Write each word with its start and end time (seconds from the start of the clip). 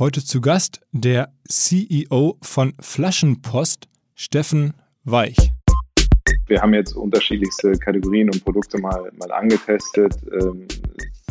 Heute 0.00 0.24
zu 0.24 0.40
Gast 0.40 0.80
der 0.92 1.30
CEO 1.46 2.38
von 2.40 2.72
Flaschenpost, 2.80 3.86
Steffen 4.14 4.72
Weich. 5.04 5.52
Wir 6.46 6.62
haben 6.62 6.72
jetzt 6.72 6.96
unterschiedlichste 6.96 7.72
Kategorien 7.72 8.30
und 8.30 8.42
Produkte 8.42 8.80
mal, 8.80 9.12
mal 9.18 9.30
angetestet, 9.30 10.14
ähm, 10.32 10.66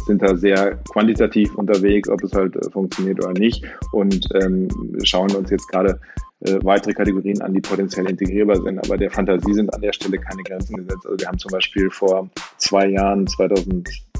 sind 0.05 0.21
da 0.21 0.35
sehr 0.35 0.75
quantitativ 0.91 1.55
unterwegs, 1.55 2.09
ob 2.09 2.23
es 2.23 2.31
halt 2.33 2.57
äh, 2.57 2.69
funktioniert 2.69 3.17
oder 3.25 3.33
nicht 3.33 3.65
und 3.91 4.23
ähm, 4.35 4.67
schauen 5.03 5.35
uns 5.35 5.49
jetzt 5.49 5.67
gerade 5.69 5.99
äh, 6.41 6.59
weitere 6.61 6.93
Kategorien 6.93 7.41
an, 7.41 7.55
die 7.55 7.61
potenziell 7.61 8.07
integrierbar 8.07 8.61
sind. 8.61 8.77
Aber 8.85 8.97
der 8.97 9.09
Fantasie 9.09 9.55
sind 9.55 9.73
an 9.73 9.81
der 9.81 9.93
Stelle 9.93 10.19
keine 10.19 10.43
Grenzen 10.43 10.75
gesetzt. 10.75 11.07
Also 11.07 11.17
wir 11.17 11.27
haben 11.27 11.39
zum 11.39 11.49
Beispiel 11.49 11.89
vor 11.89 12.29
zwei 12.57 12.87
Jahren, 12.89 13.25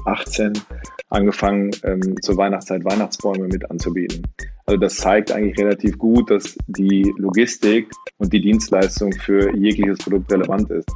2018, 0.04 0.52
angefangen, 1.10 1.70
ähm, 1.84 2.14
zur 2.22 2.36
Weihnachtszeit 2.36 2.84
Weihnachtsbäume 2.84 3.48
mit 3.48 3.70
anzubieten. 3.70 4.22
Also 4.66 4.78
das 4.78 4.96
zeigt 4.96 5.32
eigentlich 5.32 5.58
relativ 5.58 5.98
gut, 5.98 6.30
dass 6.30 6.56
die 6.68 7.12
Logistik 7.18 7.90
und 8.18 8.32
die 8.32 8.40
Dienstleistung 8.40 9.12
für 9.12 9.54
jegliches 9.56 9.98
Produkt 9.98 10.32
relevant 10.32 10.70
ist. 10.70 10.88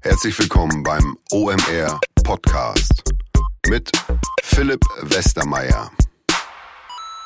Herzlich 0.00 0.38
willkommen 0.38 0.82
beim 0.82 1.16
OMR 1.32 2.00
Podcast 2.24 3.02
mit 3.68 3.90
Philipp 4.42 4.80
Westermeier. 5.02 5.90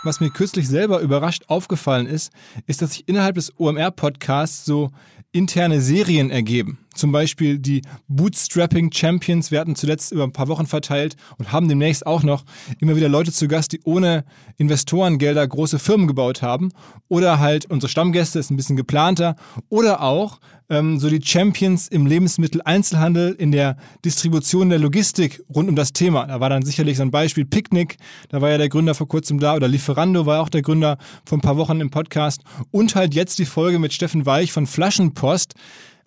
Was 0.04 0.18
mir 0.18 0.30
kürzlich 0.30 0.66
selber 0.66 1.00
überrascht 1.00 1.44
aufgefallen 1.46 2.06
ist, 2.06 2.32
ist, 2.66 2.82
dass 2.82 2.94
sich 2.94 3.08
innerhalb 3.08 3.36
des 3.36 3.52
OMR-Podcasts 3.60 4.64
so 4.64 4.90
interne 5.30 5.80
Serien 5.80 6.30
ergeben. 6.30 6.78
Zum 6.94 7.12
Beispiel 7.12 7.58
die 7.58 7.82
Bootstrapping 8.08 8.92
Champions. 8.92 9.50
Wir 9.50 9.60
hatten 9.60 9.76
zuletzt 9.76 10.12
über 10.12 10.24
ein 10.24 10.32
paar 10.32 10.48
Wochen 10.48 10.66
verteilt 10.66 11.16
und 11.38 11.52
haben 11.52 11.68
demnächst 11.68 12.06
auch 12.06 12.22
noch 12.22 12.44
immer 12.78 12.96
wieder 12.96 13.08
Leute 13.08 13.32
zu 13.32 13.48
Gast, 13.48 13.72
die 13.72 13.80
ohne 13.84 14.24
Investorengelder 14.56 15.46
große 15.46 15.78
Firmen 15.78 16.06
gebaut 16.06 16.42
haben. 16.42 16.70
Oder 17.08 17.38
halt 17.38 17.66
unsere 17.66 17.90
Stammgäste, 17.90 18.38
ist 18.38 18.50
ein 18.50 18.56
bisschen 18.56 18.76
geplanter. 18.76 19.36
Oder 19.68 20.02
auch 20.02 20.38
ähm, 20.72 20.98
so 20.98 21.10
die 21.10 21.20
Champions 21.22 21.88
im 21.88 22.06
Lebensmitteleinzelhandel, 22.06 23.32
in 23.32 23.52
der 23.52 23.76
Distribution 24.04 24.70
der 24.70 24.78
Logistik 24.78 25.42
rund 25.54 25.68
um 25.68 25.76
das 25.76 25.92
Thema. 25.92 26.26
Da 26.26 26.40
war 26.40 26.48
dann 26.48 26.64
sicherlich 26.64 26.96
so 26.96 27.02
ein 27.02 27.10
Beispiel 27.10 27.44
Picknick. 27.44 27.96
Da 28.30 28.40
war 28.40 28.50
ja 28.50 28.58
der 28.58 28.70
Gründer 28.70 28.94
vor 28.94 29.06
kurzem 29.06 29.38
da. 29.38 29.54
Oder 29.54 29.68
Lieferando 29.68 30.24
war 30.24 30.40
auch 30.40 30.48
der 30.48 30.62
Gründer 30.62 30.96
vor 31.24 31.38
ein 31.38 31.42
paar 31.42 31.58
Wochen 31.58 31.80
im 31.80 31.90
Podcast. 31.90 32.42
Und 32.70 32.94
halt 32.94 33.14
jetzt 33.14 33.38
die 33.38 33.44
Folge 33.44 33.78
mit 33.78 33.92
Steffen 33.92 34.24
Weich 34.24 34.52
von 34.52 34.66
Flaschenpost 34.66 35.54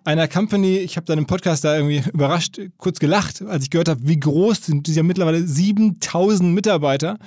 einer 0.06 0.28
Company, 0.28 0.78
ich 0.78 0.96
habe 0.96 1.04
dann 1.04 1.18
im 1.18 1.26
Podcast 1.26 1.64
da 1.64 1.76
irgendwie 1.76 2.02
überrascht, 2.12 2.60
kurz 2.78 2.98
gelacht, 2.98 3.42
als 3.42 3.64
ich 3.64 3.70
gehört 3.70 3.88
habe, 3.88 4.00
wie 4.04 4.18
groß 4.18 4.66
sind. 4.66 4.86
Die 4.86 4.92
ja 4.92 5.02
mittlerweile 5.02 5.42
7000 5.42 6.54
Mitarbeiter. 6.54 7.18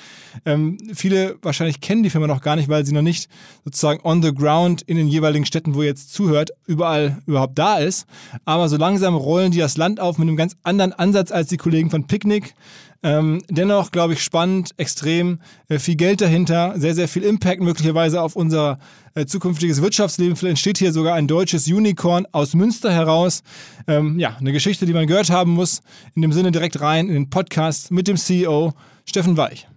Ähm, 0.45 0.77
viele 0.93 1.37
wahrscheinlich 1.41 1.81
kennen 1.81 2.03
die 2.03 2.09
Firma 2.09 2.27
noch 2.27 2.41
gar 2.41 2.55
nicht, 2.55 2.69
weil 2.69 2.85
sie 2.85 2.93
noch 2.93 3.01
nicht 3.01 3.29
sozusagen 3.65 3.99
on 4.03 4.23
the 4.23 4.33
ground 4.33 4.81
in 4.83 4.97
den 4.97 5.07
jeweiligen 5.07 5.45
Städten, 5.45 5.75
wo 5.75 5.81
ihr 5.81 5.89
jetzt 5.89 6.13
zuhört, 6.13 6.51
überall 6.65 7.21
überhaupt 7.25 7.59
da 7.59 7.77
ist. 7.77 8.07
Aber 8.45 8.69
so 8.69 8.77
langsam 8.77 9.15
rollen 9.15 9.51
die 9.51 9.59
das 9.59 9.77
Land 9.77 9.99
auf 9.99 10.17
mit 10.17 10.27
einem 10.27 10.37
ganz 10.37 10.55
anderen 10.63 10.93
Ansatz 10.93 11.31
als 11.31 11.49
die 11.49 11.57
Kollegen 11.57 11.89
von 11.89 12.07
Picnic. 12.07 12.55
Ähm, 13.01 13.41
dennoch, 13.49 13.91
glaube 13.91 14.13
ich, 14.13 14.21
spannend, 14.21 14.71
extrem, 14.77 15.39
äh, 15.69 15.79
viel 15.79 15.95
Geld 15.95 16.19
dahinter, 16.19 16.73
sehr, 16.77 16.93
sehr 16.93 17.07
viel 17.07 17.23
Impact 17.23 17.61
möglicherweise 17.61 18.21
auf 18.21 18.35
unser 18.35 18.77
äh, 19.15 19.25
zukünftiges 19.25 19.81
Wirtschaftsleben. 19.81 20.35
Vielleicht 20.35 20.51
entsteht 20.51 20.77
hier 20.79 20.91
sogar 20.91 21.15
ein 21.15 21.27
deutsches 21.27 21.67
Unicorn 21.67 22.27
aus 22.33 22.53
Münster 22.55 22.91
heraus. 22.91 23.41
Ähm, 23.87 24.19
ja, 24.19 24.35
eine 24.37 24.51
Geschichte, 24.51 24.85
die 24.85 24.93
man 24.93 25.07
gehört 25.07 25.29
haben 25.29 25.51
muss. 25.51 25.81
In 26.15 26.21
dem 26.21 26.33
Sinne 26.33 26.51
direkt 26.51 26.81
rein 26.81 27.07
in 27.07 27.13
den 27.13 27.29
Podcast 27.29 27.91
mit 27.91 28.07
dem 28.07 28.17
CEO 28.17 28.73
Steffen 29.05 29.37
Weich. 29.37 29.67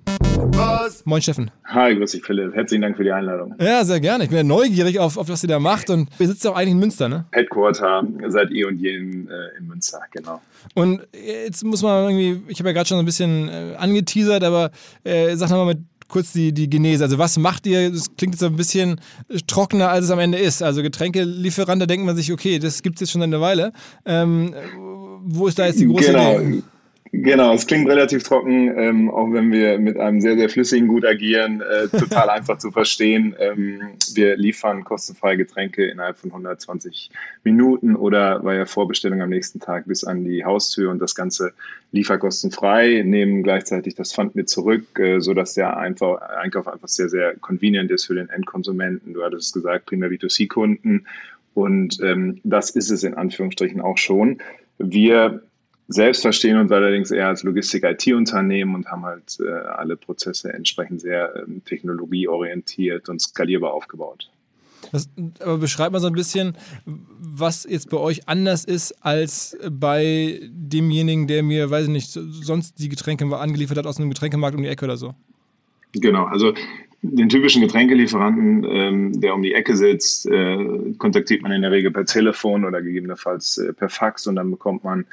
Was? 0.45 1.07
Moin 1.07 1.23
Steffen. 1.23 1.51
Hi, 1.67 1.95
grüß 1.95 2.11
dich 2.11 2.25
Philipp. 2.25 2.53
Herzlichen 2.55 2.83
Dank 2.83 2.97
für 2.97 3.05
die 3.05 3.13
Einladung. 3.13 3.55
Ja, 3.61 3.85
sehr 3.85 4.01
gerne. 4.01 4.25
Ich 4.25 4.31
bin 4.31 4.39
ja 4.39 4.43
neugierig 4.43 4.99
auf, 4.99 5.17
auf 5.17 5.29
was 5.29 5.45
ihr 5.45 5.49
da 5.49 5.61
macht 5.61 5.89
und 5.89 6.09
ihr 6.19 6.27
sitzt 6.27 6.45
ja 6.45 6.51
auch 6.51 6.57
eigentlich 6.57 6.73
in 6.73 6.81
Münster, 6.81 7.09
ne? 7.09 7.27
Headquarter 7.31 8.05
seit 8.27 8.51
eh 8.51 8.65
und 8.65 8.81
je 8.81 8.97
in, 8.97 9.29
äh, 9.29 9.59
in 9.59 9.69
Münster, 9.69 10.01
genau. 10.11 10.41
Und 10.75 11.07
jetzt 11.13 11.65
muss 11.65 11.83
man 11.83 12.11
irgendwie, 12.11 12.43
ich 12.49 12.59
habe 12.59 12.71
ja 12.71 12.73
gerade 12.73 12.89
schon 12.89 12.97
so 12.97 13.03
ein 13.03 13.07
bisschen 13.07 13.49
äh, 13.49 13.77
angeteasert, 13.79 14.43
aber 14.43 14.73
äh, 15.05 15.37
sag 15.37 15.51
nochmal 15.51 15.75
mit 15.75 15.79
kurz 16.09 16.33
die, 16.33 16.53
die 16.53 16.69
Genese. 16.69 17.05
Also 17.05 17.19
was 17.19 17.39
macht 17.39 17.67
ihr? 17.67 17.91
Das 17.91 18.15
klingt 18.17 18.35
jetzt 18.35 18.43
ein 18.43 18.57
bisschen 18.57 19.01
trockener, 19.47 19.91
als 19.91 20.07
es 20.07 20.11
am 20.11 20.19
Ende 20.19 20.39
ist. 20.39 20.63
Also 20.63 20.83
Getränkelieferant, 20.83 21.81
da 21.81 21.87
denkt 21.87 22.05
man 22.05 22.17
sich, 22.17 22.33
okay, 22.33 22.59
das 22.59 22.83
gibt 22.83 22.97
es 22.97 23.01
jetzt 23.01 23.13
schon 23.13 23.23
eine 23.23 23.41
Weile. 23.41 23.73
Ähm, 24.05 24.55
wo 25.25 25.47
ist 25.47 25.59
da 25.59 25.67
jetzt 25.67 25.79
die 25.79 25.87
große 25.87 26.13
genau. 26.13 26.41
Idee? 26.41 26.63
Genau, 27.15 27.53
es 27.53 27.67
klingt 27.67 27.87
relativ 27.91 28.23
trocken, 28.23 28.73
ähm, 28.75 29.11
auch 29.11 29.31
wenn 29.35 29.53
wir 29.53 29.79
mit 29.79 29.99
einem 29.99 30.23
sehr, 30.23 30.35
sehr 30.35 30.49
flüssigen 30.49 30.89
Gut 30.89 31.05
agieren, 31.05 31.61
äh, 31.61 31.87
total 31.99 32.31
einfach 32.31 32.57
zu 32.57 32.71
verstehen. 32.71 33.37
Ähm, 33.39 33.99
wir 34.15 34.39
liefern 34.39 34.83
kostenfreie 34.83 35.37
Getränke 35.37 35.85
innerhalb 35.85 36.17
von 36.17 36.31
120 36.31 37.11
Minuten 37.45 37.97
oder 37.97 38.41
bei 38.41 38.57
der 38.57 38.65
Vorbestellung 38.65 39.21
am 39.21 39.29
nächsten 39.29 39.61
Tag 39.61 39.85
bis 39.87 40.05
an 40.05 40.25
die 40.25 40.43
Haustür 40.43 40.91
und 40.91 41.01
das 41.01 41.15
Ganze 41.15 41.53
lieferkostenfrei, 41.91 43.03
nehmen 43.05 43.43
gleichzeitig 43.43 43.95
das 43.95 44.15
Pfand 44.15 44.35
mit 44.35 44.49
zurück, 44.49 44.99
äh, 44.99 45.21
sodass 45.21 45.53
der 45.53 45.77
einfach, 45.77 46.23
Einkauf 46.23 46.67
einfach 46.67 46.89
sehr, 46.89 47.11
sehr 47.11 47.37
convenient 47.37 47.91
ist 47.91 48.07
für 48.07 48.15
den 48.15 48.31
Endkonsumenten. 48.31 49.13
Du 49.13 49.23
hattest 49.23 49.49
es 49.49 49.53
gesagt, 49.53 49.85
primär 49.85 50.09
B2C-Kunden 50.09 51.07
und 51.53 52.01
ähm, 52.01 52.41
das 52.43 52.71
ist 52.71 52.91
es 52.91 53.03
in 53.03 53.13
Anführungsstrichen 53.13 53.83
auch 53.83 53.99
schon. 53.99 54.39
Wir 54.79 55.43
selbst 55.89 56.23
verstehen 56.23 56.57
uns 56.59 56.71
allerdings 56.73 57.11
eher 57.11 57.29
als 57.29 57.43
Logistik-IT-Unternehmen 57.43 58.75
und 58.75 58.87
haben 58.89 59.05
halt 59.05 59.39
äh, 59.41 59.51
alle 59.51 59.97
Prozesse 59.97 60.53
entsprechend 60.53 61.01
sehr 61.01 61.35
ähm, 61.37 61.63
technologieorientiert 61.65 63.09
und 63.09 63.21
skalierbar 63.21 63.73
aufgebaut. 63.73 64.31
Das, 64.91 65.09
aber 65.41 65.59
beschreibt 65.59 65.93
mal 65.93 66.01
so 66.01 66.09
ein 66.09 66.13
bisschen, 66.13 66.57
was 66.85 67.65
jetzt 67.69 67.89
bei 67.91 67.97
euch 67.97 68.29
anders 68.29 68.65
ist 68.65 68.93
als 69.05 69.57
bei 69.71 70.41
demjenigen, 70.51 71.27
der 71.27 71.43
mir, 71.43 71.71
weiß 71.71 71.85
ich 71.85 71.91
nicht, 71.91 72.11
sonst 72.11 72.79
die 72.79 72.89
Getränke 72.89 73.25
angeliefert 73.37 73.79
hat 73.79 73.87
aus 73.87 73.99
einem 73.99 74.11
Getränkemarkt 74.11 74.57
um 74.57 74.63
die 74.63 74.69
Ecke 74.69 74.85
oder 74.85 74.97
so. 74.97 75.15
Genau, 75.93 76.25
also 76.25 76.53
den 77.03 77.29
typischen 77.29 77.63
Getränkelieferanten, 77.63 78.65
ähm, 78.65 79.21
der 79.21 79.35
um 79.35 79.43
die 79.43 79.55
Ecke 79.55 79.77
sitzt, 79.77 80.27
äh, 80.27 80.95
kontaktiert 80.99 81.43
man 81.43 81.53
in 81.53 81.63
der 81.63 81.73
Regel 81.73 81.91
per 81.91 82.05
Telefon 82.05 82.65
oder 82.65 82.81
gegebenenfalls 82.81 83.59
äh, 83.59 83.73
per 83.73 83.89
Fax 83.89 84.27
und 84.27 84.37
dann 84.37 84.51
bekommt 84.51 84.85
man 84.85 85.05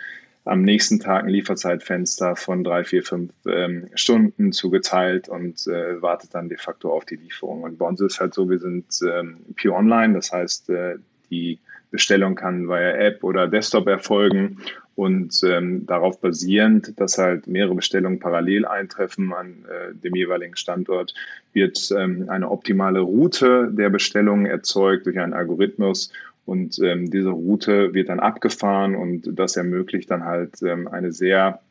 am 0.50 0.64
nächsten 0.64 1.00
Tag 1.00 1.24
ein 1.24 1.30
Lieferzeitfenster 1.30 2.36
von 2.36 2.64
drei, 2.64 2.84
vier, 2.84 3.04
fünf 3.04 3.32
ähm, 3.48 3.88
Stunden 3.94 4.52
zugeteilt 4.52 5.30
und 5.30 5.68
äh, 5.68 6.02
wartet 6.02 6.34
dann 6.34 6.50
de 6.50 6.58
facto 6.58 6.92
auf 6.92 7.06
die 7.06 7.16
Lieferung. 7.16 7.64
Und 7.64 7.78
bei 7.78 7.86
uns 7.86 8.02
ist 8.02 8.20
halt 8.20 8.34
so, 8.34 8.50
wir 8.50 8.60
sind 8.60 8.86
ähm, 9.08 9.38
pure 9.62 9.76
online, 9.76 10.14
das 10.14 10.32
heißt, 10.32 10.70
äh, 10.70 10.96
die 11.30 11.60
Bestellung 11.92 12.36
kann 12.36 12.68
via 12.68 12.92
App 12.92 13.24
oder 13.24 13.48
Desktop 13.48 13.88
erfolgen 13.88 14.58
und 14.96 15.42
ähm, 15.44 15.86
darauf 15.86 16.20
basierend, 16.20 17.00
dass 17.00 17.18
halt 17.18 17.48
mehrere 17.48 17.76
Bestellungen 17.76 18.20
parallel 18.20 18.66
eintreffen 18.66 19.32
an 19.34 19.66
äh, 19.70 19.96
dem 19.96 20.16
jeweiligen 20.16 20.56
Standort, 20.56 21.14
wird 21.54 21.90
ähm, 21.98 22.26
eine 22.30 22.52
optimale 22.52 23.00
Route 23.00 23.70
der 23.72 23.90
Bestellungen 23.90 24.46
erzeugt 24.46 25.06
durch 25.06 25.18
einen 25.18 25.34
Algorithmus 25.34 26.12
und 26.50 26.80
ähm, 26.80 27.12
diese 27.12 27.30
Route 27.30 27.94
wird 27.94 28.10
dann 28.10 28.20
abgefahren 28.20 28.96
und 28.96 29.38
das 29.38 29.56
ermöglicht 29.56 30.10
dann 30.10 30.26
halt 30.26 30.62
ähm, 30.64 30.88
eine 30.88 31.12
sehr 31.12 31.62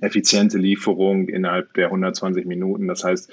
effiziente 0.00 0.56
Lieferung 0.58 1.28
innerhalb 1.28 1.74
der 1.74 1.86
120 1.86 2.46
Minuten. 2.46 2.88
Das 2.88 3.04
heißt, 3.04 3.30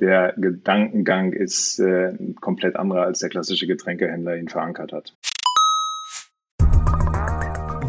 der 0.00 0.34
Gedankengang 0.36 1.32
ist 1.32 1.78
äh, 1.78 2.12
komplett 2.40 2.74
anderer, 2.76 3.02
als 3.02 3.20
der 3.20 3.28
klassische 3.28 3.68
Getränkehändler 3.68 4.36
ihn 4.36 4.48
verankert 4.48 4.92
hat 4.92 5.14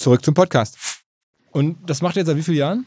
Zurück 0.00 0.24
zum 0.24 0.32
Podcast. 0.32 1.02
Und 1.52 1.76
das 1.86 2.00
macht 2.00 2.16
ihr 2.16 2.20
jetzt 2.20 2.28
seit 2.28 2.36
wie 2.38 2.42
vielen 2.42 2.56
Jahren? 2.56 2.86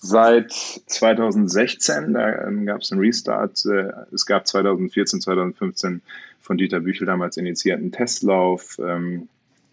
Seit 0.00 0.50
2016, 0.50 2.14
da 2.14 2.46
ähm, 2.46 2.64
gab 2.64 2.80
es 2.80 2.90
einen 2.90 3.02
Restart. 3.02 3.62
Äh, 3.66 3.92
es 4.10 4.24
gab 4.24 4.46
2014, 4.46 5.20
2015 5.20 6.00
von 6.40 6.56
Dieter 6.56 6.80
Büchel 6.80 7.06
damals 7.06 7.36
initiierten 7.36 7.92
Testlauf. 7.92 8.78
Ähm, 8.78 9.28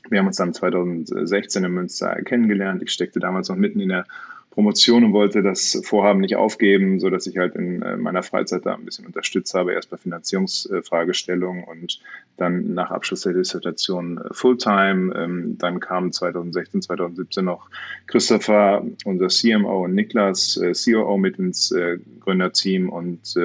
wir 0.10 0.20
haben 0.20 0.28
uns 0.28 0.36
dann 0.36 0.54
2016 0.54 1.64
in 1.64 1.72
Münster 1.72 2.14
kennengelernt. 2.24 2.84
Ich 2.84 2.92
steckte 2.92 3.22
damals 3.22 3.48
noch 3.48 3.56
mitten 3.56 3.80
in 3.80 3.88
der 3.88 4.06
Promotion 4.52 5.04
und 5.04 5.14
wollte 5.14 5.44
das 5.44 5.80
Vorhaben 5.84 6.22
nicht 6.22 6.36
aufgeben, 6.36 7.00
sodass 7.00 7.28
ich 7.28 7.38
halt 7.38 7.56
in 7.56 7.82
äh, 7.82 7.98
meiner 7.98 8.24
Freizeit 8.24 8.66
da 8.66 8.74
ein 8.74 8.84
bisschen 8.84 9.06
unterstützt 9.06 9.54
habe, 9.54 9.74
erst 9.74 9.90
bei 9.90 9.98
Finanzierungsfragestellungen 9.98 11.64
und 11.64 12.00
dann 12.38 12.74
nach 12.74 12.90
Abschluss 12.92 13.22
der 13.22 13.34
Dissertation 13.34 14.18
äh, 14.18 14.34
Fulltime. 14.34 15.16
Ähm, 15.16 15.58
dann 15.60 15.80
kamen 15.80 16.12
2016, 16.12 16.82
2017 16.82 17.46
noch 17.46 17.70
Christopher, 18.08 18.84
unser 19.06 19.28
CMO 19.28 19.86
und 19.86 19.94
Niklas, 19.94 20.58
äh, 20.58 20.74
COO 20.74 21.18
mit 21.18 21.38
ins 21.38 21.74
Gründerteam 22.20 22.90
und 22.90 23.36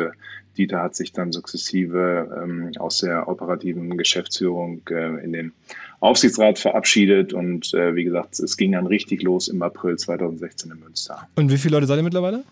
Dieter 0.55 0.83
hat 0.83 0.95
sich 0.95 1.13
dann 1.13 1.33
sukzessive 1.33 2.43
ähm, 2.43 2.73
aus 2.79 2.99
der 2.99 3.29
operativen 3.29 3.97
Geschäftsführung 3.97 4.83
äh, 4.91 5.25
in 5.25 5.33
den 5.33 5.53
Aufsichtsrat 6.01 6.59
verabschiedet 6.59 7.33
und 7.33 7.73
äh, 7.75 7.95
wie 7.95 8.05
gesagt, 8.05 8.39
es 8.39 8.57
ging 8.57 8.73
dann 8.73 8.87
richtig 8.87 9.23
los 9.23 9.49
im 9.49 9.63
April 9.63 9.97
2016 9.97 10.71
in 10.71 10.81
Münster. 10.81 11.29
Und 11.37 11.51
wie 11.51 11.59
viele 11.59 11.77
Leute 11.77 11.87
seid 11.87 11.99
ihr 11.99 12.03
mittlerweile? 12.03 12.45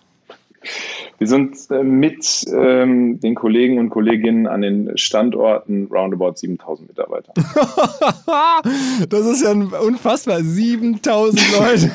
Wir 1.18 1.26
sind 1.26 1.56
äh, 1.70 1.82
mit 1.82 2.44
ähm, 2.52 3.20
den 3.20 3.34
Kollegen 3.34 3.78
und 3.78 3.90
Kolleginnen 3.90 4.46
an 4.46 4.62
den 4.62 4.96
Standorten 4.96 5.86
roundabout 5.86 6.34
7000 6.36 6.88
Mitarbeiter. 6.88 7.32
das 9.08 9.26
ist 9.26 9.42
ja 9.42 9.52
unfassbar. 9.52 10.42
7000 10.42 11.52
Leute. 11.52 11.90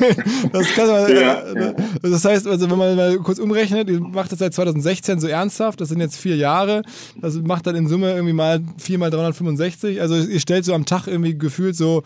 Das, 0.52 0.74
kann 0.74 0.88
man, 0.88 1.12
ja, 1.16 1.42
äh, 1.42 1.74
das 2.02 2.25
heißt, 2.25 2.48
also 2.48 2.69
wenn 2.69 2.78
man 2.78 2.96
mal 2.96 3.18
kurz 3.18 3.40
umrechnet, 3.40 3.90
ihr 3.90 4.00
macht 4.00 4.31
das 4.31 4.40
seit 4.40 4.54
2016 4.54 5.19
so 5.19 5.28
ernsthaft, 5.28 5.81
das 5.81 5.90
sind 5.90 6.00
jetzt 6.00 6.18
vier 6.18 6.36
Jahre. 6.36 6.84
Das 7.22 7.36
macht 7.36 7.68
dann 7.68 7.75
in 7.75 7.88
Summe 7.88 8.12
irgendwie 8.12 8.34
mal 8.34 8.62
4 8.78 8.98
mal 8.98 9.10
365. 9.10 10.02
Also 10.02 10.16
ihr 10.16 10.40
stellt 10.40 10.66
so 10.66 10.74
am 10.74 10.86
Tag 10.86 11.08
irgendwie 11.08 11.38
gefühlt 11.38 11.75
so 11.75 12.04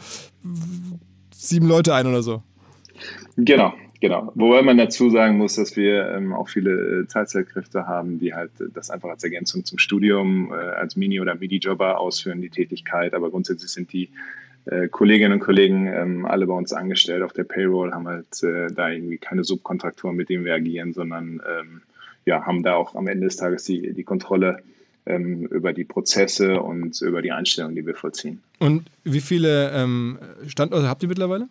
sieben 1.33 1.67
Leute 1.67 1.93
ein 1.93 2.07
oder 2.07 2.23
so. 2.23 2.41
Genau, 3.37 3.73
Genau. 4.01 4.31
Wobei 4.33 4.63
man 4.63 4.77
dazu 4.77 5.11
sagen 5.11 5.37
muss, 5.37 5.55
dass 5.55 5.77
wir 5.77 6.11
ähm, 6.15 6.33
auch 6.33 6.49
viele 6.49 7.01
äh, 7.01 7.05
Teilzeitkräfte 7.05 7.87
haben, 7.87 8.19
die 8.19 8.33
halt 8.33 8.51
das 8.73 8.89
einfach 8.89 9.09
als 9.09 9.23
Ergänzung 9.23 9.63
zum 9.63 9.77
Studium, 9.77 10.51
äh, 10.51 10.55
als 10.55 10.95
Mini- 10.95 11.21
oder 11.21 11.35
Midi-Jobber 11.35 11.99
ausführen, 11.99 12.41
die 12.41 12.49
Tätigkeit. 12.49 13.13
Aber 13.13 13.29
grundsätzlich 13.29 13.71
sind 13.71 13.93
die 13.93 14.09
äh, 14.65 14.87
Kolleginnen 14.87 15.33
und 15.33 15.39
Kollegen 15.39 15.85
ähm, 15.85 16.25
alle 16.25 16.47
bei 16.47 16.53
uns 16.55 16.73
angestellt 16.73 17.21
auf 17.21 17.33
der 17.33 17.43
Payroll, 17.43 17.93
haben 17.93 18.07
halt 18.07 18.41
äh, 18.41 18.67
da 18.73 18.89
irgendwie 18.89 19.19
keine 19.19 19.43
Subkontraktoren, 19.43 20.15
mit 20.15 20.29
denen 20.29 20.45
wir 20.45 20.55
agieren, 20.55 20.93
sondern 20.93 21.39
ähm, 21.47 21.81
ja, 22.25 22.43
haben 22.43 22.63
da 22.63 22.73
auch 22.73 22.95
am 22.95 23.07
Ende 23.07 23.27
des 23.27 23.37
Tages 23.37 23.65
die, 23.65 23.93
die 23.93 24.03
Kontrolle 24.03 24.63
ähm, 25.05 25.45
über 25.45 25.73
die 25.73 25.83
Prozesse 25.83 26.59
und 26.59 26.99
über 27.01 27.21
die 27.21 27.31
Einstellungen, 27.31 27.75
die 27.75 27.85
wir 27.85 27.95
vollziehen. 27.95 28.41
Und 28.57 28.89
wie 29.03 29.21
viele 29.21 29.71
ähm, 29.71 30.17
Standorte 30.47 30.87
habt 30.89 31.03
ihr 31.03 31.09
mittlerweile? 31.09 31.47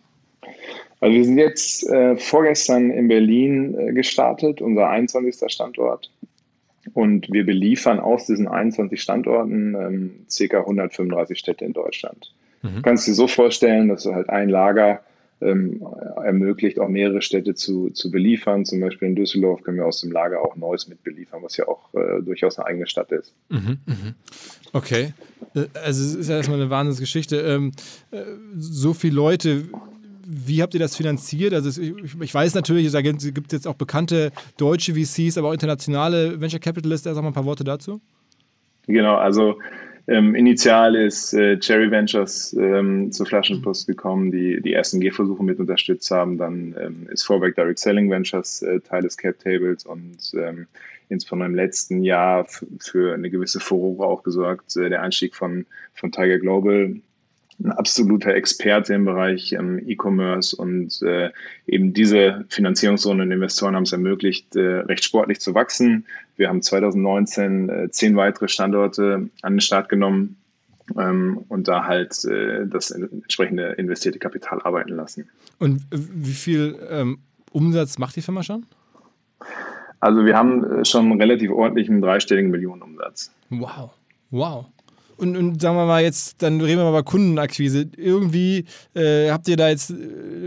Also 1.01 1.15
wir 1.15 1.25
sind 1.25 1.37
jetzt 1.39 1.89
äh, 1.89 2.15
vorgestern 2.15 2.91
in 2.91 3.07
Berlin 3.07 3.75
äh, 3.77 3.91
gestartet, 3.91 4.61
unser 4.61 4.87
21. 4.87 5.51
Standort. 5.51 6.11
Und 6.93 7.31
wir 7.31 7.45
beliefern 7.45 7.99
aus 7.99 8.27
diesen 8.27 8.47
21 8.47 9.01
Standorten 9.01 9.75
ähm, 9.75 10.11
ca. 10.49 10.59
135 10.59 11.37
Städte 11.37 11.65
in 11.65 11.73
Deutschland. 11.73 12.33
Mhm. 12.61 12.75
Du 12.75 12.81
kannst 12.83 13.07
dir 13.07 13.13
so 13.13 13.27
vorstellen, 13.27 13.89
dass 13.89 14.03
du 14.03 14.13
halt 14.13 14.29
ein 14.29 14.49
Lager 14.49 15.01
ähm, 15.41 15.83
ermöglicht, 16.23 16.79
auch 16.79 16.87
mehrere 16.87 17.21
Städte 17.21 17.55
zu, 17.55 17.89
zu 17.89 18.11
beliefern. 18.11 18.65
Zum 18.65 18.79
Beispiel 18.79 19.07
in 19.07 19.15
Düsseldorf 19.15 19.63
können 19.63 19.77
wir 19.77 19.87
aus 19.87 20.01
dem 20.01 20.11
Lager 20.11 20.41
auch 20.41 20.55
Neues 20.55 20.87
mit 20.87 21.03
beliefern, 21.03 21.41
was 21.41 21.57
ja 21.57 21.67
auch 21.67 21.93
äh, 21.95 22.21
durchaus 22.21 22.59
eine 22.59 22.67
eigene 22.67 22.87
Stadt 22.87 23.11
ist. 23.11 23.33
Mhm, 23.49 23.79
mh. 23.85 23.95
Okay. 24.73 25.13
Äh, 25.55 25.65
also 25.83 26.03
es 26.03 26.15
ist 26.15 26.29
ja 26.29 26.37
erstmal 26.37 26.61
eine 26.61 26.69
Wahnsinnsgeschichte. 26.69 27.37
Ähm, 27.37 27.71
äh, 28.11 28.21
so 28.55 28.93
viele 28.93 29.15
Leute, 29.15 29.63
wie 30.31 30.61
habt 30.61 30.73
ihr 30.73 30.79
das 30.79 30.95
finanziert? 30.95 31.53
Also 31.53 31.81
ich, 31.81 32.33
weiß 32.33 32.55
natürlich, 32.55 32.91
da 32.91 33.01
gibt 33.01 33.21
es 33.21 33.51
jetzt 33.51 33.67
auch 33.67 33.75
bekannte 33.75 34.31
deutsche 34.57 34.95
VCs, 34.95 35.37
aber 35.37 35.49
auch 35.49 35.53
internationale 35.53 36.39
Venture 36.39 36.59
Capitalists. 36.59 37.03
Sag 37.03 37.15
mal 37.15 37.27
ein 37.27 37.33
paar 37.33 37.45
Worte 37.45 37.63
dazu. 37.63 37.99
Genau, 38.87 39.15
also 39.15 39.57
ähm, 40.07 40.33
initial 40.35 40.95
ist 40.95 41.33
äh, 41.33 41.59
Cherry 41.59 41.91
Ventures 41.91 42.55
ähm, 42.59 43.11
zur 43.11 43.25
Flaschenpost 43.25 43.87
gekommen, 43.87 44.31
die 44.31 44.61
die 44.61 44.73
ersten 44.73 44.99
Gehversuche 44.99 45.43
mit 45.43 45.59
unterstützt 45.59 46.09
haben. 46.11 46.37
Dann 46.37 46.75
ähm, 46.79 47.07
ist 47.11 47.23
Vorwerk 47.23 47.55
Direct 47.55 47.79
Selling 47.79 48.09
Ventures 48.09 48.61
äh, 48.61 48.79
Teil 48.79 49.03
des 49.03 49.17
Cap 49.17 49.37
Tables 49.39 49.85
und 49.85 50.33
ähm, 50.33 50.67
insbesondere 51.09 51.49
im 51.49 51.55
letzten 51.55 52.03
Jahr 52.03 52.47
für 52.79 53.13
eine 53.13 53.29
gewisse 53.29 53.59
Furore 53.59 54.07
auch 54.07 54.23
gesorgt. 54.23 54.75
Äh, 54.77 54.89
der 54.89 55.01
Einstieg 55.01 55.35
von, 55.35 55.65
von 55.93 56.11
Tiger 56.11 56.39
Global 56.39 56.95
ein 57.63 57.71
absoluter 57.71 58.33
Experte 58.33 58.93
im 58.93 59.05
Bereich 59.05 59.53
ähm, 59.53 59.81
E-Commerce 59.85 60.55
und 60.55 61.01
äh, 61.01 61.31
eben 61.67 61.93
diese 61.93 62.45
Finanzierungsrunde 62.49 63.23
und 63.23 63.31
Investoren 63.31 63.75
haben 63.75 63.83
es 63.83 63.91
ermöglicht, 63.91 64.55
äh, 64.55 64.79
recht 64.79 65.03
sportlich 65.03 65.39
zu 65.39 65.53
wachsen. 65.53 66.05
Wir 66.37 66.49
haben 66.49 66.61
2019 66.61 67.69
äh, 67.69 67.89
zehn 67.91 68.15
weitere 68.15 68.47
Standorte 68.47 69.29
an 69.41 69.53
den 69.53 69.61
Start 69.61 69.89
genommen 69.89 70.37
ähm, 70.97 71.45
und 71.49 71.67
da 71.67 71.85
halt 71.85 72.23
äh, 72.25 72.65
das 72.67 72.91
entsprechende 72.91 73.73
investierte 73.73 74.19
Kapital 74.19 74.61
arbeiten 74.63 74.95
lassen. 74.95 75.29
Und 75.59 75.83
wie 75.91 76.33
viel 76.33 76.79
ähm, 76.89 77.19
Umsatz 77.51 77.97
macht 77.97 78.15
die 78.15 78.21
Firma 78.21 78.43
schon? 78.43 78.65
Also 79.99 80.25
wir 80.25 80.35
haben 80.35 80.63
äh, 80.63 80.85
schon 80.85 81.11
einen 81.11 81.21
relativ 81.21 81.51
ordentlichen 81.51 82.01
dreistelligen 82.01 82.49
Millionenumsatz. 82.49 83.31
Wow, 83.49 83.91
wow 84.31 84.65
und, 85.21 85.37
und 85.37 85.61
sagen 85.61 85.77
wir 85.77 85.85
mal 85.85 86.01
jetzt, 86.01 86.41
dann 86.41 86.59
reden 86.59 86.79
wir 86.79 86.85
mal 86.85 86.89
über 86.89 87.03
Kundenakquise. 87.03 87.87
Irgendwie 87.95 88.65
äh, 88.95 89.29
habt 89.29 89.47
ihr 89.47 89.55
da 89.55 89.69
jetzt 89.69 89.91
äh, 89.91 89.93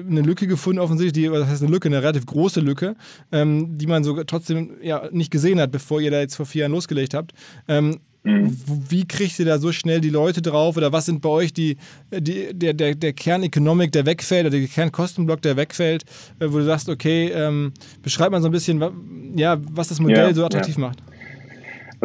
eine 0.09 0.21
Lücke 0.21 0.47
gefunden, 0.47 0.81
offensichtlich, 0.81 1.25
die, 1.25 1.31
was 1.31 1.47
heißt 1.47 1.63
eine 1.63 1.71
Lücke, 1.71 1.89
eine 1.89 2.03
relativ 2.03 2.27
große 2.27 2.61
Lücke, 2.61 2.97
ähm, 3.31 3.79
die 3.79 3.87
man 3.87 4.03
so 4.03 4.23
trotzdem 4.25 4.73
ja, 4.83 5.09
nicht 5.13 5.31
gesehen 5.31 5.61
hat, 5.61 5.71
bevor 5.71 6.01
ihr 6.01 6.11
da 6.11 6.21
jetzt 6.21 6.35
vor 6.35 6.45
vier 6.45 6.63
Jahren 6.63 6.73
losgelegt 6.73 7.15
habt. 7.15 7.33
Ähm, 7.69 8.01
mhm. 8.25 8.57
Wie 8.89 9.07
kriegt 9.07 9.39
ihr 9.39 9.47
da 9.47 9.59
so 9.59 9.71
schnell 9.71 10.01
die 10.01 10.11
Leute 10.11 10.43
drauf? 10.43 10.77
Oder 10.77 10.93
was 10.93 11.07
sind 11.07 11.23
bei 11.23 11.29
euch 11.29 11.53
die, 11.53 11.77
die, 12.11 12.53
der, 12.53 12.75
der, 12.75 12.97
der 12.97 13.13
Kernekonomik, 13.13 13.93
der 13.93 14.07
wegfällt, 14.07 14.47
oder 14.47 14.59
der 14.59 14.67
Kernkostenblock, 14.67 15.41
der 15.41 15.57
wegfällt, 15.57 16.05
äh, 16.41 16.47
wo 16.51 16.59
du 16.59 16.65
sagst, 16.65 16.89
okay, 16.89 17.31
ähm, 17.33 17.73
beschreib 18.03 18.33
mal 18.33 18.43
so 18.43 18.49
ein 18.49 18.53
bisschen, 18.53 18.83
ja, 19.37 19.57
was 19.71 19.89
das 19.89 20.01
Modell 20.01 20.29
ja, 20.29 20.35
so 20.35 20.45
attraktiv 20.45 20.75
ja. 20.75 20.81
macht? 20.81 20.99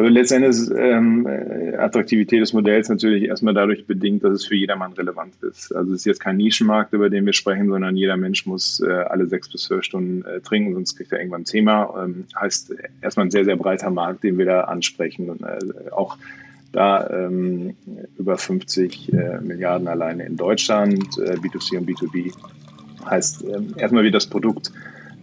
Also 0.00 0.14
letztendlich 0.14 0.50
ist 0.52 0.72
ähm, 0.74 1.26
äh, 1.26 1.76
Attraktivität 1.76 2.40
des 2.40 2.54
Modells 2.54 2.88
natürlich 2.88 3.24
erstmal 3.24 3.52
dadurch 3.52 3.84
bedingt, 3.86 4.24
dass 4.24 4.32
es 4.32 4.46
für 4.46 4.54
jedermann 4.54 4.94
relevant 4.94 5.34
ist. 5.42 5.76
Also 5.76 5.92
es 5.92 5.98
ist 5.98 6.04
jetzt 6.06 6.20
kein 6.20 6.38
Nischenmarkt, 6.38 6.94
über 6.94 7.10
den 7.10 7.26
wir 7.26 7.34
sprechen, 7.34 7.68
sondern 7.68 7.94
jeder 7.98 8.16
Mensch 8.16 8.46
muss 8.46 8.80
äh, 8.80 8.90
alle 8.90 9.26
sechs 9.26 9.52
bis 9.52 9.64
zwölf 9.64 9.84
Stunden 9.84 10.24
äh, 10.24 10.40
trinken, 10.40 10.72
sonst 10.72 10.96
kriegt 10.96 11.12
er 11.12 11.18
irgendwann 11.18 11.42
ein 11.42 11.44
Thema. 11.44 12.02
Ähm, 12.02 12.24
heißt 12.34 12.74
erstmal 13.02 13.26
ein 13.26 13.30
sehr, 13.30 13.44
sehr 13.44 13.56
breiter 13.56 13.90
Markt, 13.90 14.24
den 14.24 14.38
wir 14.38 14.46
da 14.46 14.62
ansprechen. 14.62 15.28
Und, 15.28 15.42
äh, 15.42 15.90
auch 15.90 16.16
da 16.72 17.06
ähm, 17.10 17.74
über 18.16 18.38
50 18.38 19.12
äh, 19.12 19.40
Milliarden 19.42 19.86
alleine 19.86 20.24
in 20.24 20.38
Deutschland, 20.38 21.18
äh, 21.18 21.34
B2C 21.34 21.76
und 21.76 21.86
B2B. 21.86 22.32
Heißt, 23.04 23.44
ähm, 23.44 23.74
erstmal 23.76 24.04
wird 24.04 24.14
das 24.14 24.26
Produkt 24.26 24.72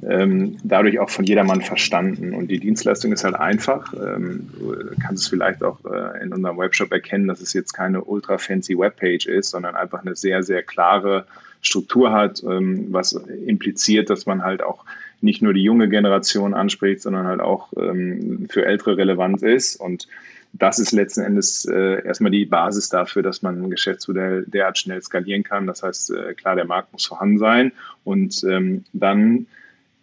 ähm, 0.04 0.58
dadurch 0.64 1.00
auch 1.00 1.10
von 1.10 1.26
jedermann 1.26 1.62
verstanden. 1.62 2.34
Und 2.34 2.50
die 2.50 2.60
Dienstleistung 2.60 3.12
ist 3.12 3.24
halt 3.24 3.36
einfach. 3.36 3.94
Ähm, 3.94 4.50
du 4.60 4.76
kannst 5.02 5.24
es 5.24 5.30
vielleicht 5.30 5.64
auch 5.64 5.80
äh, 5.86 6.24
in 6.24 6.34
unserem 6.34 6.58
Webshop 6.58 6.92
erkennen, 6.92 7.28
dass 7.28 7.42
es 7.42 7.54
jetzt 7.54 7.74
keine 7.74 8.04
ultra 8.04 8.38
fancy 8.38 8.78
Webpage 8.78 9.26
ist, 9.26 9.50
sondern 9.52 9.76
einfach 9.76 10.02
eine 10.02 10.16
sehr, 10.16 10.44
sehr 10.44 10.64
klare 10.64 11.26
Struktur 11.62 12.12
hat, 12.12 12.44
ähm, 12.44 12.88
was 12.92 13.14
impliziert, 13.14 14.10
dass 14.10 14.26
man 14.26 14.44
halt 14.44 14.62
auch 14.62 14.86
nicht 15.22 15.42
nur 15.42 15.54
die 15.54 15.64
junge 15.64 15.90
Generation 15.90 16.54
anspricht, 16.54 17.02
sondern 17.02 17.26
halt 17.26 17.40
auch 17.40 17.74
ähm, 17.76 18.48
für 18.50 18.66
Ältere 18.66 18.98
relevant 18.98 19.42
ist. 19.42 19.78
Und 19.78 20.08
das 20.54 20.80
ist 20.80 20.92
letzten 20.92 21.22
Endes 21.22 21.66
äh, 21.66 22.06
erstmal 22.06 22.32
die 22.32 22.46
Basis 22.46 22.90
dafür, 22.90 23.24
dass 23.24 23.42
man 23.42 23.64
ein 23.64 23.70
Geschäftsmodell 23.70 24.46
derart 24.48 24.78
schnell 24.78 25.02
skalieren 25.02 25.44
kann. 25.44 25.68
Das 25.68 25.84
heißt, 25.84 26.12
äh, 26.12 26.34
klar, 26.34 26.56
der 26.56 26.66
Markt 26.66 26.94
muss 26.94 27.06
vorhanden 27.06 27.38
sein 27.40 27.72
und 28.04 28.44
ähm, 28.44 28.84
dann 28.94 29.48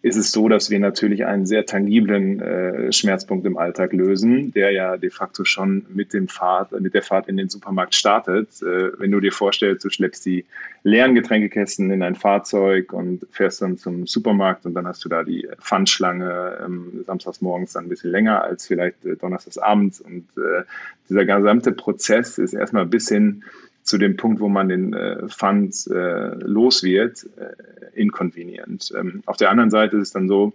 ist 0.05 0.17
es 0.17 0.31
so, 0.31 0.47
dass 0.47 0.69
wir 0.69 0.79
natürlich 0.79 1.25
einen 1.25 1.47
sehr 1.47 1.65
tangiblen 1.65 2.39
äh, 2.39 2.93
Schmerzpunkt 2.93 3.43
im 3.47 3.57
Alltag 3.57 3.91
lösen, 3.91 4.51
der 4.51 4.69
ja 4.69 4.97
de 4.97 5.09
facto 5.09 5.45
schon 5.45 5.83
mit 5.89 6.13
dem 6.13 6.27
Fahrt, 6.27 6.79
mit 6.79 6.93
der 6.93 7.01
Fahrt 7.01 7.27
in 7.27 7.37
den 7.37 7.49
Supermarkt 7.49 7.95
startet. 7.95 8.61
Äh, 8.61 8.99
wenn 8.99 9.09
du 9.09 9.19
dir 9.19 9.31
vorstellst, 9.31 9.83
du 9.83 9.89
schleppst 9.89 10.23
die 10.27 10.45
leeren 10.83 11.15
Getränkekästen 11.15 11.89
in 11.89 12.03
ein 12.03 12.13
Fahrzeug 12.13 12.93
und 12.93 13.25
fährst 13.31 13.63
dann 13.63 13.79
zum 13.79 14.05
Supermarkt 14.05 14.67
und 14.67 14.75
dann 14.75 14.85
hast 14.85 15.03
du 15.03 15.09
da 15.09 15.23
die 15.23 15.47
Pfandschlange 15.59 16.59
ähm, 16.63 17.03
samstags 17.07 17.41
morgens 17.41 17.73
dann 17.73 17.85
ein 17.85 17.89
bisschen 17.89 18.11
länger 18.11 18.43
als 18.43 18.67
vielleicht 18.67 19.03
äh, 19.05 19.15
donnerstags 19.15 19.57
abends 19.57 20.01
und 20.01 20.27
äh, 20.37 20.65
dieser 21.09 21.25
gesamte 21.25 21.71
Prozess 21.71 22.37
ist 22.37 22.53
erstmal 22.53 22.85
bis 22.85 23.09
hin 23.09 23.43
zu 23.85 23.99
dem 23.99 24.17
Punkt, 24.17 24.41
wo 24.41 24.49
man 24.49 24.67
den 24.67 24.93
äh, 24.93 25.29
Fund 25.29 25.87
äh, 25.87 26.33
los 26.43 26.83
wird, 26.83 27.29
äh, 27.37 27.99
inconvenient. 27.99 28.91
Ähm, 28.97 29.21
auf 29.25 29.37
der 29.37 29.51
anderen 29.51 29.69
Seite 29.69 29.97
ist 29.97 30.07
es 30.07 30.11
dann 30.11 30.27
so, 30.27 30.53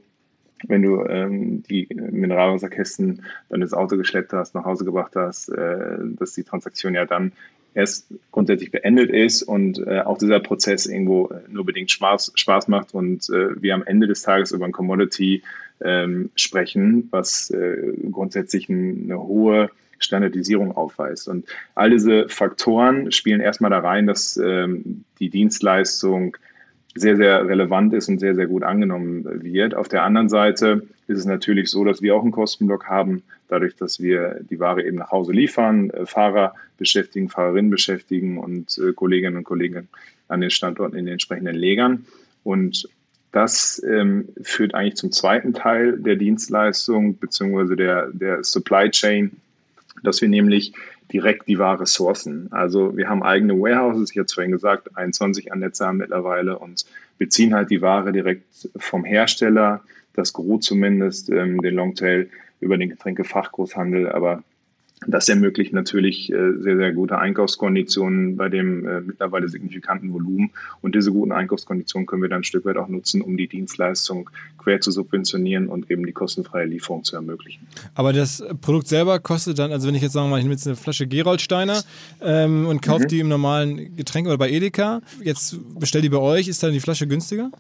wenn 0.67 0.83
du 0.83 1.05
ähm, 1.05 1.63
die 1.63 1.89
Mineralwasserkästen 1.95 3.23
dann 3.49 3.63
ins 3.63 3.73
Auto 3.73 3.97
geschleppt 3.97 4.33
hast, 4.33 4.55
nach 4.55 4.65
Hause 4.65 4.85
gebracht 4.85 5.13
hast, 5.15 5.49
äh, 5.49 5.99
dass 6.19 6.35
die 6.35 6.43
Transaktion 6.43 6.95
ja 6.95 7.07
dann 7.07 7.33
erst 7.73 8.13
grundsätzlich 8.33 8.73
beendet 8.73 9.11
ist 9.11 9.45
und 9.45 9.79
äh, 9.87 10.01
auch 10.01 10.19
dieser 10.19 10.41
Prozess 10.41 10.87
irgendwo 10.87 11.29
äh, 11.29 11.41
nur 11.49 11.65
bedingt 11.65 11.93
Spaß, 11.93 12.33
Spaß 12.35 12.67
macht 12.67 12.95
und 12.95 13.31
äh, 13.31 13.63
wir 13.63 13.75
am 13.75 13.85
Ende 13.85 14.09
des 14.09 14.23
Tages 14.23 14.51
über 14.51 14.65
ein 14.65 14.73
Commodity 14.73 15.43
ähm, 15.81 16.31
sprechen, 16.35 17.09
was 17.13 17.51
äh, 17.51 17.95
grundsätzlich 18.11 18.69
eine 18.69 19.23
hohe 19.23 19.71
Standardisierung 20.01 20.77
aufweist. 20.77 21.29
Und 21.29 21.47
all 21.75 21.91
diese 21.91 22.29
Faktoren 22.29 23.13
spielen 23.13 23.41
erstmal 23.41 23.71
da 23.71 23.79
rein, 23.79 24.07
dass 24.07 24.37
ähm, 24.37 25.05
die 25.19 25.31
Dienstleistung 25.31 26.37
sehr, 26.95 27.17
sehr 27.17 27.47
relevant 27.47 27.95
ist 27.95 28.09
und 28.09 28.19
sehr, 28.19 28.35
sehr 28.35 28.47
gut 28.47 28.63
angenommen 28.63 29.25
wird. 29.43 29.75
Auf 29.75 29.89
der 29.89 30.03
anderen 30.03 30.29
Seite 30.29 30.87
ist 31.07 31.19
es 31.19 31.25
natürlich 31.25 31.71
so, 31.71 31.85
dass 31.85 32.03
wir 32.03 32.17
auch 32.17 32.23
einen 32.23 32.33
Kostenblock 32.33 32.87
haben, 32.89 33.23
dadurch, 33.49 33.77
dass 33.77 34.01
wir 34.01 34.41
die 34.49 34.59
Ware 34.59 34.83
eben 34.83 34.97
nach 34.97 35.11
Hause 35.11 35.33
liefern, 35.33 35.91
äh, 35.91 36.07
Fahrer 36.07 36.55
beschäftigen, 36.79 37.29
Fahrerinnen 37.29 37.71
beschäftigen 37.71 38.39
und 38.39 38.79
äh, 38.79 38.93
Kolleginnen 38.93 39.37
und 39.37 39.45
Kollegen 39.45 39.89
an 40.29 40.41
den 40.41 40.51
Standorten 40.51 40.97
in 40.97 41.07
den 41.07 41.13
entsprechenden 41.13 41.57
Legern. 41.57 42.07
Und 42.43 42.89
das 43.33 43.81
ähm, 43.89 44.29
führt 44.43 44.75
eigentlich 44.75 44.97
zum 44.97 45.13
zweiten 45.13 45.53
Teil 45.53 45.99
der 45.99 46.17
Dienstleistung 46.17 47.19
beziehungsweise 47.19 47.77
der, 47.77 48.09
der 48.13 48.43
Supply 48.43 48.91
Chain, 48.91 49.31
dass 50.03 50.21
wir 50.21 50.29
nämlich 50.29 50.73
direkt 51.13 51.49
die 51.49 51.59
Ware 51.59 51.87
sourcen. 51.87 52.49
Also 52.53 52.97
wir 52.97 53.09
haben 53.09 53.23
eigene 53.23 53.55
Warehouses, 53.55 54.11
ich 54.11 54.17
hatte 54.17 54.27
es 54.27 54.35
vorhin 54.35 54.53
gesagt, 54.53 54.97
21 54.97 55.53
an 55.53 55.61
der 55.61 55.73
Zahl 55.73 55.95
mittlerweile 55.95 56.59
und 56.59 56.85
beziehen 57.19 57.55
halt 57.55 57.71
die 57.71 57.83
Ware 57.83 58.13
direkt 58.13 58.45
vom 58.77 59.05
Hersteller, 59.05 59.83
das 60.15 60.33
Gros 60.33 60.65
zumindest, 60.65 61.31
ähm, 61.31 61.61
den 61.61 61.75
Longtail 61.75 62.29
über 62.61 62.77
den 62.77 62.91
Getränkefachgroßhandel, 62.91 64.11
aber 64.11 64.43
das 65.07 65.29
ermöglicht 65.29 65.73
natürlich 65.73 66.31
äh, 66.31 66.53
sehr, 66.59 66.77
sehr 66.77 66.93
gute 66.93 67.19
Einkaufskonditionen 67.19 68.37
bei 68.37 68.49
dem 68.51 68.87
äh, 68.87 69.01
mittlerweile 69.01 69.49
signifikanten 69.49 70.13
Volumen. 70.13 70.51
Und 70.83 70.95
diese 70.95 71.11
guten 71.11 71.33
Einkaufskonditionen 71.33 72.07
können 72.07 72.23
wir 72.23 72.29
dann 72.29 72.41
ein 72.41 72.45
Stück 72.45 72.67
weit 72.67 72.77
auch 72.77 72.89
nutzen, 72.89 73.23
um 73.23 73.37
die 73.37 73.49
Dienstleistung 73.49 74.29
quer 74.59 74.81
zu 74.81 74.91
subventionieren 74.91 75.69
und 75.69 75.91
eben 75.91 76.05
die 76.05 76.13
kostenfreie 76.13 76.67
Lieferung 76.67 77.03
zu 77.03 77.17
ermöglichen. 77.17 77.67
Aber 77.95 78.13
das 78.13 78.45
Produkt 78.61 78.89
selber 78.89 79.21
kostet 79.21 79.59
dann, 79.59 79.73
also 79.73 79.89
wenn 79.89 79.95
ich 79.95 80.03
jetzt 80.03 80.13
sagen 80.13 80.27
wir 80.27 80.33
mal, 80.33 80.39
ich 80.39 80.45
nehme 80.45 80.55
jetzt 80.55 80.67
eine 80.67 80.77
Flasche 80.77 81.07
Geroldsteiner 81.07 81.83
ähm, 82.21 82.67
und 82.67 82.83
kaufe 82.83 83.05
mhm. 83.05 83.09
die 83.09 83.21
im 83.21 83.29
normalen 83.29 83.97
Getränk 83.97 84.27
oder 84.27 84.37
bei 84.37 84.51
Edeka, 84.51 85.01
jetzt 85.23 85.59
bestell 85.79 86.03
die 86.03 86.11
bei 86.11 86.19
euch, 86.19 86.47
ist 86.47 86.63
dann 86.63 86.73
die 86.73 86.81
Flasche 86.81 87.07
günstiger? 87.07 87.51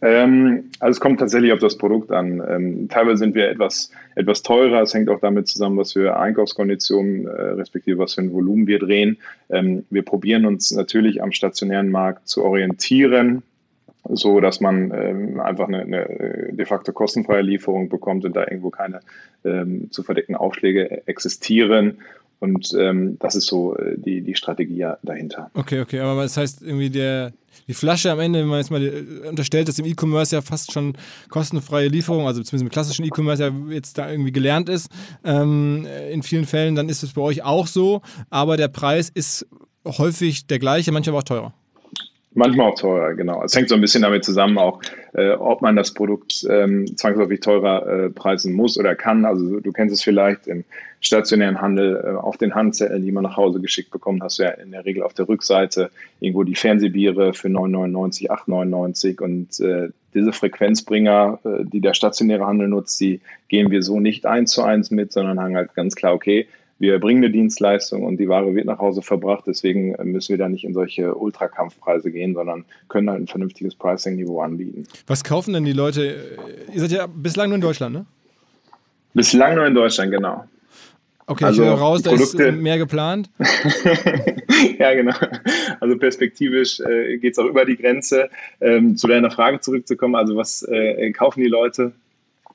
Ähm, 0.00 0.70
also 0.78 0.96
es 0.96 1.00
kommt 1.00 1.18
tatsächlich 1.18 1.52
auf 1.52 1.58
das 1.58 1.76
Produkt 1.76 2.12
an. 2.12 2.42
Ähm, 2.48 2.88
teilweise 2.88 3.18
sind 3.18 3.34
wir 3.34 3.48
etwas, 3.48 3.90
etwas 4.14 4.42
teurer. 4.42 4.82
Es 4.82 4.94
hängt 4.94 5.08
auch 5.08 5.20
damit 5.20 5.48
zusammen, 5.48 5.76
was 5.76 5.92
für 5.92 6.18
Einkaufskonditionen, 6.18 7.26
äh, 7.26 7.30
respektive 7.30 7.98
was 7.98 8.14
für 8.14 8.22
ein 8.22 8.32
Volumen 8.32 8.66
wir 8.66 8.78
drehen. 8.78 9.18
Ähm, 9.50 9.84
wir 9.90 10.02
probieren 10.02 10.46
uns 10.46 10.70
natürlich 10.70 11.22
am 11.22 11.32
stationären 11.32 11.90
Markt 11.90 12.28
zu 12.28 12.44
orientieren, 12.44 13.42
so 14.08 14.40
dass 14.40 14.60
man 14.60 14.92
ähm, 14.94 15.40
einfach 15.40 15.66
eine, 15.66 15.80
eine, 15.80 16.08
äh, 16.08 16.52
de 16.52 16.64
facto 16.64 16.92
kostenfreie 16.92 17.42
Lieferung 17.42 17.88
bekommt 17.88 18.24
und 18.24 18.36
da 18.36 18.42
irgendwo 18.42 18.70
keine 18.70 19.00
ähm, 19.44 19.90
zu 19.90 20.04
verdeckten 20.04 20.36
Aufschläge 20.36 21.06
existieren. 21.08 21.98
Und 22.40 22.72
ähm, 22.78 23.16
das 23.18 23.34
ist 23.34 23.46
so 23.46 23.76
äh, 23.76 23.96
die, 23.98 24.22
die 24.22 24.34
Strategie 24.34 24.86
dahinter. 25.02 25.50
Okay, 25.54 25.80
okay, 25.80 26.00
aber 26.00 26.22
das 26.22 26.36
heißt 26.36 26.62
irgendwie 26.62 26.90
der, 26.90 27.32
die 27.66 27.74
Flasche 27.74 28.12
am 28.12 28.20
Ende, 28.20 28.40
wenn 28.40 28.46
man 28.46 28.58
jetzt 28.58 28.70
mal 28.70 28.82
äh, 28.82 29.28
unterstellt, 29.28 29.68
dass 29.68 29.78
im 29.78 29.86
E-Commerce 29.86 30.36
ja 30.36 30.42
fast 30.42 30.72
schon 30.72 30.94
kostenfreie 31.30 31.88
Lieferung, 31.88 32.26
also 32.26 32.42
zumindest 32.42 32.62
im 32.62 32.70
klassischen 32.70 33.04
E-Commerce 33.04 33.42
ja 33.42 33.52
jetzt 33.70 33.98
da 33.98 34.10
irgendwie 34.10 34.32
gelernt 34.32 34.68
ist, 34.68 34.88
ähm, 35.24 35.86
in 36.10 36.22
vielen 36.22 36.44
Fällen, 36.44 36.76
dann 36.76 36.88
ist 36.88 37.02
es 37.02 37.12
bei 37.12 37.22
euch 37.22 37.42
auch 37.42 37.66
so, 37.66 38.02
aber 38.30 38.56
der 38.56 38.68
Preis 38.68 39.10
ist 39.12 39.46
häufig 39.84 40.46
der 40.46 40.58
gleiche, 40.60 40.92
manchmal 40.92 41.16
auch 41.16 41.24
teurer. 41.24 41.54
Manchmal 42.34 42.68
auch 42.68 42.78
teurer, 42.78 43.14
genau. 43.14 43.42
Es 43.42 43.56
hängt 43.56 43.70
so 43.70 43.74
ein 43.74 43.80
bisschen 43.80 44.02
damit 44.02 44.22
zusammen, 44.22 44.58
auch 44.58 44.80
äh, 45.14 45.30
ob 45.30 45.62
man 45.62 45.76
das 45.76 45.94
Produkt 45.94 46.46
ähm, 46.48 46.86
zwangsläufig 46.96 47.40
teurer 47.40 47.86
äh, 47.86 48.10
preisen 48.10 48.52
muss 48.52 48.78
oder 48.78 48.94
kann. 48.94 49.24
Also 49.24 49.60
du 49.60 49.72
kennst 49.72 49.94
es 49.94 50.02
vielleicht 50.02 50.46
im 50.46 50.64
stationären 51.00 51.60
Handel, 51.60 51.96
äh, 52.04 52.10
auf 52.16 52.36
den 52.36 52.54
Handzetteln, 52.54 53.02
die 53.02 53.12
man 53.12 53.24
nach 53.24 53.36
Hause 53.36 53.60
geschickt 53.60 53.90
bekommt, 53.90 54.22
hast 54.22 54.38
du 54.38 54.42
ja 54.42 54.50
in 54.50 54.72
der 54.72 54.84
Regel 54.84 55.02
auf 55.02 55.14
der 55.14 55.26
Rückseite 55.26 55.90
irgendwo 56.20 56.44
die 56.44 56.54
Fernsehbiere 56.54 57.32
für 57.32 57.48
9,99, 57.48 58.28
8,99 58.30 59.20
und 59.22 59.60
äh, 59.60 59.88
diese 60.12 60.32
Frequenzbringer, 60.32 61.38
äh, 61.44 61.64
die 61.64 61.80
der 61.80 61.94
stationäre 61.94 62.46
Handel 62.46 62.68
nutzt, 62.68 63.00
die 63.00 63.20
gehen 63.48 63.70
wir 63.70 63.82
so 63.82 64.00
nicht 64.00 64.26
eins 64.26 64.52
zu 64.52 64.62
eins 64.62 64.90
mit, 64.90 65.12
sondern 65.12 65.40
haben 65.40 65.56
halt 65.56 65.74
ganz 65.74 65.94
klar, 65.94 66.12
okay, 66.12 66.46
wir 66.78 66.98
bringen 67.00 67.24
eine 67.24 67.32
Dienstleistung 67.32 68.04
und 68.04 68.18
die 68.18 68.28
Ware 68.28 68.54
wird 68.54 68.66
nach 68.66 68.78
Hause 68.78 69.02
verbracht. 69.02 69.44
Deswegen 69.46 69.96
müssen 70.04 70.30
wir 70.30 70.38
da 70.38 70.48
nicht 70.48 70.64
in 70.64 70.74
solche 70.74 71.14
Ultrakampfpreise 71.14 72.10
gehen, 72.10 72.34
sondern 72.34 72.64
können 72.88 73.10
halt 73.10 73.22
ein 73.22 73.26
vernünftiges 73.26 73.74
Pricing-Niveau 73.74 74.40
anbieten. 74.40 74.84
Was 75.06 75.24
kaufen 75.24 75.54
denn 75.54 75.64
die 75.64 75.72
Leute? 75.72 76.38
Ihr 76.72 76.80
seid 76.80 76.92
ja 76.92 77.06
bislang 77.06 77.48
nur 77.48 77.56
in 77.56 77.62
Deutschland, 77.62 77.94
ne? 77.94 78.06
Bislang 79.14 79.56
nur 79.56 79.66
in 79.66 79.74
Deutschland, 79.74 80.12
genau. 80.12 80.44
Okay, 81.26 81.44
also 81.44 81.62
ich 81.62 81.68
höre 81.68 81.76
raus, 81.76 82.02
da 82.02 82.12
ist 82.12 82.38
mehr 82.38 82.78
geplant. 82.78 83.28
ja, 84.78 84.94
genau. 84.94 85.12
Also 85.78 85.98
perspektivisch 85.98 86.80
äh, 86.80 87.18
geht 87.18 87.32
es 87.32 87.38
auch 87.38 87.44
über 87.44 87.66
die 87.66 87.76
Grenze. 87.76 88.30
Ähm, 88.62 88.96
zu 88.96 89.08
deiner 89.08 89.30
Frage 89.30 89.60
zurückzukommen, 89.60 90.14
also 90.14 90.36
was 90.36 90.62
äh, 90.62 91.12
kaufen 91.12 91.40
die 91.40 91.48
Leute? 91.48 91.92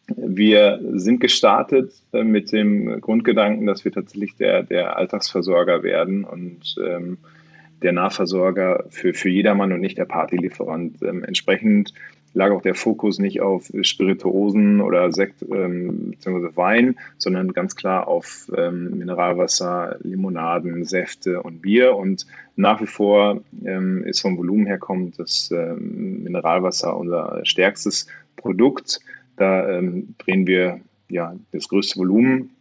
Wir 0.08 0.82
sind 0.94 1.20
gestartet 1.20 1.94
äh, 2.12 2.24
mit 2.24 2.52
dem 2.52 3.00
Grundgedanken, 3.00 3.66
dass 3.66 3.86
wir 3.86 3.92
tatsächlich 3.92 4.36
der, 4.36 4.64
der 4.64 4.98
Alltagsversorger 4.98 5.84
werden 5.84 6.26
und 6.26 6.76
ähm, 6.84 7.18
der 7.82 7.94
Nahversorger 7.94 8.86
für, 8.90 9.14
für 9.14 9.30
jedermann 9.30 9.72
und 9.72 9.82
nicht 9.82 9.98
der 9.98 10.06
Partylieferant. 10.06 11.02
Ähm, 11.04 11.24
entsprechend 11.24 11.94
lag 12.34 12.52
auch 12.52 12.62
der 12.62 12.76
Fokus 12.76 13.20
nicht 13.20 13.42
auf 13.42 13.72
Spirituosen 13.82 14.82
oder 14.82 15.12
Sekt 15.12 15.44
ähm, 15.44 16.12
bzw. 16.12 16.56
Wein, 16.56 16.96
sondern 17.18 17.54
ganz 17.54 17.76
klar 17.76 18.08
auf 18.08 18.52
ähm, 18.58 18.98
Mineralwasser, 18.98 19.98
Limonaden, 20.02 20.84
Säfte 20.84 21.44
und 21.44 21.62
Bier. 21.62 21.96
Und 21.96 22.26
nach 22.56 22.82
wie 22.82 22.88
vor 22.88 23.42
ähm, 23.66 24.04
ist 24.04 24.22
vom 24.22 24.38
Volumen 24.38 24.66
her 24.66 24.80
kommt 24.80 25.20
das 25.20 25.52
ähm, 25.52 26.24
Mineralwasser 26.24 26.98
unser 26.98 27.40
stärkstes 27.44 28.08
Produkt. 28.36 29.00
Da 29.44 29.70
ähm, 29.70 30.16
drehen 30.20 30.48
wir 30.48 30.80
ja 31.10 31.36
das 31.52 31.68
größte 31.68 32.00
Volumen, 32.00 32.52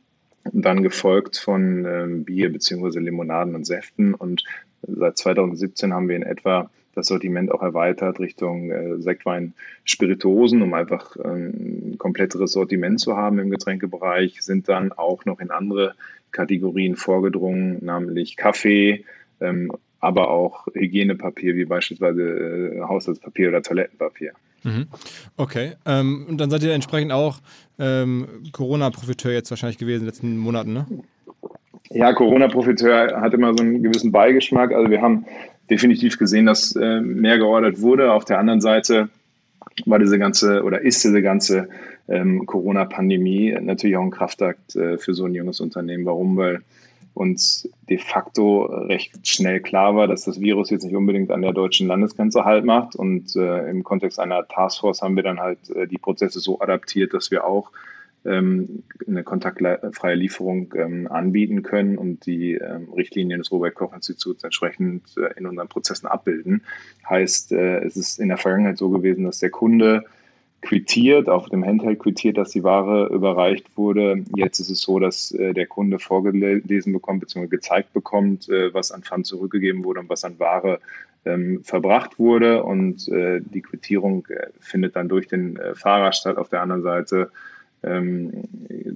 dann 0.52 0.82
gefolgt 0.82 1.36
von 1.36 1.84
ähm, 1.86 2.24
Bier 2.24 2.52
bzw. 2.52 2.98
Limonaden 2.98 3.54
und 3.54 3.64
Säften. 3.64 4.14
Und 4.14 4.42
seit 4.82 5.16
2017 5.16 5.94
haben 5.94 6.08
wir 6.08 6.16
in 6.16 6.24
etwa 6.24 6.72
das 6.96 7.06
Sortiment 7.06 7.52
auch 7.52 7.62
erweitert 7.62 8.18
Richtung 8.18 8.72
äh, 8.72 9.00
Sektwein, 9.00 9.54
Spirituosen, 9.84 10.60
um 10.60 10.74
einfach 10.74 11.14
ein 11.18 11.94
kompletteres 11.98 12.50
Sortiment 12.50 12.98
zu 12.98 13.16
haben 13.16 13.38
im 13.38 13.50
Getränkebereich, 13.50 14.42
sind 14.42 14.68
dann 14.68 14.90
auch 14.90 15.24
noch 15.24 15.38
in 15.38 15.52
andere 15.52 15.94
Kategorien 16.32 16.96
vorgedrungen, 16.96 17.78
namentlich 17.80 18.36
Kaffee, 18.36 19.04
ähm, 19.40 19.70
aber 20.00 20.32
auch 20.32 20.66
Hygienepapier 20.74 21.54
wie 21.54 21.64
beispielsweise 21.64 22.22
äh, 22.22 22.80
Haushaltspapier 22.80 23.50
oder 23.50 23.62
Toilettenpapier. 23.62 24.32
Mhm. 24.64 24.86
Okay, 25.36 25.72
ähm, 25.86 26.26
und 26.28 26.38
dann 26.38 26.50
seid 26.50 26.62
ihr 26.62 26.72
entsprechend 26.72 27.12
auch 27.12 27.40
ähm, 27.78 28.26
Corona-Profiteur 28.52 29.32
jetzt 29.32 29.50
wahrscheinlich 29.50 29.78
gewesen 29.78 30.00
in 30.00 30.02
den 30.02 30.06
letzten 30.06 30.38
Monaten, 30.38 30.72
ne? 30.72 30.86
Ja, 31.90 32.12
Corona-Profiteur 32.12 33.20
hat 33.20 33.34
immer 33.34 33.52
so 33.56 33.62
einen 33.62 33.82
gewissen 33.82 34.12
Beigeschmack. 34.12 34.72
Also 34.72 34.90
wir 34.90 35.02
haben 35.02 35.26
definitiv 35.68 36.18
gesehen, 36.18 36.46
dass 36.46 36.74
äh, 36.74 37.00
mehr 37.00 37.38
geordert 37.38 37.80
wurde. 37.80 38.12
Auf 38.12 38.24
der 38.24 38.38
anderen 38.38 38.60
Seite 38.60 39.08
war 39.84 39.98
diese 39.98 40.18
ganze 40.18 40.62
oder 40.62 40.80
ist 40.80 41.04
diese 41.04 41.22
ganze 41.22 41.68
ähm, 42.08 42.46
Corona-Pandemie 42.46 43.56
natürlich 43.60 43.96
auch 43.96 44.02
ein 44.02 44.10
Kraftakt 44.10 44.74
äh, 44.76 44.98
für 44.98 45.14
so 45.14 45.24
ein 45.24 45.34
junges 45.34 45.60
Unternehmen. 45.60 46.04
Warum? 46.04 46.36
Weil 46.36 46.62
uns 47.14 47.68
de 47.88 47.98
facto 47.98 48.64
recht 48.64 49.26
schnell 49.26 49.60
klar 49.60 49.94
war, 49.94 50.06
dass 50.06 50.24
das 50.24 50.40
Virus 50.40 50.70
jetzt 50.70 50.84
nicht 50.84 50.96
unbedingt 50.96 51.30
an 51.30 51.42
der 51.42 51.52
deutschen 51.52 51.86
Landesgrenze 51.86 52.44
Halt 52.44 52.64
macht. 52.64 52.96
Und 52.96 53.36
äh, 53.36 53.68
im 53.68 53.84
Kontext 53.84 54.18
einer 54.18 54.46
Taskforce 54.48 55.02
haben 55.02 55.16
wir 55.16 55.22
dann 55.22 55.40
halt 55.40 55.70
äh, 55.70 55.86
die 55.86 55.98
Prozesse 55.98 56.40
so 56.40 56.60
adaptiert, 56.60 57.12
dass 57.12 57.30
wir 57.30 57.44
auch 57.44 57.70
ähm, 58.24 58.82
eine 59.06 59.24
kontaktfreie 59.24 60.14
Lieferung 60.14 60.72
ähm, 60.76 61.08
anbieten 61.08 61.62
können 61.62 61.98
und 61.98 62.24
die 62.26 62.54
ähm, 62.54 62.88
Richtlinien 62.94 63.40
des 63.40 63.50
Robert-Koch-Instituts 63.50 64.44
entsprechend 64.44 65.02
äh, 65.16 65.38
in 65.38 65.46
unseren 65.46 65.68
Prozessen 65.68 66.06
abbilden. 66.06 66.62
Heißt, 67.08 67.52
äh, 67.52 67.80
es 67.80 67.96
ist 67.96 68.20
in 68.20 68.28
der 68.28 68.38
Vergangenheit 68.38 68.78
so 68.78 68.90
gewesen, 68.90 69.24
dass 69.24 69.38
der 69.38 69.50
Kunde 69.50 70.04
quittiert, 70.62 71.28
auf 71.28 71.48
dem 71.48 71.64
Handheld 71.64 71.98
quittiert, 71.98 72.38
dass 72.38 72.50
die 72.50 72.62
Ware 72.62 73.08
überreicht 73.08 73.76
wurde. 73.76 74.24
Jetzt 74.36 74.60
ist 74.60 74.70
es 74.70 74.80
so, 74.80 74.98
dass 75.00 75.32
äh, 75.32 75.52
der 75.52 75.66
Kunde 75.66 75.98
vorgelesen 75.98 76.92
bekommt 76.92 77.20
bzw. 77.20 77.48
gezeigt 77.48 77.92
bekommt, 77.92 78.48
äh, 78.48 78.72
was 78.72 78.92
an 78.92 79.02
Pfand 79.02 79.26
zurückgegeben 79.26 79.84
wurde 79.84 80.00
und 80.00 80.08
was 80.08 80.24
an 80.24 80.38
Ware 80.38 80.78
ähm, 81.24 81.62
verbracht 81.64 82.18
wurde. 82.18 82.62
Und 82.62 83.08
äh, 83.08 83.40
die 83.40 83.60
Quittierung 83.60 84.24
äh, 84.28 84.46
findet 84.60 84.94
dann 84.94 85.08
durch 85.08 85.26
den 85.26 85.56
äh, 85.56 85.74
Fahrer 85.74 86.12
statt. 86.12 86.36
Auf 86.38 86.48
der 86.48 86.62
anderen 86.62 86.82
Seite 86.82 87.30
ähm, 87.82 88.44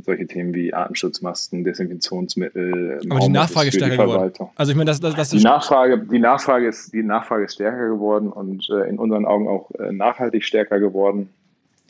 solche 0.05 0.29
Themen 0.29 0.55
wie 0.55 0.73
Atemschutzmasken, 0.73 1.65
Desinfektionsmittel. 1.65 3.01
Aber 3.11 3.19
die 3.19 3.29
Nachfrage 3.29 3.71
ist 3.71 3.75
stärker 3.75 4.05
geworden. 4.05 4.51
Also 4.55 4.71
ich 4.71 4.79
meine, 4.79 4.89
das, 4.89 5.01
das, 5.01 5.17
das 5.17 5.31
die 5.31 5.43
Nachfrage, 5.43 5.99
die 5.99 6.21
Nachfrage 6.21 6.69
ist, 6.69 6.93
die 6.93 7.03
Nachfrage 7.03 7.47
ist 7.47 7.55
stärker 7.55 7.89
geworden 7.89 8.31
und 8.31 8.71
äh, 8.71 8.89
in 8.89 9.01
unseren 9.01 9.27
Augen 9.27 9.49
auch 9.49 9.69
nachhaltig 9.91 10.45
stärker 10.45 10.79
geworden 10.79 11.29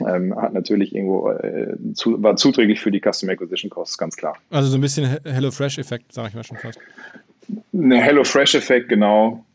ähm, 0.01 0.35
hat 0.37 0.53
natürlich 0.53 0.95
irgendwo, 0.95 1.31
äh, 1.31 1.77
zu, 1.95 2.23
war 2.23 2.37
zuträglich 2.37 2.81
für 2.81 2.91
die 2.91 3.01
Custom 3.01 3.31
Acquisition 3.31 3.71
Costs, 3.71 3.97
ganz 3.97 4.17
klar. 4.17 4.37
Also 4.51 4.69
so 4.69 4.77
ein 4.77 4.81
bisschen 4.81 5.19
HelloFresh-Effekt, 5.25 6.13
sage 6.13 6.29
ich 6.29 6.35
mal 6.35 6.45
schon 6.45 6.59
fast. 6.59 6.79
Ein 7.73 7.93
HelloFresh-Effekt, 7.93 8.89
genau. 8.89 9.46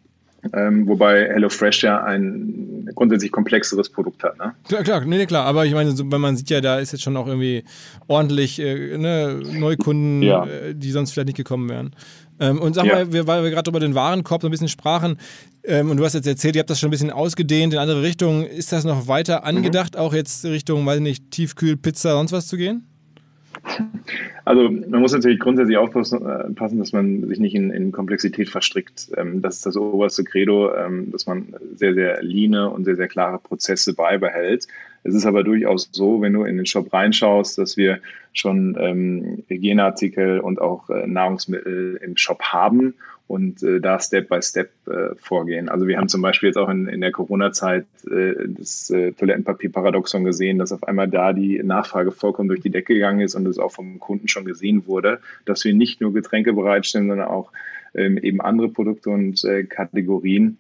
Ähm, 0.53 0.87
wobei 0.87 1.27
HelloFresh 1.27 1.83
ja 1.83 2.03
ein 2.03 2.89
grundsätzlich 2.95 3.31
komplexeres 3.31 3.89
Produkt 3.89 4.23
hat. 4.23 4.37
Ne? 4.39 4.53
Klar, 4.67 4.83
klar, 4.83 5.05
nee, 5.05 5.25
klar. 5.25 5.45
Aber 5.45 5.65
ich 5.65 5.73
meine, 5.73 5.91
so, 5.91 6.11
wenn 6.11 6.21
man 6.21 6.35
sieht 6.35 6.49
ja, 6.49 6.61
da 6.61 6.79
ist 6.79 6.91
jetzt 6.91 7.03
schon 7.03 7.15
auch 7.15 7.27
irgendwie 7.27 7.63
ordentlich 8.07 8.59
äh, 8.59 8.97
ne, 8.97 9.39
Neukunden, 9.53 10.23
ja. 10.23 10.45
äh, 10.45 10.73
die 10.73 10.91
sonst 10.91 11.11
vielleicht 11.11 11.27
nicht 11.27 11.37
gekommen 11.37 11.69
wären. 11.69 11.91
Ähm, 12.39 12.59
und 12.59 12.73
sag 12.73 12.85
ja. 12.85 12.95
mal, 12.95 13.13
wir, 13.13 13.27
weil 13.27 13.43
wir 13.43 13.51
gerade 13.51 13.69
über 13.69 13.79
den 13.79 13.93
Warenkorb 13.93 14.41
so 14.41 14.47
ein 14.47 14.51
bisschen 14.51 14.67
sprachen, 14.67 15.17
ähm, 15.63 15.91
und 15.91 15.97
du 15.97 16.05
hast 16.05 16.13
jetzt 16.13 16.27
erzählt, 16.27 16.55
ihr 16.55 16.59
habt 16.59 16.69
das 16.69 16.79
schon 16.79 16.87
ein 16.87 16.91
bisschen 16.91 17.11
ausgedehnt 17.11 17.73
in 17.73 17.79
andere 17.79 18.01
Richtungen. 18.01 18.45
Ist 18.45 18.71
das 18.71 18.83
noch 18.83 19.07
weiter 19.07 19.43
angedacht, 19.43 19.93
mhm. 19.93 20.01
auch 20.01 20.13
jetzt 20.13 20.43
Richtung, 20.45 20.85
weiß 20.85 20.99
nicht, 21.01 21.29
Tiefkühl, 21.29 21.77
Pizza, 21.77 22.13
sonst 22.13 22.31
was 22.31 22.47
zu 22.47 22.57
gehen? 22.57 22.87
Also 24.45 24.69
man 24.69 25.01
muss 25.01 25.13
natürlich 25.13 25.39
grundsätzlich 25.39 25.77
aufpassen, 25.77 26.25
äh, 26.25 26.75
dass 26.77 26.93
man 26.93 27.27
sich 27.27 27.39
nicht 27.39 27.55
in, 27.55 27.71
in 27.71 27.91
Komplexität 27.91 28.49
verstrickt. 28.49 29.11
Ähm, 29.15 29.41
das 29.41 29.57
ist 29.57 29.65
das 29.65 29.77
oberste 29.77 30.23
Credo, 30.23 30.73
ähm, 30.75 31.11
dass 31.11 31.25
man 31.25 31.53
sehr, 31.75 31.93
sehr 31.93 32.21
leane 32.23 32.69
und 32.69 32.85
sehr, 32.85 32.95
sehr 32.95 33.07
klare 33.07 33.39
Prozesse 33.39 33.93
beibehält. 33.93 34.67
Es 35.03 35.15
ist 35.15 35.25
aber 35.25 35.43
durchaus 35.43 35.89
so, 35.91 36.21
wenn 36.21 36.33
du 36.33 36.43
in 36.43 36.57
den 36.57 36.65
Shop 36.65 36.93
reinschaust, 36.93 37.57
dass 37.57 37.77
wir 37.77 37.99
schon 38.33 38.77
ähm, 38.79 39.43
Hygieneartikel 39.47 40.39
und 40.39 40.61
auch 40.61 40.89
äh, 40.89 41.07
Nahrungsmittel 41.07 41.99
im 42.03 42.17
Shop 42.17 42.41
haben 42.41 42.93
und 43.31 43.63
äh, 43.63 43.79
da 43.79 43.99
Step 43.99 44.29
by 44.29 44.41
Step 44.41 44.71
äh, 44.87 45.15
vorgehen. 45.15 45.69
Also 45.69 45.87
wir 45.87 45.97
haben 45.97 46.09
zum 46.09 46.21
Beispiel 46.21 46.47
jetzt 46.47 46.57
auch 46.57 46.69
in, 46.69 46.87
in 46.87 47.01
der 47.01 47.11
Corona-Zeit 47.11 47.85
äh, 48.09 48.33
das 48.47 48.89
äh, 48.89 49.13
Toilettenpapier-Paradoxon 49.13 50.23
gesehen, 50.23 50.59
dass 50.59 50.71
auf 50.71 50.83
einmal 50.83 51.07
da 51.07 51.31
die 51.31 51.61
Nachfrage 51.63 52.11
vollkommen 52.11 52.49
durch 52.49 52.61
die 52.61 52.69
Decke 52.69 52.93
gegangen 52.93 53.21
ist 53.21 53.35
und 53.35 53.47
es 53.47 53.57
auch 53.57 53.71
vom 53.71 53.99
Kunden 53.99 54.27
schon 54.27 54.45
gesehen 54.45 54.85
wurde, 54.85 55.19
dass 55.45 55.63
wir 55.63 55.73
nicht 55.73 56.01
nur 56.01 56.13
Getränke 56.13 56.53
bereitstellen, 56.53 57.07
sondern 57.07 57.27
auch 57.27 57.51
ähm, 57.95 58.17
eben 58.17 58.41
andere 58.41 58.69
Produkte 58.69 59.09
und 59.09 59.43
äh, 59.45 59.63
Kategorien. 59.63 60.57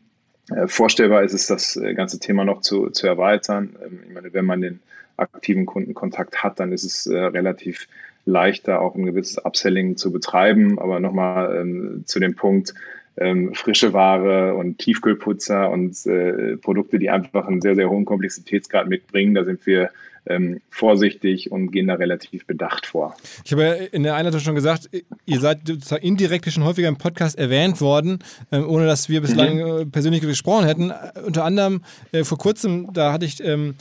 Äh, 0.49 0.67
vorstellbar 0.67 1.23
ist 1.23 1.33
es, 1.33 1.47
das 1.47 1.75
äh, 1.77 1.93
ganze 1.93 2.19
Thema 2.19 2.43
noch 2.43 2.61
zu, 2.61 2.89
zu 2.89 3.07
erweitern. 3.07 3.75
Ähm, 3.83 3.99
ich 4.07 4.13
meine, 4.13 4.33
wenn 4.33 4.45
man 4.45 4.61
den 4.61 4.79
aktiven 5.17 5.65
Kundenkontakt 5.65 6.43
hat, 6.43 6.59
dann 6.59 6.71
ist 6.71 6.83
es 6.83 7.05
äh, 7.07 7.17
relativ 7.17 7.87
leichter, 8.25 8.81
auch 8.81 8.95
ein 8.95 9.05
gewisses 9.05 9.43
Upselling 9.43 9.97
zu 9.97 10.11
betreiben. 10.11 10.79
Aber 10.79 10.99
nochmal 10.99 11.57
ähm, 11.61 12.03
zu 12.05 12.19
dem 12.19 12.35
Punkt, 12.35 12.73
ähm, 13.17 13.53
frische 13.53 13.93
Ware 13.93 14.55
und 14.55 14.77
Tiefkühlputzer 14.79 15.69
und 15.69 16.05
äh, 16.05 16.57
Produkte, 16.57 16.97
die 16.97 17.09
einfach 17.09 17.47
einen 17.47 17.61
sehr, 17.61 17.75
sehr 17.75 17.89
hohen 17.89 18.05
Komplexitätsgrad 18.05 18.87
mitbringen. 18.87 19.35
Da 19.35 19.43
sind 19.43 19.65
wir 19.65 19.91
ähm, 20.25 20.61
vorsichtig 20.69 21.51
und 21.51 21.71
gehen 21.71 21.87
da 21.87 21.95
relativ 21.95 22.45
bedacht 22.45 22.85
vor. 22.85 23.15
Ich 23.43 23.51
habe 23.51 23.63
ja 23.63 23.73
in 23.73 24.03
der 24.03 24.15
Einleitung 24.15 24.39
schon 24.39 24.55
gesagt, 24.55 24.89
ihr 25.25 25.39
seid 25.39 25.69
indirekt 26.01 26.51
schon 26.51 26.63
häufiger 26.63 26.87
im 26.87 26.97
Podcast 26.97 27.37
erwähnt 27.37 27.81
worden, 27.81 28.19
ähm, 28.51 28.67
ohne 28.67 28.85
dass 28.85 29.09
wir 29.09 29.21
bislang 29.21 29.55
mhm. 29.55 29.81
Äh, 29.81 29.85
persönlich 29.85 30.21
gesprochen 30.21 30.65
hätten. 30.65 30.91
Unter 31.25 31.45
anderem 31.45 31.81
äh, 32.11 32.23
vor 32.23 32.37
kurzem, 32.37 32.91
da 32.93 33.13
hatte 33.13 33.25
ich 33.25 33.43
ähm, 33.43 33.75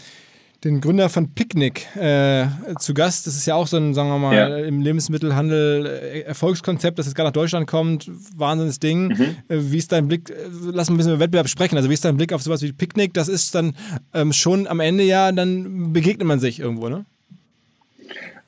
den 0.64 0.80
Gründer 0.80 1.08
von 1.08 1.32
Picnic 1.34 1.86
äh, 1.96 2.46
zu 2.78 2.92
Gast. 2.92 3.26
Das 3.26 3.34
ist 3.34 3.46
ja 3.46 3.54
auch 3.54 3.66
so 3.66 3.78
ein, 3.78 3.94
sagen 3.94 4.10
wir 4.10 4.18
mal, 4.18 4.34
ja. 4.34 4.58
im 4.58 4.80
Lebensmittelhandel 4.82 5.86
äh, 5.86 6.20
Erfolgskonzept, 6.20 6.98
das 6.98 7.06
jetzt 7.06 7.14
gerade 7.14 7.28
nach 7.28 7.32
Deutschland 7.32 7.66
kommt. 7.66 8.10
Wahnsinns 8.36 8.78
Ding. 8.78 9.08
Mhm. 9.08 9.36
Äh, 9.48 9.58
wie 9.72 9.78
ist 9.78 9.92
dein 9.92 10.08
Blick, 10.08 10.30
äh, 10.30 10.34
lass 10.64 10.88
uns 10.88 10.90
ein 10.90 10.96
bisschen 10.98 11.12
über 11.12 11.20
Wettbewerb 11.20 11.48
sprechen. 11.48 11.76
Also 11.76 11.88
wie 11.88 11.94
ist 11.94 12.04
dein 12.04 12.16
Blick 12.16 12.32
auf 12.32 12.42
sowas 12.42 12.60
wie 12.62 12.72
Picnic? 12.72 13.14
Das 13.14 13.28
ist 13.28 13.54
dann 13.54 13.74
ähm, 14.12 14.32
schon 14.32 14.66
am 14.66 14.80
Ende 14.80 15.04
ja, 15.04 15.32
dann 15.32 15.92
begegnet 15.92 16.26
man 16.26 16.40
sich 16.40 16.60
irgendwo, 16.60 16.88
ne? 16.88 17.06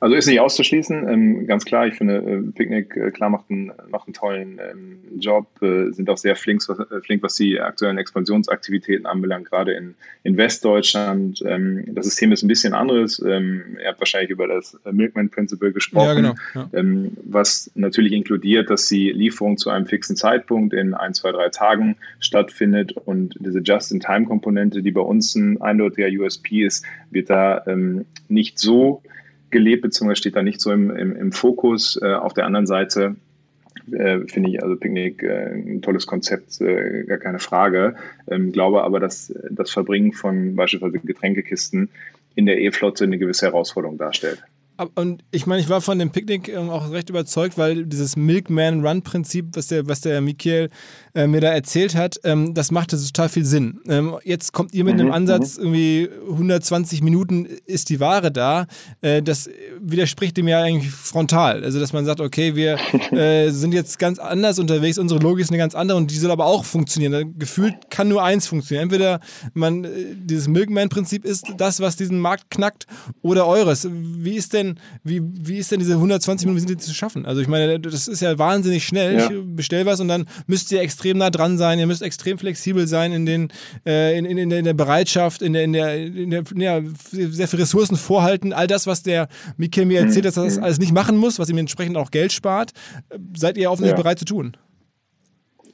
Also 0.02 0.16
ist 0.16 0.26
nicht 0.26 0.40
auszuschließen, 0.40 1.08
ähm, 1.08 1.46
ganz 1.46 1.64
klar. 1.64 1.86
Ich 1.86 1.94
finde, 1.94 2.16
äh, 2.16 2.42
Picknick 2.50 2.96
äh, 2.96 3.12
klar 3.12 3.30
macht 3.30 3.48
einen, 3.48 3.70
macht 3.88 4.08
einen 4.08 4.14
tollen 4.14 4.58
ähm, 4.58 4.98
Job, 5.20 5.46
äh, 5.62 5.92
sind 5.92 6.10
auch 6.10 6.16
sehr 6.16 6.34
flink, 6.34 6.60
äh, 6.68 7.00
flink, 7.02 7.22
was 7.22 7.36
die 7.36 7.60
aktuellen 7.60 7.98
Expansionsaktivitäten 7.98 9.06
anbelangt, 9.06 9.48
gerade 9.48 9.74
in, 9.74 9.94
in 10.24 10.36
Westdeutschland. 10.36 11.40
Ähm, 11.46 11.84
das 11.94 12.06
System 12.06 12.32
ist 12.32 12.42
ein 12.42 12.48
bisschen 12.48 12.74
anderes. 12.74 13.22
Ähm, 13.24 13.78
ihr 13.80 13.86
habt 13.86 14.00
wahrscheinlich 14.00 14.30
über 14.30 14.48
das 14.48 14.76
Milkman 14.90 15.28
Principle 15.28 15.70
gesprochen, 15.70 16.24
ja, 16.24 16.32
genau. 16.32 16.34
ja. 16.56 16.68
Ähm, 16.72 17.12
was 17.22 17.70
natürlich 17.76 18.10
inkludiert, 18.10 18.70
dass 18.70 18.88
die 18.88 19.12
Lieferung 19.12 19.56
zu 19.56 19.70
einem 19.70 19.86
fixen 19.86 20.16
Zeitpunkt 20.16 20.74
in 20.74 20.94
ein, 20.94 21.14
zwei, 21.14 21.30
drei 21.30 21.48
Tagen 21.50 21.94
stattfindet 22.18 22.90
und 23.04 23.36
diese 23.38 23.60
Just-in-Time-Komponente, 23.60 24.82
die 24.82 24.90
bei 24.90 25.00
uns 25.00 25.36
ein 25.36 25.62
eindeutiger 25.62 26.08
USP 26.08 26.64
ist, 26.64 26.84
wird 27.12 27.30
da 27.30 27.64
ähm, 27.68 28.04
nicht 28.26 28.58
so 28.58 29.00
gelebt, 29.52 29.82
beziehungsweise 29.82 30.18
steht 30.18 30.36
da 30.36 30.42
nicht 30.42 30.60
so 30.60 30.72
im, 30.72 30.90
im, 30.90 31.16
im 31.16 31.32
Fokus. 31.32 31.98
Äh, 32.02 32.14
auf 32.14 32.34
der 32.34 32.46
anderen 32.46 32.66
Seite 32.66 33.16
äh, 33.90 34.20
finde 34.26 34.50
ich 34.50 34.62
also 34.62 34.76
Picknick 34.76 35.22
äh, 35.22 35.52
ein 35.54 35.82
tolles 35.82 36.06
Konzept, 36.06 36.60
äh, 36.60 37.04
gar 37.04 37.18
keine 37.18 37.38
Frage. 37.38 37.96
Ähm, 38.28 38.52
glaube 38.52 38.82
aber, 38.82 39.00
dass 39.00 39.32
das 39.50 39.70
Verbringen 39.70 40.12
von 40.12 40.56
beispielsweise 40.56 40.98
Getränkekisten 40.98 41.88
in 42.34 42.46
der 42.46 42.60
E-Flotte 42.60 43.04
eine 43.04 43.18
gewisse 43.18 43.46
Herausforderung 43.46 43.98
darstellt. 43.98 44.42
Und 44.94 45.22
ich 45.30 45.46
meine, 45.46 45.60
ich 45.60 45.68
war 45.68 45.80
von 45.80 45.98
dem 45.98 46.10
Picknick 46.10 46.48
ähm, 46.48 46.70
auch 46.70 46.90
recht 46.90 47.10
überzeugt, 47.10 47.58
weil 47.58 47.84
dieses 47.84 48.16
Milkman-Run-Prinzip, 48.16 49.48
was 49.54 49.66
der, 49.66 49.86
was 49.86 50.00
der 50.00 50.20
Michael 50.20 50.70
äh, 51.14 51.26
mir 51.26 51.40
da 51.40 51.48
erzählt 51.48 51.94
hat, 51.94 52.18
ähm, 52.24 52.54
das 52.54 52.70
machte 52.70 52.96
total 52.96 53.28
viel 53.28 53.44
Sinn. 53.44 53.80
Ähm, 53.86 54.16
jetzt 54.24 54.52
kommt 54.52 54.72
ihr 54.72 54.84
mit 54.84 54.94
mhm, 54.94 55.00
einem 55.00 55.12
Ansatz, 55.12 55.58
mhm. 55.58 55.64
irgendwie 55.64 56.08
120 56.30 57.02
Minuten 57.02 57.46
ist 57.66 57.90
die 57.90 58.00
Ware 58.00 58.32
da. 58.32 58.66
Äh, 59.02 59.22
das 59.22 59.50
widerspricht 59.78 60.36
dem 60.36 60.48
ja 60.48 60.62
eigentlich 60.62 60.90
frontal. 60.90 61.64
Also, 61.64 61.78
dass 61.78 61.92
man 61.92 62.04
sagt, 62.04 62.20
okay, 62.20 62.56
wir 62.56 62.78
äh, 63.12 63.50
sind 63.50 63.74
jetzt 63.74 63.98
ganz 63.98 64.18
anders 64.18 64.58
unterwegs, 64.58 64.98
unsere 64.98 65.20
Logik 65.20 65.44
ist 65.44 65.50
eine 65.50 65.58
ganz 65.58 65.74
andere 65.74 65.98
und 65.98 66.10
die 66.10 66.16
soll 66.16 66.30
aber 66.30 66.46
auch 66.46 66.64
funktionieren. 66.64 67.38
Gefühlt 67.38 67.90
kann 67.90 68.08
nur 68.08 68.22
eins 68.22 68.46
funktionieren. 68.46 68.84
Entweder 68.84 69.20
man, 69.54 69.84
äh, 69.84 69.88
dieses 70.16 70.48
Milkman-Prinzip 70.48 71.24
ist 71.24 71.52
das, 71.58 71.80
was 71.80 71.96
diesen 71.96 72.18
Markt 72.18 72.50
knackt, 72.50 72.86
oder 73.20 73.46
eures. 73.46 73.88
Wie 73.90 74.34
ist 74.34 74.52
denn 74.52 74.61
denn, 74.62 74.78
wie, 75.04 75.22
wie 75.22 75.58
ist 75.58 75.70
denn 75.70 75.78
diese 75.78 75.94
120 75.94 76.46
Minuten, 76.46 76.56
wie 76.56 76.68
sind 76.68 76.80
die 76.80 76.84
zu 76.84 76.94
schaffen? 76.94 77.26
Also 77.26 77.40
ich 77.40 77.48
meine, 77.48 77.80
das 77.80 78.08
ist 78.08 78.20
ja 78.20 78.38
wahnsinnig 78.38 78.84
schnell. 78.84 79.18
Ja. 79.18 79.30
Ich 79.30 79.56
bestell 79.56 79.86
was 79.86 80.00
und 80.00 80.08
dann 80.08 80.26
müsst 80.46 80.70
ihr 80.72 80.80
extrem 80.80 81.18
nah 81.18 81.30
dran 81.30 81.58
sein, 81.58 81.78
ihr 81.78 81.86
müsst 81.86 82.02
extrem 82.02 82.38
flexibel 82.38 82.86
sein 82.86 83.12
in, 83.12 83.26
den, 83.26 83.48
äh, 83.86 84.18
in, 84.18 84.24
in, 84.24 84.50
in, 84.50 84.64
der 84.64 84.74
Bereitschaft, 84.74 85.42
in 85.42 85.52
der, 85.52 85.64
in 85.64 85.72
der, 85.72 85.96
in 85.96 86.30
der 86.30 86.44
ja, 86.56 86.80
sehr 87.10 87.48
viele 87.48 87.62
Ressourcen 87.62 87.96
vorhalten. 87.96 88.52
All 88.52 88.66
das, 88.66 88.86
was 88.86 89.02
der 89.02 89.28
Mikel 89.56 89.84
mir 89.84 90.00
erzählt, 90.00 90.24
dass 90.24 90.36
er 90.36 90.44
das 90.44 90.56
mhm. 90.56 90.64
alles 90.64 90.78
nicht 90.78 90.92
machen 90.92 91.16
muss, 91.16 91.38
was 91.38 91.48
ihm 91.48 91.58
entsprechend 91.58 91.96
auch 91.96 92.10
Geld 92.10 92.32
spart, 92.32 92.72
seid 93.36 93.56
ihr 93.56 93.70
offensichtlich 93.70 93.98
ja. 93.98 94.02
bereit 94.02 94.18
zu 94.18 94.24
tun. 94.24 94.56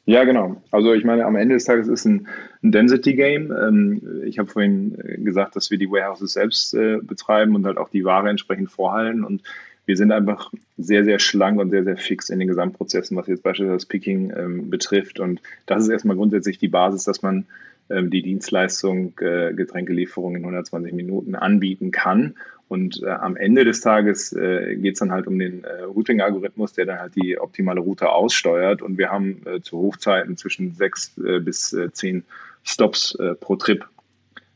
Ja, 0.08 0.24
genau. 0.24 0.56
Also 0.70 0.94
ich 0.94 1.04
meine, 1.04 1.26
am 1.26 1.36
Ende 1.36 1.56
des 1.56 1.66
Tages 1.66 1.86
ist 1.86 2.06
ein, 2.06 2.28
ein 2.62 2.72
Density-Game. 2.72 3.52
Ähm, 3.52 4.22
ich 4.24 4.38
habe 4.38 4.48
vorhin 4.48 4.96
äh, 5.04 5.18
gesagt, 5.18 5.54
dass 5.54 5.70
wir 5.70 5.76
die 5.76 5.90
Warehouses 5.90 6.32
selbst 6.32 6.72
äh, 6.72 6.96
betreiben 7.02 7.54
und 7.54 7.66
halt 7.66 7.76
auch 7.76 7.90
die 7.90 8.06
Ware 8.06 8.30
entsprechend 8.30 8.70
vorhalten. 8.70 9.22
Und 9.22 9.42
wir 9.84 9.98
sind 9.98 10.10
einfach 10.10 10.50
sehr, 10.78 11.04
sehr 11.04 11.18
schlank 11.18 11.60
und 11.60 11.68
sehr, 11.68 11.84
sehr 11.84 11.98
fix 11.98 12.30
in 12.30 12.38
den 12.38 12.48
Gesamtprozessen, 12.48 13.18
was 13.18 13.26
jetzt 13.26 13.42
beispielsweise 13.42 13.76
das 13.76 13.84
Picking 13.84 14.32
ähm, 14.34 14.70
betrifft. 14.70 15.20
Und 15.20 15.42
das 15.66 15.82
ist 15.82 15.90
erstmal 15.90 16.16
grundsätzlich 16.16 16.56
die 16.56 16.68
Basis, 16.68 17.04
dass 17.04 17.20
man 17.20 17.44
ähm, 17.90 18.08
die 18.08 18.22
Dienstleistung 18.22 19.12
äh, 19.20 19.52
Getränkelieferung 19.52 20.36
in 20.36 20.42
120 20.42 20.94
Minuten 20.94 21.34
anbieten 21.34 21.90
kann. 21.90 22.34
Und 22.68 23.02
äh, 23.02 23.08
am 23.08 23.36
Ende 23.36 23.64
des 23.64 23.80
Tages 23.80 24.32
äh, 24.34 24.76
geht 24.76 24.94
es 24.94 25.00
dann 25.00 25.10
halt 25.10 25.26
um 25.26 25.38
den 25.38 25.64
äh, 25.64 25.82
Routing-Algorithmus, 25.82 26.74
der 26.74 26.86
dann 26.86 27.00
halt 27.00 27.16
die 27.16 27.38
optimale 27.38 27.80
Route 27.80 28.10
aussteuert. 28.10 28.82
Und 28.82 28.98
wir 28.98 29.10
haben 29.10 29.42
äh, 29.46 29.60
zu 29.60 29.78
Hochzeiten 29.78 30.36
zwischen 30.36 30.74
sechs 30.74 31.16
äh, 31.18 31.40
bis 31.40 31.72
äh, 31.72 31.90
zehn 31.92 32.24
Stops 32.64 33.16
pro 33.40 33.56
Trip. 33.56 33.82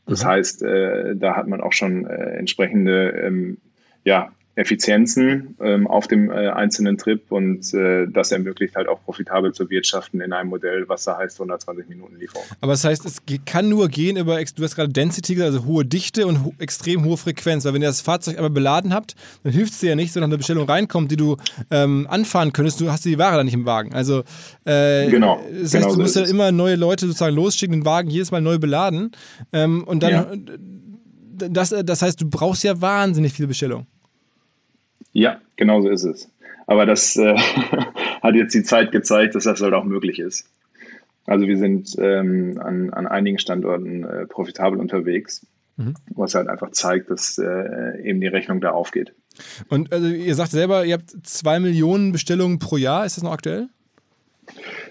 Das 0.05 0.23
mhm. 0.23 0.27
heißt, 0.27 0.61
da 0.61 1.35
hat 1.35 1.47
man 1.47 1.61
auch 1.61 1.73
schon 1.73 2.05
entsprechende 2.05 3.09
ähm, 3.09 3.57
ja, 4.03 4.31
Effizienzen 4.55 5.55
ähm, 5.61 5.87
auf 5.87 6.07
dem 6.07 6.29
äh, 6.29 6.49
einzelnen 6.49 6.99
Trip 6.99 7.23
und 7.31 7.73
äh, 7.73 8.05
das 8.07 8.31
ermöglicht 8.31 8.75
halt 8.75 8.87
auch 8.87 9.03
profitabel 9.03 9.51
zu 9.51 9.67
wirtschaften 9.71 10.21
in 10.21 10.31
einem 10.31 10.49
Modell, 10.49 10.87
was 10.87 11.05
da 11.05 11.17
heißt 11.17 11.37
120 11.37 11.89
Minuten 11.89 12.17
Lieferung. 12.19 12.43
Aber 12.61 12.73
das 12.73 12.83
heißt, 12.83 13.03
es 13.03 13.23
kann 13.47 13.69
nur 13.69 13.89
gehen 13.89 14.15
über, 14.15 14.35
du 14.43 14.63
hast 14.63 14.75
gerade 14.75 14.93
Density, 14.93 15.41
also 15.41 15.65
hohe 15.65 15.85
Dichte 15.85 16.27
und 16.27 16.45
ho 16.45 16.53
extrem 16.59 17.03
hohe 17.03 17.17
Frequenz, 17.17 17.65
weil 17.65 17.73
wenn 17.73 17.81
ihr 17.81 17.87
das 17.87 18.01
Fahrzeug 18.01 18.37
einmal 18.37 18.51
beladen 18.51 18.93
habt, 18.93 19.15
dann 19.43 19.53
hilft 19.53 19.73
es 19.73 19.79
dir 19.79 19.89
ja 19.89 19.95
nicht, 19.95 20.13
sondern 20.13 20.29
eine 20.29 20.37
Bestellung 20.37 20.69
reinkommt, 20.69 21.09
die 21.09 21.17
du 21.17 21.37
ähm, 21.71 22.05
anfahren 22.07 22.53
könntest, 22.53 22.79
du 22.79 22.91
hast 22.91 23.05
die 23.05 23.17
Ware 23.17 23.37
dann 23.37 23.45
nicht 23.45 23.55
im 23.55 23.65
Wagen. 23.65 23.95
Also 23.95 24.19
äh, 24.65 25.09
genau. 25.09 25.43
Das 25.51 25.73
heißt, 25.73 25.73
genau 25.73 25.95
du 25.95 26.01
musst 26.01 26.13
so 26.13 26.19
ja 26.19 26.27
immer 26.27 26.51
neue 26.51 26.75
Leute 26.75 27.07
sozusagen 27.07 27.35
losschicken, 27.35 27.79
den 27.79 27.85
Wagen 27.85 28.11
jedes 28.11 28.29
Mal 28.29 28.41
neu 28.41 28.59
beladen 28.59 29.11
ähm, 29.51 29.83
und 29.83 30.03
dann 30.03 30.11
ja. 30.11 31.49
das, 31.49 31.73
das 31.83 32.03
heißt, 32.03 32.21
du 32.21 32.29
brauchst 32.29 32.63
ja 32.63 32.79
wahnsinnig 32.79 33.33
viele 33.33 33.47
Bestellungen. 33.47 33.87
Ja, 35.13 35.39
genau 35.55 35.81
so 35.81 35.89
ist 35.89 36.03
es. 36.03 36.29
Aber 36.67 36.85
das 36.85 37.15
äh, 37.15 37.37
hat 38.21 38.35
jetzt 38.35 38.53
die 38.53 38.63
Zeit 38.63 38.91
gezeigt, 38.91 39.35
dass 39.35 39.45
das 39.45 39.61
halt 39.61 39.73
auch 39.73 39.83
möglich 39.83 40.19
ist. 40.19 40.49
Also 41.25 41.47
wir 41.47 41.57
sind 41.57 41.95
ähm, 41.99 42.59
an, 42.61 42.89
an 42.89 43.07
einigen 43.07 43.39
Standorten 43.39 44.03
äh, 44.03 44.25
profitabel 44.25 44.79
unterwegs, 44.79 45.45
mhm. 45.77 45.95
was 46.15 46.35
halt 46.35 46.49
einfach 46.49 46.71
zeigt, 46.71 47.09
dass 47.09 47.37
äh, 47.37 48.01
eben 48.03 48.19
die 48.19 48.27
Rechnung 48.27 48.59
da 48.59 48.71
aufgeht. 48.71 49.13
Und 49.69 49.91
also 49.93 50.07
ihr 50.07 50.35
sagt 50.35 50.51
selber, 50.51 50.85
ihr 50.85 50.95
habt 50.95 51.11
zwei 51.23 51.59
Millionen 51.59 52.11
Bestellungen 52.11 52.59
pro 52.59 52.77
Jahr. 52.77 53.05
Ist 53.05 53.17
das 53.17 53.23
noch 53.23 53.31
aktuell? 53.31 53.69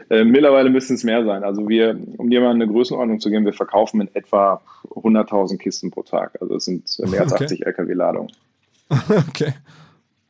Äh, 0.09 0.25
mittlerweile 0.25 0.71
müssten 0.71 0.95
es 0.95 1.05
mehr 1.05 1.25
sein. 1.25 1.45
Also 1.45 1.69
wir, 1.69 1.99
um 2.17 2.31
dir 2.31 2.41
mal 2.41 2.51
eine 2.51 2.67
Größenordnung 2.67 3.21
zu 3.21 3.31
geben, 3.31 3.45
wir 3.45 3.53
verkaufen 3.53 4.01
in 4.01 4.15
etwa 4.15 4.63
100.000 4.91 5.59
Kisten 5.59 5.91
pro 5.91 6.03
Tag. 6.03 6.39
Also 6.41 6.57
es 6.57 6.65
sind 6.65 6.89
mehr 7.11 7.23
als 7.23 7.33
okay. 7.33 7.45
80 7.45 7.67
Lkw-Ladungen. 7.67 8.33
okay. 9.29 9.53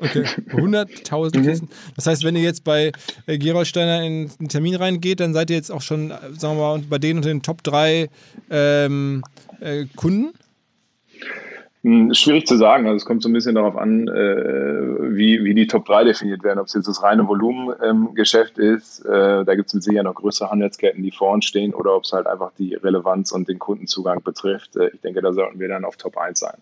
Okay, 0.02 0.22
100.000 0.50 1.38
mhm. 1.38 1.42
Kisten. 1.42 1.68
Das 1.94 2.06
heißt, 2.06 2.24
wenn 2.24 2.34
ihr 2.34 2.42
jetzt 2.42 2.64
bei 2.64 2.92
äh, 3.26 3.38
Gerolsteiner 3.38 4.02
in 4.02 4.30
einen 4.38 4.48
Termin 4.48 4.74
reingeht, 4.74 5.20
dann 5.20 5.32
seid 5.32 5.50
ihr 5.50 5.56
jetzt 5.56 5.70
auch 5.70 5.82
schon, 5.82 6.08
sagen 6.36 6.58
wir 6.58 6.76
mal, 6.76 6.82
bei 6.88 6.98
denen 6.98 7.18
unter 7.18 7.28
den 7.28 7.42
Top 7.42 7.62
3 7.62 8.08
ähm, 8.50 9.22
äh, 9.60 9.86
Kunden? 9.94 10.32
Hm, 11.84 12.14
schwierig 12.14 12.46
zu 12.46 12.56
sagen. 12.56 12.86
Also 12.86 12.96
es 12.96 13.04
kommt 13.04 13.22
so 13.22 13.28
ein 13.28 13.32
bisschen 13.32 13.54
darauf 13.54 13.76
an, 13.76 14.08
äh, 14.08 15.16
wie, 15.16 15.42
wie 15.44 15.54
die 15.54 15.66
Top 15.66 15.84
3 15.86 16.04
definiert 16.04 16.42
werden. 16.42 16.58
Ob 16.58 16.66
es 16.66 16.74
jetzt 16.74 16.86
das 16.86 17.02
reine 17.02 17.26
Volumengeschäft 17.26 18.58
ähm, 18.58 18.76
ist, 18.76 19.04
äh, 19.04 19.44
da 19.44 19.54
gibt 19.54 19.68
es 19.68 19.74
mit 19.74 19.82
Sicherheit 19.84 20.04
noch 20.04 20.14
größere 20.14 20.50
Handelsketten, 20.50 21.02
die 21.02 21.10
vor 21.12 21.32
uns 21.32 21.44
stehen, 21.44 21.74
oder 21.74 21.96
ob 21.96 22.04
es 22.04 22.12
halt 22.12 22.26
einfach 22.26 22.52
die 22.58 22.74
Relevanz 22.74 23.32
und 23.32 23.48
den 23.48 23.58
Kundenzugang 23.58 24.22
betrifft. 24.22 24.76
Äh, 24.76 24.90
ich 24.94 25.00
denke, 25.00 25.22
da 25.22 25.32
sollten 25.32 25.58
wir 25.58 25.68
dann 25.68 25.84
auf 25.84 25.96
Top 25.96 26.16
1 26.16 26.40
sein. 26.40 26.56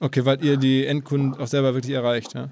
Okay, 0.00 0.24
weil 0.24 0.44
ihr 0.44 0.56
die 0.56 0.86
Endkunden 0.86 1.40
auch 1.40 1.46
selber 1.46 1.74
wirklich 1.74 1.94
erreicht, 1.94 2.34
ja? 2.34 2.50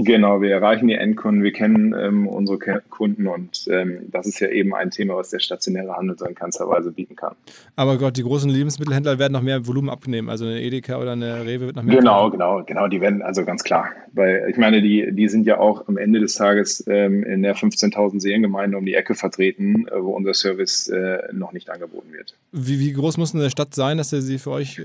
Genau, 0.00 0.40
wir 0.40 0.52
erreichen 0.52 0.86
die 0.86 0.94
Endkunden, 0.94 1.42
wir 1.42 1.50
kennen 1.50 1.92
ähm, 1.92 2.28
unsere 2.28 2.56
Kunden 2.88 3.26
und 3.26 3.66
ähm, 3.68 4.02
das 4.12 4.28
ist 4.28 4.38
ja 4.38 4.46
eben 4.46 4.72
ein 4.72 4.92
Thema, 4.92 5.16
was 5.16 5.30
der 5.30 5.40
stationäre 5.40 5.96
Handel 5.96 6.16
so 6.16 6.24
in 6.24 6.36
keinster 6.36 6.68
Weise 6.68 6.92
bieten 6.92 7.16
kann. 7.16 7.34
Aber 7.74 7.98
Gott, 7.98 8.16
die 8.16 8.22
großen 8.22 8.48
Lebensmittelhändler 8.48 9.18
werden 9.18 9.32
noch 9.32 9.42
mehr 9.42 9.66
Volumen 9.66 9.90
abnehmen, 9.90 10.30
also 10.30 10.44
eine 10.44 10.62
Edeka 10.62 11.00
oder 11.00 11.12
eine 11.12 11.44
Rewe 11.44 11.66
wird 11.66 11.74
noch 11.76 11.82
mehr. 11.82 11.96
Genau, 11.96 12.26
abnehmen. 12.26 12.38
genau, 12.38 12.62
genau, 12.62 12.86
die 12.86 13.00
werden 13.00 13.22
also 13.22 13.44
ganz 13.44 13.64
klar. 13.64 13.88
Weil 14.12 14.46
ich 14.48 14.56
meine, 14.56 14.82
die, 14.82 15.08
die 15.10 15.28
sind 15.28 15.46
ja 15.46 15.58
auch 15.58 15.88
am 15.88 15.96
Ende 15.96 16.20
des 16.20 16.36
Tages 16.36 16.84
ähm, 16.86 17.24
in 17.24 17.42
der 17.42 17.56
15.000 17.56 18.20
Seelengemeinde 18.20 18.78
um 18.78 18.86
die 18.86 18.94
Ecke 18.94 19.16
vertreten, 19.16 19.88
äh, 19.88 20.00
wo 20.00 20.10
unser 20.10 20.34
Service 20.34 20.86
äh, 20.86 21.18
noch 21.32 21.52
nicht 21.52 21.70
angeboten 21.70 22.12
wird. 22.12 22.36
Wie, 22.52 22.78
wie 22.78 22.92
groß 22.92 23.16
muss 23.16 23.34
eine 23.34 23.50
Stadt 23.50 23.74
sein, 23.74 23.98
dass 23.98 24.10
der 24.10 24.20
sie 24.20 24.38
für 24.38 24.52
euch 24.52 24.78
äh, 24.78 24.84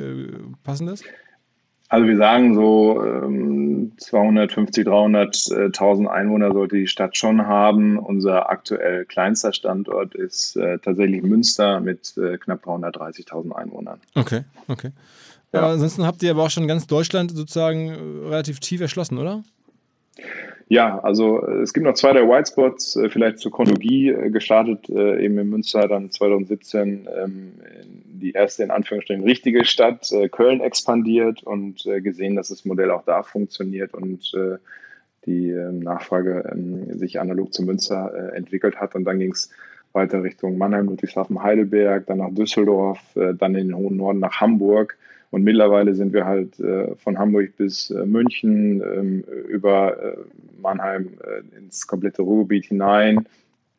passend 0.63 0.89
ist? 0.89 1.05
Also 1.89 2.07
wir 2.07 2.17
sagen 2.17 2.55
so 2.55 3.03
ähm, 3.03 3.91
250, 3.97 4.87
300.000 4.87 6.07
Einwohner 6.07 6.51
sollte 6.51 6.75
die 6.77 6.87
Stadt 6.87 7.15
schon 7.15 7.45
haben. 7.45 7.99
Unser 7.99 8.49
aktuell 8.49 9.05
kleinster 9.05 9.53
Standort 9.53 10.15
ist 10.15 10.55
äh, 10.55 10.79
tatsächlich 10.79 11.21
Münster 11.21 11.79
mit 11.79 12.17
äh, 12.17 12.37
knapp 12.37 12.65
330.000 12.65 13.51
Einwohnern. 13.51 13.99
Okay, 14.15 14.41
okay. 14.67 14.91
Ja. 15.51 15.69
Ansonsten 15.69 16.05
habt 16.05 16.23
ihr 16.23 16.31
aber 16.31 16.43
auch 16.43 16.49
schon 16.49 16.67
ganz 16.67 16.87
Deutschland 16.87 17.31
sozusagen 17.31 17.89
äh, 17.89 18.27
relativ 18.27 18.59
tief 18.59 18.81
erschlossen, 18.81 19.19
oder? 19.19 19.43
Ja, 20.17 20.23
also 20.99 21.45
äh, 21.45 21.61
es 21.61 21.73
gibt 21.73 21.85
noch 21.85 21.93
zwei 21.93 22.13
der 22.13 22.27
White 22.27 22.51
Spots, 22.51 22.95
äh, 22.95 23.09
vielleicht 23.09 23.39
zur 23.39 23.51
Chronologie 23.51 24.09
äh, 24.09 24.29
gestartet, 24.29 24.89
eben 24.89 25.37
in 25.37 25.49
Münster 25.49 25.87
dann 25.87 26.11
2017 26.11 27.07
ähm, 27.15 27.51
die 28.05 28.31
erste 28.31 28.63
in 28.63 28.71
Anführungsstrichen 28.71 29.23
richtige 29.23 29.65
Stadt, 29.65 30.09
Köln 30.31 30.61
expandiert 30.61 31.43
und 31.43 31.83
gesehen, 31.83 32.37
dass 32.37 32.47
das 32.47 32.63
Modell 32.63 32.89
auch 32.89 33.03
da 33.03 33.21
funktioniert 33.21 33.93
und 33.93 34.31
die 35.25 35.49
ähm, 35.49 35.79
Nachfrage 35.79 36.49
ähm, 36.53 36.97
sich 36.97 37.19
analog 37.19 37.53
zu 37.53 37.63
Münster 37.63 38.31
entwickelt 38.33 38.77
hat. 38.79 38.95
Und 38.95 39.03
dann 39.03 39.19
ging 39.19 39.33
es 39.33 39.49
weiter 39.91 40.23
Richtung 40.23 40.57
Mannheim, 40.57 40.87
Ludwigshafen, 40.87 41.43
Heidelberg, 41.43 42.05
dann 42.05 42.19
nach 42.19 42.33
Düsseldorf, 42.33 42.99
dann 43.13 43.55
in 43.55 43.67
den 43.67 43.75
hohen 43.75 43.97
Norden 43.97 44.19
nach 44.19 44.39
Hamburg 44.39 44.97
und 45.33 45.43
mittlerweile 45.43 45.95
sind 45.95 46.13
wir 46.13 46.25
halt 46.25 46.59
äh, 46.59 46.95
von 46.95 47.17
Hamburg 47.17 47.57
bis 47.57 47.89
äh, 47.89 48.05
München, 48.05 48.83
ähm, 48.83 49.23
über 49.47 49.97
äh, 49.97 50.17
Mannheim 50.61 51.09
äh, 51.23 51.57
ins 51.57 51.87
komplette 51.87 52.21
Ruhrgebiet 52.21 52.65
hinein. 52.65 53.25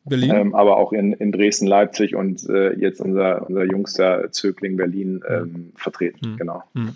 Berlin. 0.03 0.31
Ähm, 0.35 0.53
aber 0.53 0.75
auch 0.75 0.91
in, 0.91 1.13
in 1.13 1.31
Dresden, 1.31 1.67
Leipzig 1.67 2.13
und 2.13 2.45
äh, 2.49 2.73
jetzt 2.73 2.99
unser, 2.99 3.47
unser 3.47 3.63
jüngster 3.63 4.29
Zögling 4.33 4.75
Berlin 4.75 5.23
ähm, 5.29 5.71
vertreten. 5.75 6.31
Mhm. 6.31 6.37
Genau. 6.37 6.63
Mhm. 6.73 6.95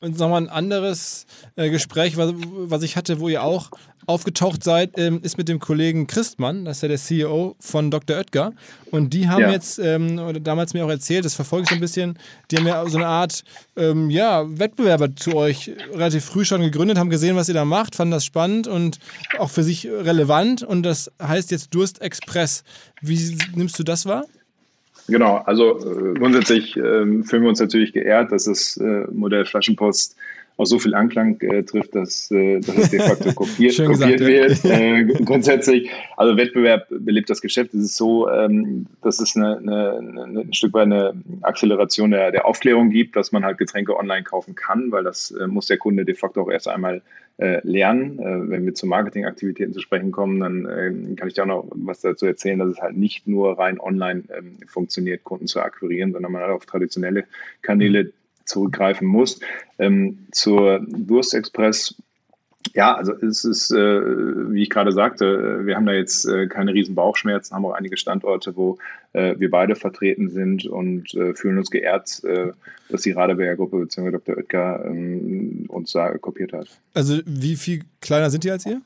Und 0.00 0.18
nochmal 0.18 0.42
ein 0.42 0.48
anderes 0.50 1.24
äh, 1.56 1.70
Gespräch, 1.70 2.16
was, 2.16 2.32
was, 2.34 2.82
ich 2.82 2.96
hatte, 2.96 3.20
wo 3.20 3.28
ihr 3.28 3.42
auch 3.42 3.70
aufgetaucht 4.06 4.62
seid, 4.62 4.98
ähm, 4.98 5.20
ist 5.22 5.38
mit 5.38 5.48
dem 5.48 5.60
Kollegen 5.60 6.06
Christmann, 6.06 6.66
das 6.66 6.78
ist 6.78 6.82
ja 6.82 6.88
der 6.88 6.98
CEO 6.98 7.56
von 7.58 7.90
Dr. 7.90 8.18
Oetker. 8.18 8.52
Und 8.90 9.14
die 9.14 9.28
haben 9.28 9.42
ja. 9.42 9.50
jetzt 9.50 9.78
ähm, 9.78 10.42
damals 10.42 10.74
mir 10.74 10.84
auch 10.84 10.90
erzählt, 10.90 11.24
das 11.24 11.34
verfolge 11.34 11.62
ich 11.64 11.68
so 11.70 11.74
ein 11.76 11.80
bisschen, 11.80 12.18
die 12.50 12.58
haben 12.58 12.66
ja 12.66 12.86
so 12.86 12.98
eine 12.98 13.06
Art 13.06 13.44
ähm, 13.76 14.10
ja, 14.10 14.44
Wettbewerber 14.46 15.16
zu 15.16 15.36
euch 15.36 15.70
relativ 15.92 16.26
früh 16.26 16.44
schon 16.44 16.60
gegründet, 16.60 16.98
haben 16.98 17.08
gesehen, 17.08 17.36
was 17.36 17.48
ihr 17.48 17.54
da 17.54 17.64
macht, 17.64 17.94
fanden 17.94 18.12
das 18.12 18.26
spannend 18.26 18.66
und 18.66 18.98
auch 19.38 19.50
für 19.50 19.62
sich 19.62 19.86
relevant. 19.86 20.62
Und 20.62 20.82
das 20.82 21.10
heißt 21.22 21.50
jetzt 21.50 21.74
Durst 21.74 22.02
Express. 22.02 22.62
Wie 23.00 23.38
nimmst 23.54 23.78
du 23.78 23.84
das 23.84 24.04
wahr? 24.04 24.24
Genau, 25.06 25.36
also 25.44 25.78
äh, 25.78 26.14
grundsätzlich 26.14 26.76
äh, 26.76 27.04
fühlen 27.22 27.42
wir 27.42 27.48
uns 27.48 27.60
natürlich 27.60 27.92
geehrt, 27.92 28.32
dass 28.32 28.44
das 28.44 28.76
äh, 28.78 29.06
Modell 29.12 29.44
Flaschenpost 29.44 30.16
auch 30.56 30.66
so 30.66 30.78
viel 30.78 30.94
Anklang 30.94 31.40
äh, 31.40 31.62
trifft, 31.64 31.94
dass, 31.94 32.30
äh, 32.30 32.60
dass 32.60 32.76
es 32.76 32.90
de 32.90 33.00
facto 33.00 33.32
kopiert, 33.34 33.76
kopiert 33.76 34.18
gesagt, 34.18 34.20
wird. 34.20 34.64
Äh, 34.64 35.04
grundsätzlich, 35.24 35.90
also 36.16 36.36
Wettbewerb 36.36 36.86
belebt 36.90 37.28
das 37.28 37.40
Geschäft. 37.40 37.74
Es 37.74 37.82
ist 37.82 37.96
so, 37.96 38.30
ähm, 38.30 38.86
dass 39.02 39.20
es 39.20 39.36
eine, 39.36 39.58
eine, 39.58 39.98
eine, 39.98 40.40
ein 40.40 40.52
Stück 40.52 40.72
weit 40.74 40.84
eine 40.84 41.14
Acceleration 41.42 42.12
der, 42.12 42.30
der 42.30 42.46
Aufklärung 42.46 42.90
gibt, 42.90 43.16
dass 43.16 43.32
man 43.32 43.44
halt 43.44 43.58
Getränke 43.58 43.96
online 43.96 44.22
kaufen 44.22 44.54
kann, 44.54 44.92
weil 44.92 45.02
das 45.02 45.32
äh, 45.32 45.46
muss 45.48 45.66
der 45.66 45.78
Kunde 45.78 46.04
de 46.04 46.14
facto 46.14 46.42
auch 46.42 46.50
erst 46.50 46.68
einmal 46.68 47.02
äh, 47.38 47.60
lernen. 47.66 48.20
Äh, 48.20 48.50
wenn 48.50 48.64
wir 48.64 48.74
zu 48.74 48.86
Marketingaktivitäten 48.86 49.74
zu 49.74 49.80
sprechen 49.80 50.12
kommen, 50.12 50.38
dann 50.38 50.66
äh, 50.66 51.16
kann 51.16 51.26
ich 51.26 51.34
dir 51.34 51.42
auch 51.42 51.46
noch 51.46 51.66
was 51.74 52.00
dazu 52.00 52.26
erzählen, 52.26 52.60
dass 52.60 52.68
es 52.68 52.80
halt 52.80 52.96
nicht 52.96 53.26
nur 53.26 53.58
rein 53.58 53.80
online 53.80 54.22
ähm, 54.36 54.58
funktioniert, 54.68 55.24
Kunden 55.24 55.48
zu 55.48 55.60
akquirieren, 55.60 56.12
sondern 56.12 56.30
man 56.30 56.42
halt 56.42 56.52
auf 56.52 56.66
traditionelle 56.66 57.24
Kanäle 57.60 58.12
zurückgreifen 58.44 59.06
muss. 59.06 59.40
Ähm, 59.78 60.26
zur 60.32 60.80
Durstexpress 60.88 61.96
ja, 62.72 62.94
also 62.94 63.12
es 63.12 63.44
ist, 63.44 63.70
äh, 63.70 63.76
wie 63.76 64.62
ich 64.62 64.70
gerade 64.70 64.92
sagte, 64.92 65.66
wir 65.66 65.76
haben 65.76 65.86
da 65.86 65.92
jetzt 65.92 66.24
äh, 66.26 66.46
keine 66.46 66.72
riesen 66.72 66.94
Bauchschmerzen, 66.94 67.54
haben 67.54 67.66
auch 67.66 67.72
einige 67.72 67.96
Standorte, 67.96 68.56
wo 68.56 68.78
äh, 69.12 69.34
wir 69.38 69.50
beide 69.50 69.76
vertreten 69.76 70.30
sind 70.30 70.66
und 70.66 71.14
äh, 71.14 71.34
fühlen 71.34 71.58
uns 71.58 71.70
geehrt, 71.70 72.22
äh, 72.24 72.52
dass 72.88 73.02
die 73.02 73.12
Radeberger 73.12 73.56
Gruppe 73.56 73.80
bzw. 73.80 74.12
Dr. 74.12 74.36
Oetker 74.36 74.84
ähm, 74.86 75.66
uns 75.68 75.92
da 75.92 76.16
kopiert 76.18 76.52
hat. 76.52 76.68
Also 76.94 77.20
wie 77.26 77.56
viel 77.56 77.82
kleiner 78.00 78.30
sind 78.30 78.44
die 78.44 78.50
als 78.50 78.66
ihr? 78.66 78.80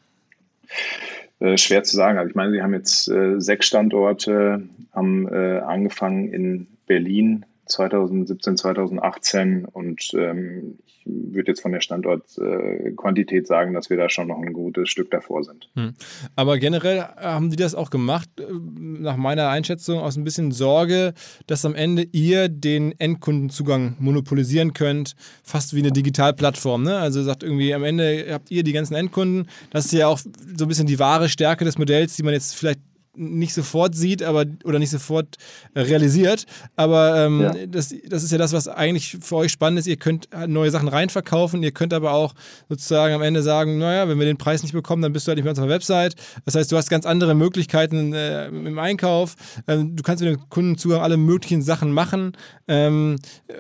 Äh, 1.41 1.57
schwer 1.57 1.85
zu 1.85 1.97
sagen. 1.97 2.19
Also 2.19 2.31
ich 2.31 2.35
meine, 2.35 2.53
sie 2.53 2.63
haben 2.63 2.75
jetzt 2.75 3.11
sechs 3.37 3.67
Standorte, 3.67 4.63
haben 4.93 5.29
angefangen 5.29 6.33
in 6.33 6.67
Berlin, 6.87 7.45
2017, 7.69 8.57
2018 8.57 9.65
und 9.65 10.11
ähm, 10.15 10.79
ich 10.87 11.05
würde 11.07 11.53
jetzt 11.53 11.61
von 11.61 11.73
der 11.73 11.81
Standortquantität 11.81 13.45
äh, 13.45 13.47
sagen, 13.47 13.75
dass 13.75 13.91
wir 13.91 13.97
da 13.97 14.09
schon 14.11 14.29
noch 14.29 14.41
ein 14.41 14.53
gutes 14.53 14.89
Stück 14.89 15.11
davor 15.11 15.45
sind. 15.45 15.69
Hm. 15.75 15.95
Aber 16.37 16.59
generell 16.59 17.01
haben 17.01 17.51
die 17.51 17.57
das 17.57 17.75
auch 17.75 17.91
gemacht, 17.91 18.29
äh, 18.39 18.45
nach 18.51 19.17
meiner 19.17 19.49
Einschätzung, 19.49 20.01
aus 20.01 20.17
ein 20.17 20.25
bisschen 20.25 20.53
Sorge, 20.53 21.15
dass 21.47 21.65
am 21.65 21.75
Ende 21.75 22.07
ihr 22.13 22.49
den 22.49 22.99
Endkundenzugang 22.99 23.97
monopolisieren 23.99 24.73
könnt, 24.73 25.15
fast 25.43 25.75
wie 25.75 25.81
eine 25.81 25.93
Digitalplattform. 25.93 26.83
Ne? 26.83 26.97
Also 26.99 27.23
sagt 27.23 27.43
irgendwie, 27.43 27.75
am 27.75 27.85
Ende 27.85 28.27
habt 28.31 28.51
ihr 28.51 28.63
die 28.63 28.73
ganzen 28.73 28.95
Endkunden. 28.95 29.49
Das 29.71 29.87
ist 29.87 29.93
ja 29.93 30.09
auch 30.09 30.19
so 30.19 30.65
ein 30.65 30.69
bisschen 30.69 30.87
die 30.87 30.99
wahre 30.99 31.29
Stärke 31.29 31.65
des 31.65 31.79
Modells, 31.79 32.17
die 32.17 32.23
man 32.23 32.35
jetzt 32.35 32.55
vielleicht 32.55 32.81
nicht 33.19 33.55
sofort 33.55 33.95
sieht, 33.95 34.23
aber 34.23 34.45
oder 34.65 34.79
nicht 34.79 34.91
sofort 34.91 35.37
realisiert. 35.75 36.47
Aber 36.77 37.25
ähm, 37.25 37.41
ja. 37.41 37.67
das, 37.67 37.95
das 38.09 38.23
ist 38.23 38.33
ja 38.33 38.39
das, 38.39 38.53
was 38.53 38.69
eigentlich 38.69 39.19
für 39.21 39.37
euch 39.37 39.53
spannend 39.53 39.81
ist. 39.81 39.87
Ihr 39.87 39.97
könnt 39.97 40.29
neue 40.47 40.71
Sachen 40.71 40.89
reinverkaufen, 40.89 41.63
ihr 41.63 41.73
könnt 41.73 41.93
aber 41.93 42.13
auch 42.13 42.35
sozusagen 42.69 43.15
am 43.15 43.23
Ende 43.23 43.43
sagen, 43.43 43.79
naja, 43.79 44.09
wenn 44.09 44.19
wir 44.19 44.27
den 44.27 44.39
Preis 44.39 44.63
nicht 44.63 44.73
bekommen, 44.73 45.03
dann 45.03 45.13
bist 45.13 45.27
du 45.27 45.31
halt 45.31 45.37
nicht 45.37 45.45
mehr 45.45 45.53
auf 45.53 45.59
unserer 45.59 45.75
Website. 45.75 46.15
Das 46.45 46.55
heißt, 46.55 46.71
du 46.71 46.77
hast 46.77 46.89
ganz 46.89 47.07
andere 47.07 47.35
Möglichkeiten 47.35 48.13
äh, 48.13 48.47
im 48.49 48.79
Einkauf. 48.79 49.35
Ähm, 49.67 49.97
du 49.97 50.03
kannst 50.03 50.23
mit 50.23 50.33
dem 50.33 50.49
Kundenzugang 50.49 51.01
alle 51.01 51.17
möglichen 51.17 51.63
Sachen 51.63 51.93
machen. 51.93 52.33
Ähm, 52.69 53.17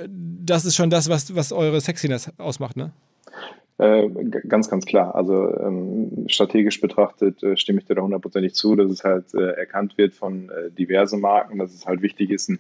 das 0.09 0.64
ist 0.64 0.77
schon 0.77 0.90
das, 0.90 1.09
was, 1.09 1.35
was 1.35 1.53
eure 1.53 1.81
Sexiness 1.81 2.31
ausmacht, 2.38 2.77
ne? 2.77 2.92
Äh, 3.79 4.09
ganz, 4.49 4.69
ganz 4.69 4.87
klar. 4.87 5.14
Also 5.14 5.57
ähm, 5.57 6.25
strategisch 6.27 6.81
betrachtet 6.81 7.45
äh, 7.45 7.57
stimme 7.57 7.79
ich 7.79 7.87
dir 7.87 7.95
da 7.95 8.03
hundertprozentig 8.03 8.55
zu, 8.55 8.75
dass 8.75 8.91
es 8.91 9.05
halt 9.05 9.33
äh, 9.35 9.53
erkannt 9.53 9.97
wird 9.97 10.14
von 10.14 10.51
äh, 10.51 10.73
diversen 10.73 11.21
Marken, 11.21 11.59
dass 11.59 11.73
es 11.73 11.87
halt 11.87 12.03
wichtig 12.03 12.31
ist, 12.31 12.49
einen 12.49 12.59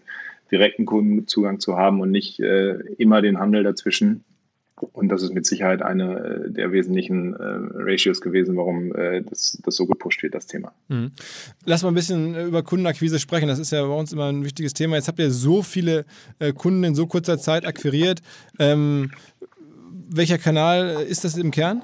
direkten 0.52 0.86
Kundenzugang 0.86 1.58
zu 1.58 1.76
haben 1.76 2.00
und 2.00 2.12
nicht 2.12 2.38
äh, 2.38 2.74
immer 2.98 3.20
den 3.20 3.40
Handel 3.40 3.64
dazwischen. 3.64 4.22
Und 4.92 5.08
das 5.08 5.22
ist 5.22 5.34
mit 5.34 5.44
Sicherheit 5.44 5.82
eine 5.82 6.44
äh, 6.46 6.50
der 6.52 6.70
wesentlichen 6.70 7.34
Ratios 7.34 8.20
gewesen, 8.20 8.56
warum 8.56 8.92
das, 9.28 9.58
das 9.64 9.74
so 9.74 9.86
gepusht 9.86 10.22
wird, 10.22 10.36
das 10.36 10.46
Thema. 10.46 10.72
Mhm. 10.86 11.10
Lass 11.64 11.82
mal 11.82 11.88
ein 11.88 11.96
bisschen 11.96 12.36
über 12.46 12.62
Kundenakquise 12.62 13.18
sprechen. 13.18 13.48
Das 13.48 13.58
ist 13.58 13.72
ja 13.72 13.84
bei 13.84 13.92
uns 13.92 14.12
immer 14.12 14.30
ein 14.30 14.44
wichtiges 14.44 14.74
Thema. 14.74 14.94
Jetzt 14.94 15.08
habt 15.08 15.18
ihr 15.18 15.32
so 15.32 15.64
viele 15.64 16.04
Kunden 16.54 16.84
in 16.84 16.94
so 16.94 17.08
kurzer 17.08 17.38
Zeit 17.38 17.66
akquiriert. 17.66 18.22
Ähm, 18.60 19.10
welcher 20.08 20.38
Kanal 20.38 21.04
ist 21.08 21.24
das 21.24 21.36
im 21.36 21.50
Kern? 21.50 21.82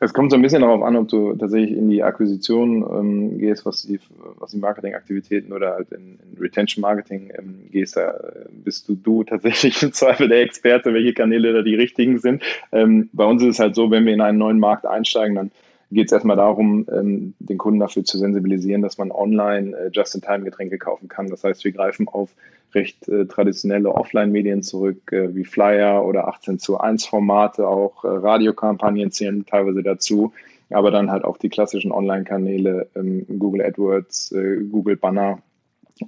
Es 0.00 0.12
kommt 0.12 0.30
so 0.30 0.36
ein 0.36 0.42
bisschen 0.42 0.62
darauf 0.62 0.82
an, 0.82 0.96
ob 0.96 1.08
du 1.08 1.34
tatsächlich 1.34 1.76
in 1.76 1.88
die 1.88 2.02
Akquisition 2.02 2.82
ähm, 2.82 3.38
gehst, 3.38 3.64
was 3.64 3.82
die, 3.82 4.00
was 4.38 4.50
die 4.50 4.58
Marketingaktivitäten 4.58 5.52
oder 5.52 5.74
halt 5.74 5.92
in, 5.92 6.18
in 6.18 6.38
Retention 6.38 6.82
Marketing 6.82 7.30
ähm, 7.38 7.70
gehst. 7.70 7.96
Da 7.96 8.10
äh, 8.10 8.46
bist 8.50 8.88
du, 8.88 8.96
du 8.96 9.24
tatsächlich 9.24 9.82
im 9.82 9.92
Zweifel 9.92 10.28
der 10.28 10.42
Experte, 10.42 10.92
welche 10.92 11.14
Kanäle 11.14 11.52
da 11.52 11.62
die 11.62 11.74
richtigen 11.74 12.18
sind. 12.18 12.42
Ähm, 12.72 13.08
bei 13.12 13.24
uns 13.24 13.42
ist 13.42 13.50
es 13.50 13.58
halt 13.60 13.74
so, 13.74 13.90
wenn 13.90 14.04
wir 14.04 14.12
in 14.12 14.20
einen 14.20 14.38
neuen 14.38 14.58
Markt 14.58 14.84
einsteigen, 14.84 15.36
dann 15.36 15.50
geht 15.90 16.06
es 16.06 16.12
erstmal 16.12 16.36
darum, 16.36 16.86
ähm, 16.92 17.34
den 17.38 17.56
Kunden 17.56 17.80
dafür 17.80 18.04
zu 18.04 18.18
sensibilisieren, 18.18 18.82
dass 18.82 18.98
man 18.98 19.12
online 19.12 19.76
äh, 19.76 19.90
Just-in-Time-Getränke 19.92 20.76
kaufen 20.76 21.08
kann. 21.08 21.28
Das 21.28 21.44
heißt, 21.44 21.64
wir 21.64 21.72
greifen 21.72 22.08
auf 22.08 22.30
recht 22.74 23.08
äh, 23.08 23.26
traditionelle 23.26 23.90
Offline-Medien 23.90 24.62
zurück, 24.62 25.12
äh, 25.12 25.34
wie 25.34 25.44
Flyer 25.44 26.04
oder 26.04 26.28
18 26.28 26.58
zu 26.58 26.78
1 26.78 27.06
Formate, 27.06 27.66
auch 27.68 28.04
äh, 28.04 28.08
Radiokampagnen 28.08 29.10
zählen 29.10 29.44
teilweise 29.46 29.82
dazu, 29.82 30.32
aber 30.70 30.90
dann 30.90 31.10
halt 31.10 31.24
auch 31.24 31.36
die 31.36 31.48
klassischen 31.48 31.92
Online-Kanäle, 31.92 32.88
ähm, 32.96 33.26
Google 33.38 33.62
AdWords, 33.62 34.32
äh, 34.32 34.64
Google 34.70 34.96
Banner 34.96 35.38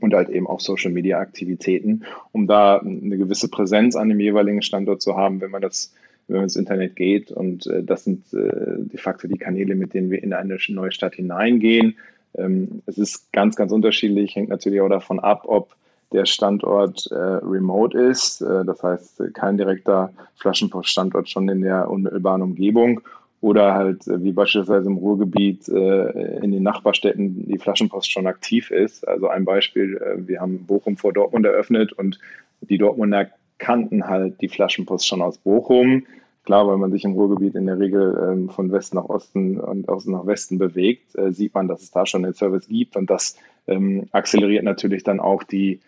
und 0.01 0.15
halt 0.15 0.29
eben 0.29 0.47
auch 0.47 0.61
Social 0.61 0.91
Media 0.91 1.19
Aktivitäten, 1.19 2.05
um 2.33 2.47
da 2.47 2.79
eine 2.79 3.17
gewisse 3.17 3.49
Präsenz 3.49 3.95
an 3.95 4.09
dem 4.09 4.21
jeweiligen 4.21 4.63
Standort 4.63 5.01
zu 5.01 5.17
haben, 5.17 5.41
wenn 5.41 5.51
man 5.51 5.63
das 5.63 5.93
wenn 6.29 6.37
man 6.37 6.45
ins 6.45 6.57
Internet 6.57 6.97
geht. 6.97 7.31
Und 7.31 7.67
äh, 7.67 7.83
das 7.83 8.05
sind 8.05 8.33
äh, 8.33 8.79
de 8.79 8.99
facto 8.99 9.29
die 9.29 9.39
Kanäle, 9.39 9.75
mit 9.75 9.95
denen 9.95 10.11
wir 10.11 10.23
in 10.23 10.33
eine 10.33 10.59
neue 10.69 10.93
Stadt 10.93 11.15
hineingehen. 11.15 11.97
Ähm, 12.35 12.83
es 12.87 12.99
ist 12.99 13.33
ganz, 13.33 13.57
ganz 13.57 13.73
unterschiedlich, 13.73 14.35
hängt 14.35 14.49
natürlich 14.49 14.81
auch 14.81 14.89
davon 14.89 15.21
ab, 15.21 15.45
ob 15.47 15.75
der 16.13 16.27
Standort 16.27 17.07
äh, 17.11 17.15
remote 17.15 17.99
ist, 17.99 18.41
äh, 18.41 18.65
das 18.65 18.83
heißt 18.83 19.23
kein 19.35 19.57
direkter 19.57 20.13
Flaschenpoststandort 20.37 21.29
schon 21.29 21.49
in 21.49 21.63
der 21.63 21.91
unmittelbaren 21.91 22.43
Umgebung 22.43 23.01
oder 23.41 23.75
halt 23.75 24.07
äh, 24.07 24.23
wie 24.23 24.33
beispielsweise 24.33 24.89
im 24.89 24.97
Ruhrgebiet 24.97 25.69
äh, 25.69 26.39
in 26.43 26.53
den 26.53 26.63
Nachbarstädten 26.63 27.47
die 27.47 27.59
Flaschenpost 27.59 28.11
schon 28.11 28.27
aktiv 28.27 28.71
ist. 28.71 29.07
Also 29.07 29.29
ein 29.29 29.45
Beispiel, 29.45 29.97
äh, 29.97 30.27
wir 30.27 30.41
haben 30.41 30.65
Bochum 30.67 30.97
vor 30.97 31.13
Dortmund 31.13 31.45
eröffnet 31.45 31.93
und 31.93 32.19
die 32.61 32.79
Dortmunder 32.79 33.29
kannten 33.59 34.07
halt 34.07 34.41
die 34.41 34.49
Flaschenpost 34.49 35.07
schon 35.07 35.23
aus 35.23 35.39
Bochum. 35.39 36.07
Klar, 36.45 36.69
weil 36.69 36.77
man 36.77 36.93
sich 36.93 37.05
im 37.05 37.13
Ruhrgebiet 37.13 37.57
in 37.57 37.67
der 37.67 37.79
Regel 37.79 38.17
ähm, 38.23 38.49
von 38.49 38.71
Westen 38.71 38.97
nach 38.97 39.09
Osten 39.09 39.59
und 39.59 39.89
Osten 39.89 40.13
nach 40.13 40.27
Westen 40.27 40.59
bewegt, 40.59 41.17
äh, 41.17 41.33
sieht 41.33 41.55
man, 41.55 41.67
dass 41.67 41.83
es 41.83 41.91
da 41.91 42.07
schon 42.07 42.23
den 42.23 42.35
Service 42.35 42.69
gibt 42.69 42.97
und 42.97 43.11
das 43.11 43.37
ähm, 43.67 44.07
akzeleriert 44.13 44.63
natürlich 44.63 45.03
dann 45.03 45.19
auch 45.19 45.43
die 45.43 45.81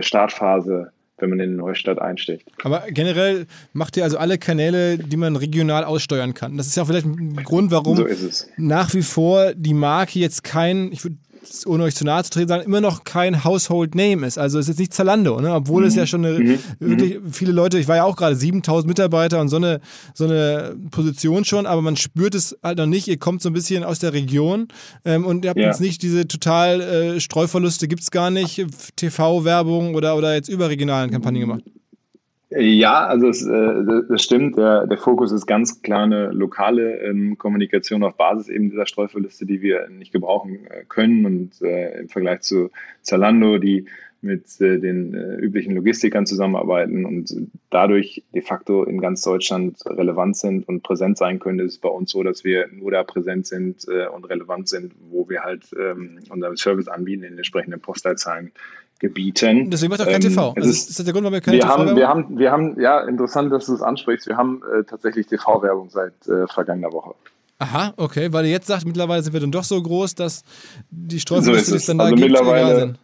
Startphase 0.00 0.92
wenn 1.22 1.30
man 1.30 1.40
in 1.40 1.50
eine 1.50 1.56
neue 1.56 1.74
Stadt 1.76 2.00
einsticht. 2.00 2.50
Aber 2.64 2.82
generell 2.88 3.46
macht 3.72 3.96
ihr 3.96 4.02
also 4.02 4.18
alle 4.18 4.38
Kanäle, 4.38 4.98
die 4.98 5.16
man 5.16 5.36
regional 5.36 5.84
aussteuern 5.84 6.34
kann. 6.34 6.56
Das 6.56 6.66
ist 6.66 6.76
ja 6.76 6.82
auch 6.82 6.88
vielleicht 6.88 7.06
ein 7.06 7.36
Grund, 7.44 7.70
warum 7.70 7.96
so 7.96 8.06
nach 8.56 8.92
wie 8.92 9.02
vor 9.02 9.54
die 9.54 9.72
Marke 9.72 10.18
jetzt 10.18 10.42
kein, 10.42 10.90
ich 10.92 11.04
würde 11.04 11.16
ohne 11.66 11.84
euch 11.84 11.94
zu 11.94 12.04
nahe 12.04 12.22
zu 12.24 12.30
treten, 12.30 12.48
sagen, 12.48 12.64
immer 12.64 12.80
noch 12.80 13.04
kein 13.04 13.44
Household 13.44 13.94
Name 13.94 14.26
ist. 14.26 14.38
Also 14.38 14.58
es 14.58 14.64
ist 14.64 14.68
jetzt 14.70 14.78
nicht 14.78 14.94
Zalando, 14.94 15.40
ne? 15.40 15.54
obwohl 15.54 15.82
mhm. 15.82 15.88
es 15.88 15.94
ja 15.94 16.06
schon 16.06 16.24
eine, 16.24 16.38
mhm. 16.38 16.58
wirklich 16.78 17.18
viele 17.30 17.52
Leute, 17.52 17.78
ich 17.78 17.88
war 17.88 17.96
ja 17.96 18.04
auch 18.04 18.16
gerade 18.16 18.36
7000 18.36 18.86
Mitarbeiter 18.88 19.40
und 19.40 19.48
so 19.48 19.56
eine, 19.56 19.80
so 20.14 20.24
eine 20.24 20.76
Position 20.90 21.44
schon, 21.44 21.66
aber 21.66 21.82
man 21.82 21.96
spürt 21.96 22.34
es 22.34 22.56
halt 22.62 22.78
noch 22.78 22.86
nicht. 22.86 23.08
Ihr 23.08 23.18
kommt 23.18 23.42
so 23.42 23.50
ein 23.50 23.52
bisschen 23.52 23.84
aus 23.84 23.98
der 23.98 24.12
Region 24.12 24.68
ähm, 25.04 25.24
und 25.24 25.44
ihr 25.44 25.50
habt 25.50 25.60
ja. 25.60 25.66
jetzt 25.66 25.80
nicht 25.80 26.02
diese 26.02 26.26
total 26.26 26.80
äh, 26.80 27.20
Streuverluste, 27.20 27.88
gibt 27.88 28.02
es 28.02 28.10
gar 28.10 28.30
nicht, 28.30 28.64
TV-Werbung 28.96 29.94
oder, 29.94 30.16
oder 30.16 30.34
jetzt 30.34 30.48
überregionalen 30.48 31.10
Kampagnen 31.10 31.40
gemacht. 31.40 31.64
Ja, 32.54 33.06
also 33.06 33.28
es, 33.28 33.46
äh, 33.46 34.02
das 34.08 34.22
stimmt. 34.22 34.58
Der, 34.58 34.86
der 34.86 34.98
Fokus 34.98 35.32
ist 35.32 35.46
ganz 35.46 35.80
klar 35.80 36.04
eine 36.04 36.30
lokale 36.32 36.98
ähm, 36.98 37.38
Kommunikation 37.38 38.02
auf 38.02 38.16
Basis 38.16 38.48
eben 38.48 38.70
dieser 38.70 38.86
Streuverliste, 38.86 39.46
die 39.46 39.62
wir 39.62 39.88
nicht 39.88 40.12
gebrauchen 40.12 40.66
äh, 40.66 40.84
können. 40.88 41.24
Und 41.24 41.62
äh, 41.62 42.00
im 42.00 42.08
Vergleich 42.08 42.40
zu 42.40 42.70
Zalando, 43.00 43.58
die 43.58 43.86
mit 44.22 44.60
äh, 44.60 44.78
den 44.78 45.14
äh, 45.14 45.36
üblichen 45.36 45.74
Logistikern 45.74 46.26
zusammenarbeiten 46.26 47.04
und 47.04 47.34
dadurch 47.70 48.22
de 48.34 48.42
facto 48.42 48.84
in 48.84 49.00
ganz 49.00 49.22
Deutschland 49.22 49.78
relevant 49.86 50.36
sind 50.36 50.68
und 50.68 50.82
präsent 50.82 51.18
sein 51.18 51.40
können, 51.40 51.58
ist 51.58 51.72
es 51.72 51.78
bei 51.78 51.88
uns 51.88 52.12
so, 52.12 52.22
dass 52.22 52.44
wir 52.44 52.68
nur 52.72 52.92
da 52.92 53.02
präsent 53.02 53.46
sind 53.46 53.86
äh, 53.88 54.06
und 54.06 54.28
relevant 54.28 54.68
sind, 54.68 54.94
wo 55.10 55.28
wir 55.28 55.42
halt 55.42 55.64
ähm, 55.78 56.20
unseren 56.30 56.56
Service 56.56 56.88
anbieten 56.88 57.24
in 57.24 57.30
den 57.30 57.38
entsprechenden 57.38 57.80
Postleitzahlen. 57.80 58.52
Gebieten. 59.02 59.68
Deswegen 59.68 59.90
macht 59.90 60.00
auch 60.00 60.06
kein 60.06 60.22
ähm, 60.22 60.28
TV. 60.28 60.52
Also 60.56 60.70
ist, 60.70 60.88
ist 60.90 60.98
das 61.00 61.04
der 61.04 61.12
Grund, 61.12 61.24
warum 61.24 61.34
wir 61.34 61.40
keine 61.40 61.58
wir 61.58 61.66
haben, 61.66 61.96
wir 61.96 62.08
haben, 62.08 62.38
wir 62.38 62.52
haben, 62.52 62.80
ja, 62.80 63.00
interessant, 63.00 63.52
dass 63.52 63.66
du 63.66 63.74
es 63.74 63.82
ansprichst. 63.82 64.28
Wir 64.28 64.36
haben 64.36 64.62
äh, 64.62 64.84
tatsächlich 64.84 65.26
TV-Werbung 65.26 65.90
seit 65.90 66.14
äh, 66.28 66.46
vergangener 66.46 66.92
Woche. 66.92 67.16
Aha, 67.58 67.94
okay, 67.96 68.32
weil 68.32 68.44
ihr 68.44 68.52
jetzt 68.52 68.68
sagt, 68.68 68.86
mittlerweile 68.86 69.20
sind 69.20 69.32
wir 69.32 69.40
dann 69.40 69.50
doch 69.50 69.64
so 69.64 69.82
groß, 69.82 70.14
dass 70.14 70.44
die 70.90 71.18
Streuverluste, 71.18 71.64
so 71.64 71.72
die 71.72 71.76
es 71.78 71.86
dann 71.86 71.98
also 71.98 72.14
da 72.14 72.22
gibt, 72.22 72.40
egal 72.40 72.76
sind. 72.76 72.98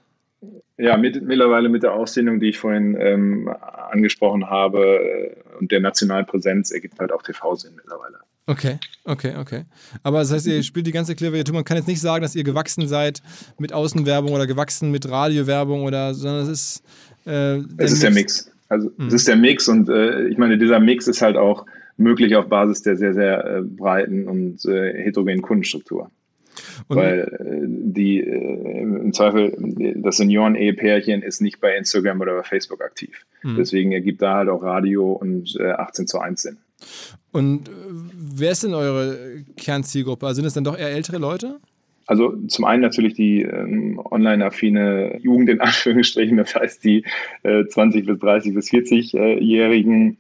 Ja, 0.77 0.97
mit, 0.97 1.21
mittlerweile 1.21 1.69
mit 1.69 1.83
der 1.83 1.95
Ausdehnung, 1.95 2.39
die 2.39 2.51
ich 2.51 2.59
vorhin 2.59 2.97
ähm, 3.01 3.53
angesprochen 3.91 4.49
habe 4.49 4.79
äh, 4.79 5.59
und 5.59 5.73
der 5.73 5.81
nationalen 5.81 6.27
Präsenz 6.27 6.71
ergibt 6.71 7.01
halt 7.01 7.11
auch 7.11 7.23
TV-Sinn 7.23 7.73
mittlerweile. 7.75 8.19
Okay, 8.49 8.79
okay, 9.05 9.35
okay. 9.39 9.65
Aber 10.03 10.21
das 10.21 10.33
heißt, 10.33 10.47
ihr 10.47 10.63
spielt 10.63 10.87
die 10.87 10.93
ganze 10.93 11.15
Klaviatur. 11.15 11.55
Man 11.55 11.65
kann 11.65 11.77
jetzt 11.77 11.87
nicht 11.87 12.01
sagen, 12.01 12.23
dass 12.23 12.35
ihr 12.35 12.45
gewachsen 12.45 12.89
seid 12.89 13.23
mit 13.59 13.75
Außenwerbung 13.75 14.33
oder 14.33 14.47
gewachsen 14.47 14.91
mit 14.91 15.07
Radiowerbung 15.07 15.85
oder, 15.85 16.15
sondern 16.15 16.45
es 16.45 16.49
ist. 16.49 16.83
Äh, 17.27 17.59
es 17.77 17.93
ist 17.93 18.03
der 18.03 18.11
Mix. 18.11 18.51
Also 18.71 18.91
mhm. 18.97 19.09
es 19.09 19.13
ist 19.13 19.29
der 19.29 19.37
Mix 19.37 19.69
und 19.69 19.91
äh, 19.91 20.29
ich 20.29 20.39
meine, 20.39 20.57
dieser 20.57 20.81
Mix 20.81 21.07
ist 21.09 21.21
halt 21.21 21.37
auch 21.37 21.67
möglich 21.99 22.37
auf 22.37 22.49
Basis 22.49 22.81
der 22.81 22.97
sehr, 22.97 23.13
sehr 23.13 23.45
äh, 23.45 23.63
breiten 23.63 24.27
und 24.27 24.65
äh, 24.65 24.95
heterogenen 24.95 25.43
Kundenstruktur. 25.43 26.11
Und 26.89 26.97
Weil 26.97 27.21
äh, 27.39 27.67
die 27.67 28.21
äh, 28.21 28.81
im 28.81 29.13
Zweifel, 29.13 29.55
das 29.97 30.17
Senioren-Ehepärchen 30.17 31.23
ist 31.23 31.43
nicht 31.43 31.61
bei 31.61 31.77
Instagram 31.77 32.21
oder 32.23 32.35
bei 32.37 32.45
Facebook 32.45 32.81
aktiv. 32.81 33.27
Mhm. 33.43 33.57
Deswegen 33.57 33.93
ergibt 33.93 34.23
da 34.23 34.37
halt 34.37 34.49
auch 34.49 34.63
Radio 34.63 35.13
und 35.13 35.55
äh, 35.61 35.71
18 35.71 36.07
zu 36.07 36.19
1 36.19 36.41
Sinn. 36.41 36.57
Und 37.33 37.69
äh, 37.69 37.73
wer 38.15 38.53
ist 38.53 38.65
denn 38.65 38.75
eure 38.75 39.45
Kernzielgruppe? 39.57 40.27
Also 40.27 40.37
sind 40.37 40.47
es 40.47 40.55
dann 40.55 40.65
doch 40.65 40.79
eher 40.79 40.91
ältere 40.91 41.19
Leute? 41.19 41.61
Also 42.07 42.35
zum 42.49 42.65
einen 42.65 42.81
natürlich 42.81 43.15
die 43.15 43.43
ähm, 43.43 44.01
online-affine 44.11 45.19
Jugend 45.21 45.51
in 45.51 45.61
Anführungsstrichen, 45.61 46.39
das 46.39 46.55
heißt 46.55 46.83
die 46.83 47.05
äh, 47.43 47.67
20 47.67 48.07
bis 48.07 48.19
30 48.19 48.55
bis 48.55 48.71
40-Jährigen, 48.71 50.17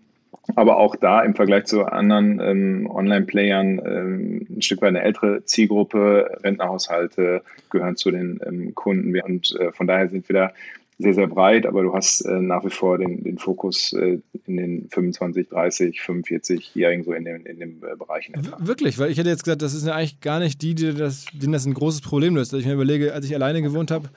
aber 0.55 0.77
auch 0.77 0.97
da 0.97 1.23
im 1.23 1.35
Vergleich 1.35 1.64
zu 1.64 1.87
anderen 1.87 2.40
ähm, 2.40 2.90
Online-Playern 2.90 3.81
ähm, 3.85 4.47
ein 4.51 4.62
Stück 4.62 4.83
weit 4.83 4.88
eine 4.88 5.03
ältere 5.03 5.44
Zielgruppe. 5.47 6.38
Rentnerhaushalte 6.44 7.42
gehören 7.71 7.97
zu 7.97 8.11
den 8.11 8.38
ähm, 8.47 8.75
Kunden 8.75 9.18
und 9.23 9.57
äh, 9.59 9.73
von 9.73 9.87
daher 9.87 10.09
sind 10.11 10.29
wir 10.29 10.35
da 10.35 10.53
sehr, 11.00 11.14
sehr 11.14 11.28
breit, 11.28 11.64
aber 11.64 11.82
du 11.82 11.94
hast 11.94 12.22
äh, 12.22 12.40
nach 12.40 12.64
wie 12.64 12.70
vor 12.70 12.98
den, 12.98 13.22
den 13.22 13.38
Fokus 13.38 13.92
äh, 13.92 14.18
in 14.46 14.56
den 14.56 14.88
25, 14.90 15.48
30, 15.48 16.00
45-Jährigen 16.00 17.04
so 17.04 17.12
in 17.12 17.24
den, 17.24 17.46
in 17.46 17.61
den 17.61 17.82
äh, 17.82 17.94
Bereichen. 17.96 18.34
Etwa. 18.34 18.56
Wirklich, 18.58 18.98
weil 18.98 19.11
ich 19.12 19.16
hätte 19.16 19.28
jetzt 19.28 19.44
gesagt, 19.44 19.62
das 19.62 19.74
ist 19.74 19.87
ja 19.87 19.94
eigentlich 19.94 20.20
gar 20.20 20.40
nicht 20.40 20.61
die, 20.61 20.74
die 20.74 20.92
das, 20.92 21.26
denen 21.32 21.52
das 21.52 21.66
ein 21.66 21.74
großes 21.74 22.00
Problem 22.00 22.34
löst. 22.34 22.52
Also 22.52 22.61
ich 22.61 22.66
mir 22.66 22.74
überlege, 22.74 23.14
als 23.14 23.26
ich 23.26 23.34
alleine 23.34 23.62
gewohnt 23.62 23.92
habe, 23.92 24.11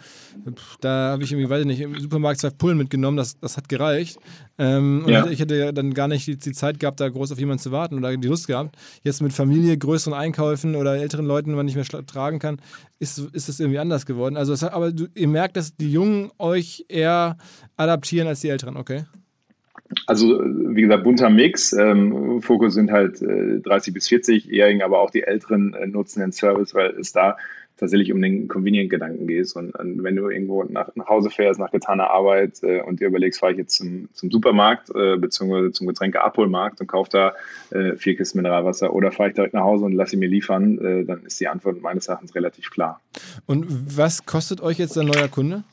da 0.81 1.11
habe 1.11 1.23
ich 1.23 1.31
irgendwie, 1.31 1.49
weiß 1.49 1.61
ich 1.61 1.67
nicht, 1.67 1.81
im 1.81 1.99
Supermarkt 1.99 2.39
zwei 2.39 2.49
Pullen 2.49 2.79
mitgenommen, 2.79 3.17
das, 3.17 3.39
das 3.39 3.57
hat 3.57 3.69
gereicht. 3.69 4.17
Ähm, 4.61 5.05
und 5.05 5.11
ja. 5.11 5.25
ich 5.25 5.39
hätte 5.39 5.55
ja 5.55 5.71
dann 5.71 5.95
gar 5.95 6.07
nicht 6.07 6.27
die, 6.27 6.37
die, 6.37 6.51
Zeit 6.51 6.79
gehabt, 6.79 6.99
da 6.99 7.09
groß 7.09 7.31
auf 7.31 7.39
jemanden 7.39 7.63
zu 7.63 7.71
warten 7.71 7.97
oder 7.97 8.15
die 8.15 8.27
Lust 8.27 8.45
gehabt. 8.45 8.75
Jetzt 9.01 9.19
mit 9.23 9.33
Familie, 9.33 9.75
größeren 9.75 10.13
Einkäufen 10.13 10.75
oder 10.75 10.97
älteren 10.97 11.25
Leuten, 11.25 11.55
man 11.55 11.65
nicht 11.65 11.75
mehr 11.75 12.05
tragen 12.05 12.37
kann, 12.37 12.59
ist, 12.99 13.17
ist 13.33 13.49
das 13.49 13.59
irgendwie 13.59 13.79
anders 13.79 14.05
geworden. 14.05 14.37
Also, 14.37 14.53
hat, 14.53 14.71
aber 14.71 14.91
du, 14.91 15.07
ihr 15.15 15.27
merkt, 15.27 15.57
dass 15.57 15.75
die 15.75 15.91
Jungen 15.91 16.29
euch 16.37 16.85
eher 16.89 17.37
adaptieren 17.75 18.27
als 18.27 18.41
die 18.41 18.49
Älteren, 18.49 18.77
okay? 18.77 19.05
Also, 20.05 20.39
wie 20.39 20.83
gesagt, 20.83 21.03
bunter 21.05 21.31
Mix. 21.31 21.73
Ähm, 21.73 22.39
Fokus 22.43 22.75
sind 22.75 22.91
halt 22.91 23.19
äh, 23.23 23.61
30 23.61 23.95
bis 23.95 24.07
40-Jährigen, 24.09 24.83
aber 24.83 24.99
auch 24.99 25.09
die 25.09 25.23
Älteren 25.23 25.73
äh, 25.73 25.87
nutzen 25.87 26.19
den 26.19 26.31
Service, 26.31 26.75
weil 26.75 26.91
es 26.99 27.13
da 27.13 27.35
tatsächlich 27.81 28.13
um 28.13 28.21
den 28.21 28.47
Convenient-Gedanken 28.47 29.27
gehst. 29.27 29.55
Und, 29.57 29.75
und, 29.75 30.03
wenn 30.03 30.15
du 30.15 30.29
irgendwo 30.29 30.63
nach, 30.63 30.95
nach 30.95 31.07
Hause 31.07 31.31
fährst, 31.31 31.59
nach 31.59 31.71
getaner 31.71 32.11
Arbeit 32.11 32.61
äh, 32.61 32.81
und 32.81 32.99
dir 32.99 33.07
überlegst, 33.07 33.39
fahre 33.39 33.53
ich 33.53 33.57
jetzt 33.57 33.75
zum, 33.75 34.07
zum 34.13 34.29
Supermarkt 34.29 34.89
äh, 34.95 35.17
beziehungsweise 35.17 35.71
zum 35.71 35.87
Getränkeabholmarkt 35.87 36.79
und 36.79 36.87
kaufe 36.87 37.09
da 37.09 37.33
äh, 37.71 37.97
vier 37.97 38.15
Kisten 38.15 38.37
Mineralwasser 38.37 38.93
oder 38.93 39.11
fahre 39.11 39.29
ich 39.29 39.35
direkt 39.35 39.55
nach 39.55 39.63
Hause 39.63 39.85
und 39.85 39.93
lasse 39.93 40.11
sie 40.11 40.17
mir 40.17 40.29
liefern, 40.29 40.77
äh, 40.77 41.05
dann 41.05 41.23
ist 41.25 41.39
die 41.39 41.47
Antwort 41.47 41.81
meines 41.81 42.07
Erachtens 42.07 42.35
relativ 42.35 42.69
klar. 42.69 43.01
Und 43.47 43.65
was 43.97 44.25
kostet 44.27 44.61
euch 44.61 44.77
jetzt 44.77 44.97
ein 44.97 45.07
neuer 45.07 45.27
Kunde? 45.27 45.63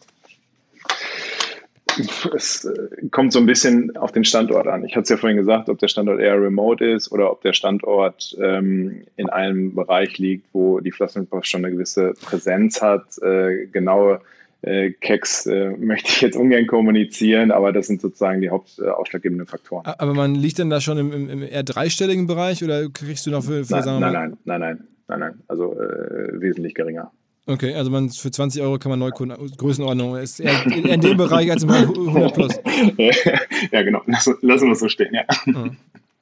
es 2.35 2.65
äh, 2.65 3.09
kommt 3.11 3.33
so 3.33 3.39
ein 3.39 3.47
bisschen 3.47 3.97
auf 3.97 4.13
den 4.13 4.25
Standort 4.25 4.67
an. 4.67 4.85
Ich 4.85 4.93
hatte 4.93 5.03
es 5.03 5.09
ja 5.09 5.17
vorhin 5.17 5.39
gesagt, 5.39 5.69
ob 5.69 5.79
der 5.79 5.89
Standort 5.89 6.21
eher 6.21 6.41
remote 6.41 6.85
ist 6.85 7.11
oder 7.13 7.31
ob 7.31 7.43
der 7.43 7.53
Standort 7.53 8.37
ähm, 8.41 9.03
in 9.17 9.29
einem 9.29 9.75
Bereich 9.75 10.19
liegt, 10.19 10.47
wo 10.53 10.81
die 10.81 10.93
Flaschenpost 10.93 11.49
schon 11.49 11.65
eine 11.65 11.75
gewisse 11.75 12.15
Präsenz 12.23 12.81
hat. 12.83 13.19
Äh, 13.23 13.67
genaue 13.67 14.21
äh, 14.63 14.91
Keks 14.91 15.47
äh, 15.47 15.71
möchte 15.71 16.11
ich 16.11 16.21
jetzt 16.21 16.37
ungern 16.37 16.67
kommunizieren, 16.67 17.51
aber 17.51 17.73
das 17.73 17.87
sind 17.87 18.01
sozusagen 18.01 18.41
die 18.41 18.51
hauptausschlaggebenden 18.51 19.47
äh, 19.47 19.51
Faktoren. 19.51 19.87
Aber 19.87 20.15
man 20.15 20.35
liegt 20.35 20.59
denn 20.59 20.71
da 20.71 20.81
schon 20.81 20.99
im, 20.99 21.13
im, 21.13 21.31
im, 21.31 21.43
eher 21.43 21.63
dreistelligen 21.63 22.27
Bereich 22.27 22.65
oder 22.65 22.89
kriegst 22.89 23.27
du 23.27 23.31
noch 23.31 23.45
für, 23.45 23.65
für 23.65 23.75
nein, 23.75 23.85
nein, 23.85 24.01
nein, 24.01 24.13
nein, 24.13 24.61
nein, 24.61 24.85
nein, 25.09 25.21
nein, 25.21 25.35
also 25.47 25.79
äh, 25.79 26.41
wesentlich 26.41 26.75
geringer. 26.75 27.13
Okay, 27.49 27.75
also 27.75 27.91
man, 27.91 28.11
für 28.11 28.31
20 28.31 28.61
Euro 28.61 28.79
kann 28.79 28.91
man 28.91 28.99
Neukunden, 28.99 29.51
Größenordnung 29.57 30.17
ist 30.17 30.39
eher 30.39 30.67
in, 30.67 30.85
in 30.85 31.01
dem 31.01 31.17
Bereich 31.17 31.51
als 31.51 31.63
im 31.63 31.71
100 31.71 32.35
Plus. 32.35 32.53
ja, 33.73 33.83
genau, 33.83 34.03
lassen, 34.07 34.37
lassen 34.43 34.67
wir 34.67 34.73
es 34.73 34.81
so 34.81 34.89
stehen, 34.89 35.15
ja. 35.15 35.23
Ah, 35.29 35.71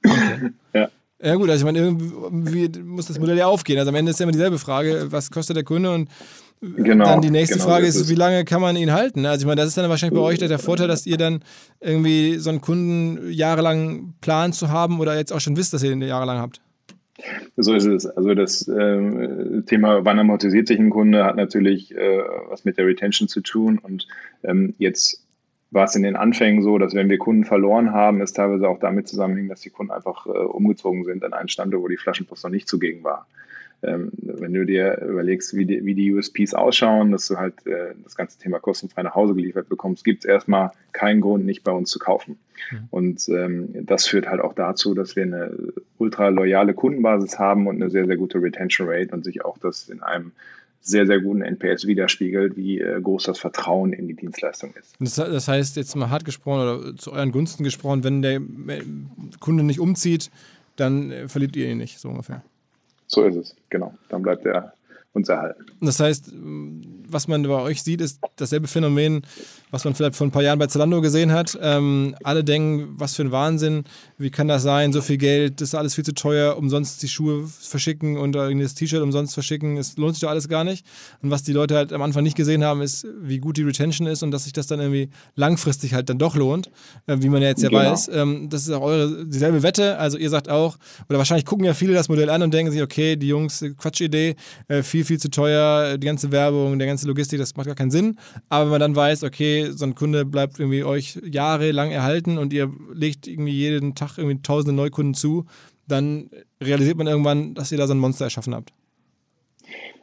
okay. 0.05 0.51
ja. 0.73 0.89
Ja 1.23 1.35
gut, 1.35 1.49
also 1.49 1.67
ich 1.67 1.73
meine, 1.73 1.79
irgendwie 1.85 2.69
muss 2.81 3.07
das 3.07 3.19
Modell 3.19 3.39
ja 3.39 3.47
aufgehen. 3.47 3.79
Also 3.79 3.89
am 3.89 3.95
Ende 3.95 4.11
ist 4.11 4.21
ja 4.21 4.25
immer 4.25 4.33
dieselbe 4.33 4.59
Frage, 4.59 5.07
was 5.11 5.31
kostet 5.31 5.57
der 5.57 5.65
Kunde 5.65 5.93
und 5.93 6.11
genau, 6.61 7.07
dann 7.07 7.23
die 7.23 7.31
nächste 7.31 7.57
genau 7.57 7.71
Frage 7.71 7.87
ist, 7.87 7.97
ist, 7.97 8.11
wie 8.11 8.15
lange 8.15 8.45
kann 8.45 8.61
man 8.61 8.77
ihn 8.77 8.93
halten? 8.93 9.25
Also 9.25 9.43
ich 9.43 9.47
meine, 9.47 9.63
das 9.63 9.69
ist 9.69 9.79
dann 9.79 9.89
wahrscheinlich 9.89 10.17
bei 10.17 10.25
euch 10.25 10.39
der 10.39 10.59
Vorteil, 10.59 10.89
dass 10.89 11.07
ihr 11.07 11.17
dann 11.17 11.41
irgendwie 11.81 12.37
so 12.37 12.51
einen 12.51 12.61
Kunden 12.61 13.33
jahrelang 13.33 14.15
plant 14.21 14.55
zu 14.55 14.69
haben 14.69 15.01
oder 15.01 15.17
jetzt 15.17 15.33
auch 15.33 15.41
schon 15.41 15.57
wisst, 15.57 15.73
dass 15.73 15.83
ihr 15.83 15.91
ihn 15.91 16.03
jahrelang 16.03 16.39
habt. 16.39 16.61
So 17.57 17.75
ist 17.75 17.87
es. 17.87 18.07
Also 18.07 18.35
das 18.35 18.69
äh, 18.69 19.63
Thema, 19.63 20.05
wann 20.05 20.19
amortisiert 20.19 20.69
sich 20.69 20.79
ein 20.79 20.91
Kunde, 20.91 21.25
hat 21.25 21.37
natürlich 21.37 21.95
äh, 21.95 22.23
was 22.49 22.65
mit 22.65 22.77
der 22.79 22.87
Retention 22.87 23.29
zu 23.29 23.41
tun. 23.41 23.79
Und 23.79 24.07
ähm, 24.43 24.75
jetzt 24.79 25.27
war 25.71 25.85
es 25.85 25.95
in 25.95 26.03
den 26.03 26.17
Anfängen 26.17 26.63
so, 26.63 26.79
dass 26.79 26.95
wenn 26.95 27.09
wir 27.09 27.19
Kunden 27.19 27.45
verloren 27.45 27.93
haben, 27.93 28.21
es 28.21 28.33
teilweise 28.33 28.69
auch 28.69 28.79
damit 28.79 29.09
zusammenhing, 29.09 29.49
dass 29.49 29.63
die 29.63 29.71
Kunden 29.71 29.93
einfach 29.93 30.27
äh, 30.27 30.31
umgezogen 30.31 31.05
sind 31.05 31.25
an 31.25 31.33
einen 31.33 31.49
Standort, 31.49 31.83
wo 31.83 31.89
die 31.89 31.97
Flaschenpost 31.97 32.45
noch 32.45 32.51
nicht 32.51 32.69
zugegen 32.69 33.03
war 33.03 33.27
ähm, 33.83 34.11
wenn 34.17 34.53
du 34.53 34.65
dir 34.65 35.01
überlegst, 35.03 35.55
wie 35.55 35.67
die, 35.67 35.85
wie 35.85 35.95
die 35.95 36.13
USPs 36.13 36.55
ausschauen, 36.55 37.13
dass 37.13 37.29
du 37.29 37.37
halt 37.37 37.67
äh, 37.67 37.95
das 38.03 38.17
ganze 38.17 38.39
Thema 38.39 38.59
kostenfrei 38.59 39.03
nach 39.03 39.15
Hause 39.15 39.35
geliefert 39.35 39.69
bekommst, 39.69 40.05
gibt 40.05 40.25
es 40.25 40.29
erstmal 40.29 40.71
keinen 40.93 41.21
Grund, 41.21 41.45
nicht 41.45 41.63
bei 41.63 41.73
uns 41.73 41.91
zu 41.91 41.99
kaufen. 41.99 42.39
Mhm. 42.71 42.79
Und 42.91 43.29
ähm, 43.29 43.87
das 43.87 44.07
führt 44.07 44.27
halt 44.29 44.41
auch 44.41 44.55
dazu, 44.55 44.95
dass 44.95 45.15
wir 45.15 45.25
eine 45.25 45.57
ultra 45.99 46.29
loyale 46.29 46.75
Kundenbasis 46.75 47.39
haben 47.39 47.67
und 47.67 47.77
eine 47.77 47.91
sehr, 47.91 48.07
sehr 48.07 48.17
gute 48.17 48.41
Retention 48.41 48.89
Rate 48.89 49.15
und 49.15 49.25
sich 49.25 49.45
auch 49.45 49.59
das 49.59 49.89
in 49.89 50.03
einem 50.03 50.33
sehr, 50.81 51.05
sehr 51.07 51.21
guten 51.21 51.43
NPS 51.43 51.87
widerspiegelt, 51.87 52.57
wie 52.57 52.81
äh, 52.81 53.01
groß 53.01 53.25
das 53.25 53.39
Vertrauen 53.39 53.93
in 53.93 54.07
die 54.07 54.15
Dienstleistung 54.15 54.73
ist. 54.79 54.95
Das, 55.01 55.49
heißt, 55.49 55.77
jetzt 55.77 55.97
mal 55.97 56.11
hart 56.11 56.25
gesprochen 56.25 56.61
oder 56.61 56.97
zu 56.97 57.13
euren 57.13 57.33
Gunsten 57.33 57.65
gesprochen, 57.65 58.05
wenn 58.05 58.23
der 58.23 58.41
Kunde 59.41 59.65
nicht 59.65 59.81
umzieht, 59.81 60.31
dann 60.77 61.11
äh, 61.11 61.29
verliert 61.29 61.57
ihr 61.57 61.69
ihn 61.69 61.79
nicht, 61.79 61.99
so 61.99 62.09
ungefähr. 62.09 62.43
So 63.07 63.25
ist 63.25 63.37
es, 63.37 63.57
genau. 63.71 63.95
Dann 64.09 64.23
bleibt 64.23 64.45
er 64.47 64.73
uns 65.17 65.29
erhalten. 65.29 65.65
Das 65.81 65.99
heißt, 65.99 66.33
was 67.09 67.29
man 67.29 67.43
bei 67.43 67.61
euch 67.61 67.83
sieht, 67.83 68.01
ist 68.01 68.21
dasselbe 68.37 68.69
Phänomen, 68.69 69.23
was 69.71 69.85
man 69.85 69.95
vielleicht 69.95 70.17
vor 70.17 70.27
ein 70.27 70.31
paar 70.31 70.43
Jahren 70.43 70.59
bei 70.59 70.67
Zalando 70.67 71.01
gesehen 71.01 71.33
hat. 71.33 71.59
Ähm, 71.61 72.15
alle 72.23 72.45
denken, 72.45 72.95
was 72.97 73.15
für 73.15 73.23
ein 73.23 73.33
Wahnsinn, 73.33 73.85
wie 74.19 74.31
kann 74.31 74.49
das 74.49 74.63
sein, 74.63 74.93
so 74.93 75.01
viel 75.01 75.17
Geld, 75.17 75.61
das 75.61 75.71
ist 75.71 75.75
alles 75.75 75.95
viel 75.95 76.05
zu 76.05 76.15
teuer, 76.15 76.57
umsonst 76.57 77.03
die 77.03 77.09
Schuhe 77.09 77.47
verschicken 77.47 78.17
und 78.17 78.33
das 78.33 78.75
T-Shirt 78.75 79.03
umsonst 79.03 79.35
verschicken, 79.35 79.77
es 79.77 79.97
lohnt 79.97 80.15
sich 80.15 80.21
doch 80.21 80.31
alles 80.31 80.49
gar 80.49 80.65
nicht. 80.65 80.87
Und 81.23 81.31
was 81.31 81.43
die 81.43 81.53
Leute 81.53 81.77
halt 81.77 81.93
am 81.93 82.03
Anfang 82.03 82.23
nicht 82.23 82.37
gesehen 82.37 82.65
haben, 82.65 82.83
ist, 82.83 83.07
wie 83.21 83.39
gut 83.39 83.57
die 83.57 83.63
Retention 83.63 84.07
ist 84.07 84.23
und 84.23 84.31
dass 84.31 84.45
sich 84.45 84.53
das 84.53 84.67
dann 84.67 84.81
irgendwie 84.81 85.09
langfristig 85.35 85.95
halt 85.95 86.09
dann 86.11 86.19
doch 86.19 86.37
lohnt, 86.37 86.71
äh, 87.07 87.17
wie 87.21 87.29
man 87.29 87.43
ja 87.43 87.49
jetzt 87.49 87.63
ja 87.63 87.69
genau. 87.69 87.81
weiß. 87.83 88.11
Ähm, 88.13 88.49
das 88.51 88.63
ist 88.63 88.71
auch 88.71 88.83
eure 88.83 89.27
dieselbe 89.27 89.63
Wette, 89.63 89.99
also 89.99 90.19
ihr 90.19 90.31
sagt 90.31 90.49
auch, 90.49 90.77
oder 91.09 91.19
wahrscheinlich 91.19 91.47
gucken 91.47 91.65
ja 91.65 91.75
viele 91.75 91.95
das 91.95 92.09
Modell 92.09 92.31
an 92.31 92.43
und 92.43 92.53
denken 92.53 92.73
sich, 92.73 92.83
okay, 92.83 93.17
die 93.17 93.29
Jungs, 93.29 93.65
Quatschidee, 93.79 94.37
äh, 94.69 94.83
viel, 94.83 95.05
viel 95.07 95.19
zu 95.19 95.31
teuer, 95.31 95.99
die 95.99 96.07
ganze 96.07 96.33
Werbung, 96.33 96.79
der 96.79 96.89
ganze 96.89 97.07
Logistik, 97.07 97.39
das 97.39 97.57
macht 97.57 97.67
gar 97.67 97.75
keinen 97.75 97.91
Sinn. 97.91 98.19
Aber 98.49 98.65
wenn 98.65 98.71
man 98.73 98.81
dann 98.81 98.97
weiß, 98.97 99.25
okay, 99.25 99.71
so 99.73 99.85
ein 99.85 99.95
Kunde 99.95 100.25
bleibt 100.25 100.59
irgendwie 100.59 100.85
euch 100.85 101.19
jahrelang 101.25 101.91
erhalten 101.91 102.39
und 102.39 102.53
ihr 102.53 102.73
legt 102.93 103.27
irgendwie 103.27 103.53
jeden 103.53 103.95
Tag 103.95 104.19
irgendwie 104.19 104.43
tausende 104.43 104.75
Neukunden 104.75 105.15
zu, 105.15 105.47
dann 105.89 106.31
realisiert 106.63 106.99
man 106.99 107.07
irgendwann, 107.07 107.55
dass 107.55 107.73
ihr 107.73 107.79
da 107.79 107.87
so 107.87 107.95
ein 107.95 107.99
Monster 107.99 108.25
erschaffen 108.25 108.55
habt. 108.55 108.73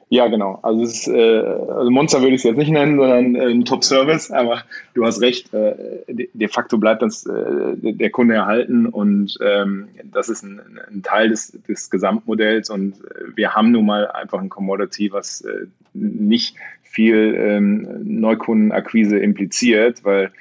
Ja, 0.09 0.27
genau. 0.27 0.59
Also, 0.61 0.83
ist, 0.83 1.07
äh, 1.07 1.39
also 1.39 1.89
Monster 1.89 2.21
würde 2.21 2.35
ich 2.35 2.41
es 2.41 2.43
jetzt 2.43 2.57
nicht 2.57 2.71
nennen, 2.71 2.97
sondern 2.97 3.35
äh, 3.35 3.49
ein 3.49 3.65
Top-Service. 3.65 4.31
Aber 4.31 4.63
du 4.93 5.05
hast 5.05 5.21
recht, 5.21 5.53
äh, 5.53 5.73
de, 6.07 6.47
facto 6.47 6.77
bleibt 6.77 7.01
das 7.01 7.25
äh, 7.25 7.75
der 7.81 8.09
Kunde 8.11 8.35
erhalten 8.35 8.85
und 8.85 9.37
ähm, 9.41 9.87
das 10.03 10.29
ist 10.29 10.43
ein, 10.43 10.61
ein 10.91 11.01
Teil 11.03 11.29
des, 11.29 11.57
des, 11.67 11.89
Gesamtmodells. 11.89 12.69
Und 12.69 12.95
äh, 12.95 13.35
wir 13.35 13.53
haben 13.55 13.71
nun 13.71 13.85
mal 13.85 14.07
einfach 14.11 14.39
ein 14.39 14.49
Commodity, 14.49 15.11
was 15.11 15.41
äh, 15.41 15.65
nicht 15.93 16.55
viel 16.83 17.35
ähm, 17.35 17.87
Neukundenakquise 18.03 19.17
impliziert, 19.17 20.03
weil 20.03 20.31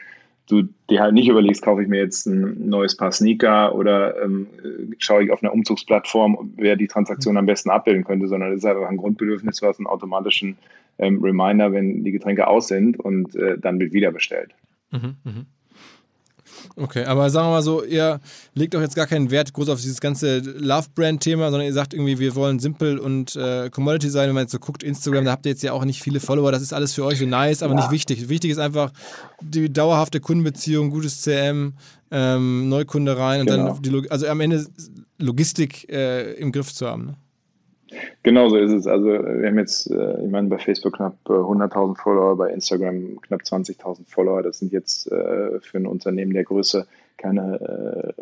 du 0.53 0.68
dir 0.90 1.00
halt 1.00 1.14
nicht 1.14 1.28
überlegst, 1.28 1.62
kaufe 1.62 1.82
ich 1.82 1.88
mir 1.88 1.98
jetzt 1.98 2.26
ein 2.26 2.68
neues 2.68 2.96
Paar 2.96 3.12
Sneaker 3.12 3.74
oder 3.74 4.22
ähm, 4.22 4.46
schaue 4.98 5.24
ich 5.24 5.30
auf 5.30 5.42
einer 5.42 5.53
Umzugsplattform, 5.53 6.53
wer 6.57 6.76
die 6.76 6.88
Transaktion 6.88 7.36
am 7.36 7.46
besten 7.46 7.70
abbilden 7.70 8.05
könnte, 8.05 8.28
sondern 8.28 8.53
es 8.53 8.59
ist 8.59 8.66
einfach 8.66 8.88
ein 8.88 8.98
Grundbedürfnis, 8.98 9.62
was 9.62 9.78
einen 9.78 9.86
automatischen 9.86 10.59
ähm, 10.98 11.22
Reminder, 11.22 11.72
wenn 11.72 12.05
die 12.05 12.12
Getränke 12.12 12.46
aus 12.46 12.68
sind 12.68 13.00
und 13.00 13.34
äh, 13.34 13.59
dann 13.59 13.80
wird 13.80 13.92
wieder 13.92 14.12
bestellt. 14.12 14.55
Mhm, 14.90 15.16
mh. 15.24 15.32
Okay, 16.76 17.05
aber 17.05 17.30
sagen 17.30 17.48
wir 17.48 17.53
mal 17.53 17.62
so, 17.62 17.84
ihr 17.84 18.20
legt 18.55 18.74
doch 18.74 18.80
jetzt 18.80 18.96
gar 18.96 19.07
keinen 19.07 19.30
Wert 19.30 19.53
groß 19.53 19.68
auf 19.68 19.80
dieses 19.80 20.00
ganze 20.00 20.38
Love-Brand-Thema, 20.38 21.50
sondern 21.50 21.66
ihr 21.66 21.72
sagt 21.72 21.94
irgendwie, 21.94 22.18
wir 22.18 22.34
wollen 22.34 22.59
simpel 22.59 22.98
und 22.98 23.36
äh, 23.36 23.70
Commodity 23.70 24.11
sein. 24.11 24.28
Wenn 24.28 24.34
man 24.34 24.44
jetzt 24.44 24.53
so 24.53 24.59
guckt, 24.59 24.82
Instagram, 24.82 25.24
da 25.24 25.32
habt 25.32 25.46
ihr 25.46 25.53
jetzt 25.53 25.62
ja 25.62 25.72
auch 25.72 25.84
nicht 25.84 26.03
viele 26.03 26.20
Follower, 26.20 26.53
das 26.53 26.62
ist 26.62 26.72
alles 26.72 26.94
für 26.94 27.05
euch 27.05 27.18
so 27.18 27.26
nice, 27.26 27.62
aber 27.62 27.74
ja. 27.74 27.80
nicht 27.80 27.90
wichtig. 27.90 28.28
Wichtig 28.28 28.50
ist 28.50 28.59
einfach 28.59 28.92
die 29.40 29.72
dauerhafte 29.72 30.20
Kundenbeziehung, 30.20 30.90
gutes 30.90 31.22
CM, 31.22 31.74
ähm, 32.11 32.68
Neukunde 32.68 33.16
rein 33.16 33.42
und 33.42 33.46
genau. 33.48 33.78
dann, 33.80 33.82
die, 33.82 34.11
also 34.11 34.26
am 34.26 34.40
Ende 34.40 34.66
Logistik 35.18 35.88
äh, 35.90 36.32
im 36.34 36.53
Griff 36.53 36.72
zu 36.72 36.86
haben. 36.86 37.07
Ne? 37.07 37.16
Genau 38.22 38.49
so 38.49 38.57
ist 38.57 38.72
es. 38.72 38.86
Also 38.86 39.07
wir 39.07 39.49
haben 39.49 39.59
jetzt, 39.59 39.90
äh, 39.90 40.22
ich 40.24 40.30
meine, 40.30 40.49
bei 40.49 40.59
Facebook 40.59 40.97
knapp 40.97 41.16
100.000 41.26 41.93
äh, 41.93 42.03
Follower, 42.03 42.36
bei 42.36 42.51
Instagram 42.51 43.20
knapp 43.22 43.43
20.000 43.43 44.01
Follower. 44.07 44.43
Das 44.43 44.59
sind 44.59 44.72
jetzt 44.72 45.11
äh, 45.11 45.61
für 45.61 45.78
ein 45.78 45.86
Unternehmen 45.86 46.32
der 46.32 46.45
Größe 46.45 46.86
keine 47.18 48.14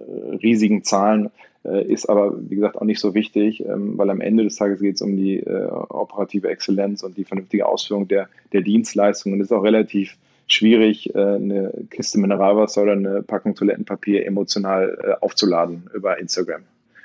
riesigen 0.42 0.84
Zahlen, 0.84 1.30
ist 1.62 2.10
aber, 2.10 2.34
wie 2.50 2.56
gesagt, 2.56 2.76
auch 2.76 2.84
nicht 2.84 3.00
so 3.00 3.14
wichtig, 3.14 3.64
ähm, 3.64 3.96
weil 3.96 4.10
am 4.10 4.20
Ende 4.20 4.44
des 4.44 4.56
Tages 4.56 4.80
geht 4.80 4.96
es 4.96 5.00
um 5.00 5.16
die 5.16 5.42
operative 5.46 6.48
Exzellenz 6.48 7.02
und 7.02 7.16
die 7.16 7.24
vernünftige 7.24 7.64
Ausführung 7.64 8.08
der, 8.08 8.28
der 8.52 8.60
Dienstleistungen. 8.60 9.34
Und 9.36 9.40
es 9.40 9.46
ist 9.46 9.56
auch 9.56 9.62
relativ 9.62 10.18
schwierig, 10.48 11.16
eine 11.16 11.72
Kiste 11.88 12.18
Mineralwasser 12.18 12.82
oder 12.82 12.92
eine 12.92 13.22
Packung 13.22 13.54
Toilettenpapier 13.54 14.26
emotional 14.26 15.16
aufzuladen 15.22 15.88
über 15.94 16.18
Instagram. 16.18 16.60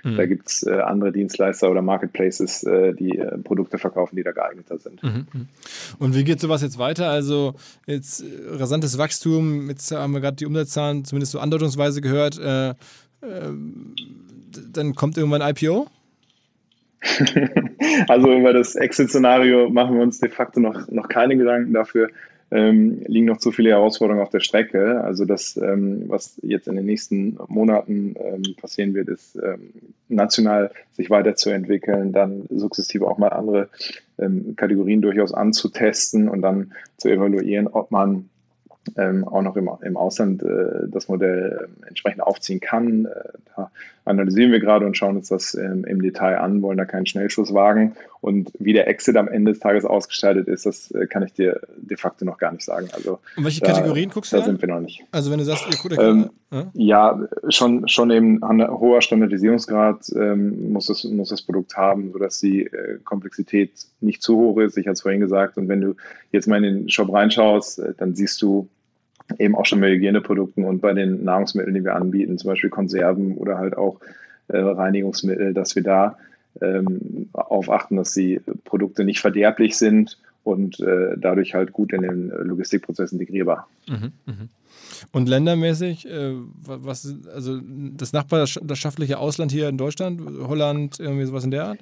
Mhm. 0.06 0.18
Da 0.18 0.26
gibt 0.28 0.48
es 0.48 0.64
äh, 0.64 0.80
andere 0.82 1.12
Dienstleister 1.12 1.70
oder 1.70 1.82
Marketplaces, 1.82 2.64
äh, 2.64 2.94
die 2.94 3.18
äh, 3.18 3.40
Produkte 3.40 3.80
verkaufen, 3.80 4.16
die 4.16 4.22
da 4.22 4.32
geeigneter 4.32 4.78
sind. 4.78 5.02
Mhm. 5.02 5.28
mhm. 5.34 5.48
Und 5.98 6.16
wie 6.16 6.24
geht 6.24 6.40
sowas 6.40 6.62
jetzt 6.62 6.78
weiter? 6.78 7.10
Also 7.10 7.56
jetzt 7.88 8.22
äh, 8.22 8.26
rasantes 8.52 9.00
Wachstum, 9.00 9.68
jetzt 9.70 9.92
haben 9.92 10.14
wir 10.14 10.22
gerade 10.22 10.38
die 10.38 10.46
Umsatzzahlen 10.46 11.06
zumindest 11.06 11.32
so 11.32 11.40
andeutungsweise 11.40 12.02
gehört. 12.02 12.38
Äh, 12.38 12.76
ähm, 13.24 13.96
dann 14.72 14.94
kommt 14.94 15.18
irgendwann 15.18 15.42
ein 15.42 15.56
IPO? 15.56 15.88
also 18.08 18.32
über 18.32 18.54
das 18.54 18.76
Exit-Szenario 18.76 19.70
machen 19.70 19.96
wir 19.96 20.04
uns 20.04 20.20
de 20.20 20.30
facto 20.30 20.60
noch, 20.60 20.88
noch 20.90 21.08
keine 21.08 21.36
Gedanken 21.36 21.74
dafür 21.74 22.10
ähm, 22.52 23.02
liegen 23.08 23.26
noch 23.26 23.38
zu 23.38 23.52
viele 23.52 23.72
Herausforderungen 23.72 24.24
auf 24.24 24.30
der 24.30 24.40
Strecke. 24.40 25.02
Also 25.04 25.26
das, 25.26 25.58
ähm, 25.58 26.04
was 26.08 26.40
jetzt 26.44 26.68
in 26.68 26.76
den 26.76 26.86
nächsten 26.86 27.38
Monaten 27.48 28.16
ähm, 28.20 28.44
passieren 28.60 28.94
wird, 28.94 29.10
ist 29.10 29.36
ähm, 29.36 29.72
national 30.10 30.72
sich 30.94 31.10
weiterzuentwickeln, 31.10 32.12
dann 32.12 32.44
sukzessive 32.50 33.08
auch 33.08 33.18
mal 33.18 33.30
andere 33.30 33.70
ähm, 34.20 34.56
Kategorien 34.56 35.02
durchaus 35.02 35.34
anzutesten 35.34 36.30
und 36.30 36.42
dann 36.42 36.74
zu 36.98 37.10
evaluieren, 37.10 37.68
ob 37.68 37.92
man 37.92 38.30
ähm, 38.98 39.28
auch 39.28 39.42
noch 39.42 39.56
im, 39.56 39.70
im 39.82 39.98
Ausland 39.98 40.44
äh, 40.44 40.88
das 40.88 41.08
Modell 41.08 41.68
äh, 41.84 41.88
entsprechend 41.88 42.22
aufziehen 42.22 42.60
kann. 42.60 43.06
Äh, 43.06 43.10
da 43.56 43.72
analysieren 44.06 44.52
wir 44.52 44.60
gerade 44.60 44.86
und 44.86 44.96
schauen 44.96 45.18
uns 45.18 45.30
das 45.30 45.56
im 45.56 46.02
Detail 46.02 46.38
an, 46.38 46.62
wollen 46.62 46.78
da 46.78 46.86
keinen 46.86 47.08
Schnellschuss 47.08 47.56
wagen. 47.56 47.96
Und 48.26 48.52
wie 48.58 48.74
der 48.74 48.88
Exit 48.88 49.18
am 49.18 49.28
Ende 49.28 49.52
des 49.52 49.60
Tages 49.60 49.86
ausgestaltet 49.86 50.48
ist, 50.48 50.66
das 50.66 50.90
äh, 50.90 51.06
kann 51.06 51.22
ich 51.22 51.34
dir 51.34 51.62
de 51.78 51.96
facto 51.96 52.26
noch 52.26 52.40
gar 52.40 52.52
nicht 52.52 52.64
sagen. 52.64 52.88
Also, 52.92 53.20
und 53.38 53.44
welche 53.44 53.62
Kategorien 53.62 54.10
guckst 54.10 54.34
du 54.34 54.38
da? 54.38 54.42
Da 54.42 54.48
sind 54.48 54.60
wir 54.60 54.68
noch 54.68 54.80
nicht. 54.80 55.04
Also 55.12 55.30
wenn 55.30 55.38
du 55.38 55.46
sagst, 55.46 55.68
ihr 55.70 55.78
guckt 55.78 55.96
ähm, 56.00 56.32
ja? 56.52 56.72
ja, 56.74 57.28
schon, 57.50 57.88
schon 57.88 58.10
eben 58.10 58.42
an 58.42 58.68
hoher 58.68 59.04
Standardisierungsgrad 59.04 60.12
ähm, 60.16 60.72
muss, 60.74 60.88
das, 60.88 61.04
muss 61.04 61.30
das 61.30 61.44
Produkt 61.44 61.78
haben, 61.78 62.14
sodass 62.14 62.40
die 62.40 62.64
äh, 62.64 62.98
Komplexität 63.04 63.74
nicht 64.02 64.24
zu 64.24 64.36
hoch 64.36 64.58
ist. 64.58 64.76
Ich 64.76 64.88
hatte 64.88 64.94
es 64.94 65.02
vorhin 65.04 65.22
gesagt. 65.22 65.60
Und 65.60 65.68
wenn 65.68 65.82
du 65.82 65.94
jetzt 66.32 66.48
mal 66.48 66.58
in 66.58 66.64
den 66.64 66.90
Shop 66.90 67.14
reinschaust, 67.14 67.78
äh, 67.78 67.94
dann 67.96 68.16
siehst 68.16 68.42
du, 68.42 68.68
eben 69.38 69.56
auch 69.56 69.68
schon 69.68 69.82
bei 69.82 69.92
Hygieneprodukten 69.92 70.66
und 70.66 70.82
bei 70.82 70.94
den 70.94 71.24
Nahrungsmitteln, 71.24 71.76
die 71.76 71.84
wir 71.84 71.96
anbieten, 71.96 72.40
zum 72.40 72.50
Beispiel 72.50 72.72
Konserven 72.72 73.38
oder 73.38 73.60
halt 73.60 73.78
auch 73.78 74.00
äh, 74.48 74.58
Reinigungsmittel, 74.58 75.54
dass 75.54 75.76
wir 75.76 75.84
da 75.84 76.18
ähm, 76.62 77.30
auf 77.34 77.70
achten, 77.70 77.98
dass 77.98 78.14
die 78.14 78.42
Produkte 78.64 79.04
nicht 79.04 79.20
verderblich 79.20 79.78
sind 79.78 80.18
und 80.44 80.80
äh, 80.80 81.16
dadurch 81.18 81.54
halt 81.54 81.74
gut 81.74 81.92
in 81.92 82.02
den 82.04 82.30
Logistikprozess 82.30 83.12
integrierbar. 83.12 83.68
Mhm, 83.88 84.12
mh. 84.26 84.34
Und 85.12 85.28
ländermäßig, 85.28 86.08
äh, 86.08 86.34
was, 86.64 87.14
also 87.34 87.60
das 87.64 88.14
nachbarschaftliche 88.14 89.18
Ausland 89.18 89.52
hier 89.52 89.70
in 89.70 89.78
Deutschland, 89.78 90.22
Holland, 90.48 91.00
irgendwie 91.00 91.26
sowas 91.26 91.44
in 91.44 91.52
der 91.52 91.66
Art? 91.66 91.80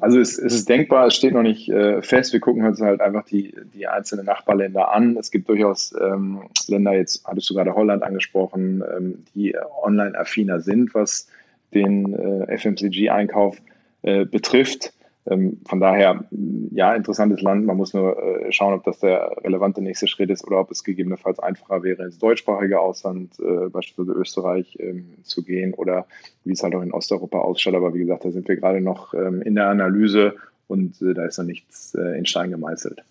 Also 0.00 0.18
es, 0.18 0.38
es, 0.38 0.54
ist 0.54 0.68
denkbar, 0.68 1.06
es 1.06 1.14
steht 1.14 1.34
noch 1.34 1.42
nicht 1.42 1.68
äh, 1.68 2.00
fest. 2.02 2.32
Wir 2.32 2.40
gucken 2.40 2.64
uns 2.64 2.80
halt 2.80 3.00
einfach 3.00 3.24
die, 3.24 3.54
die 3.74 3.86
einzelnen 3.86 4.24
Nachbarländer 4.24 4.92
an. 4.92 5.16
Es 5.16 5.30
gibt 5.30 5.48
durchaus 5.48 5.94
ähm, 6.00 6.40
Länder, 6.68 6.94
jetzt 6.94 7.24
hattest 7.26 7.50
du 7.50 7.54
gerade 7.54 7.74
Holland 7.74 8.02
angesprochen, 8.02 8.82
ähm, 8.96 9.24
die 9.34 9.54
online 9.82 10.18
affiner 10.18 10.60
sind, 10.60 10.94
was 10.94 11.28
den 11.74 12.14
äh, 12.14 12.56
FMCG-Einkauf 12.56 13.58
äh, 14.02 14.24
betrifft. 14.24 14.92
Ähm, 15.26 15.58
von 15.66 15.80
daher, 15.80 16.24
ja, 16.70 16.94
interessantes 16.94 17.42
Land. 17.42 17.66
Man 17.66 17.76
muss 17.76 17.92
nur 17.92 18.16
äh, 18.16 18.52
schauen, 18.52 18.74
ob 18.74 18.84
das 18.84 19.00
der 19.00 19.36
relevante 19.44 19.82
nächste 19.82 20.08
Schritt 20.08 20.30
ist 20.30 20.46
oder 20.46 20.60
ob 20.60 20.70
es 20.70 20.84
gegebenenfalls 20.84 21.38
einfacher 21.38 21.82
wäre, 21.82 22.04
ins 22.04 22.18
deutschsprachige 22.18 22.80
Ausland, 22.80 23.38
äh, 23.40 23.68
beispielsweise 23.68 24.12
Österreich, 24.12 24.78
ähm, 24.80 25.14
zu 25.22 25.42
gehen 25.42 25.74
oder 25.74 26.06
wie 26.44 26.52
es 26.52 26.62
halt 26.62 26.74
auch 26.74 26.82
in 26.82 26.92
Osteuropa 26.92 27.38
ausschaut. 27.38 27.74
Aber 27.74 27.92
wie 27.94 27.98
gesagt, 27.98 28.24
da 28.24 28.30
sind 28.30 28.48
wir 28.48 28.56
gerade 28.56 28.80
noch 28.80 29.12
ähm, 29.14 29.42
in 29.42 29.54
der 29.54 29.68
Analyse 29.68 30.36
und 30.66 31.00
äh, 31.02 31.14
da 31.14 31.24
ist 31.24 31.38
noch 31.38 31.44
nichts 31.44 31.94
in 31.94 32.26
Stein 32.26 32.50
gemeißelt. 32.50 33.02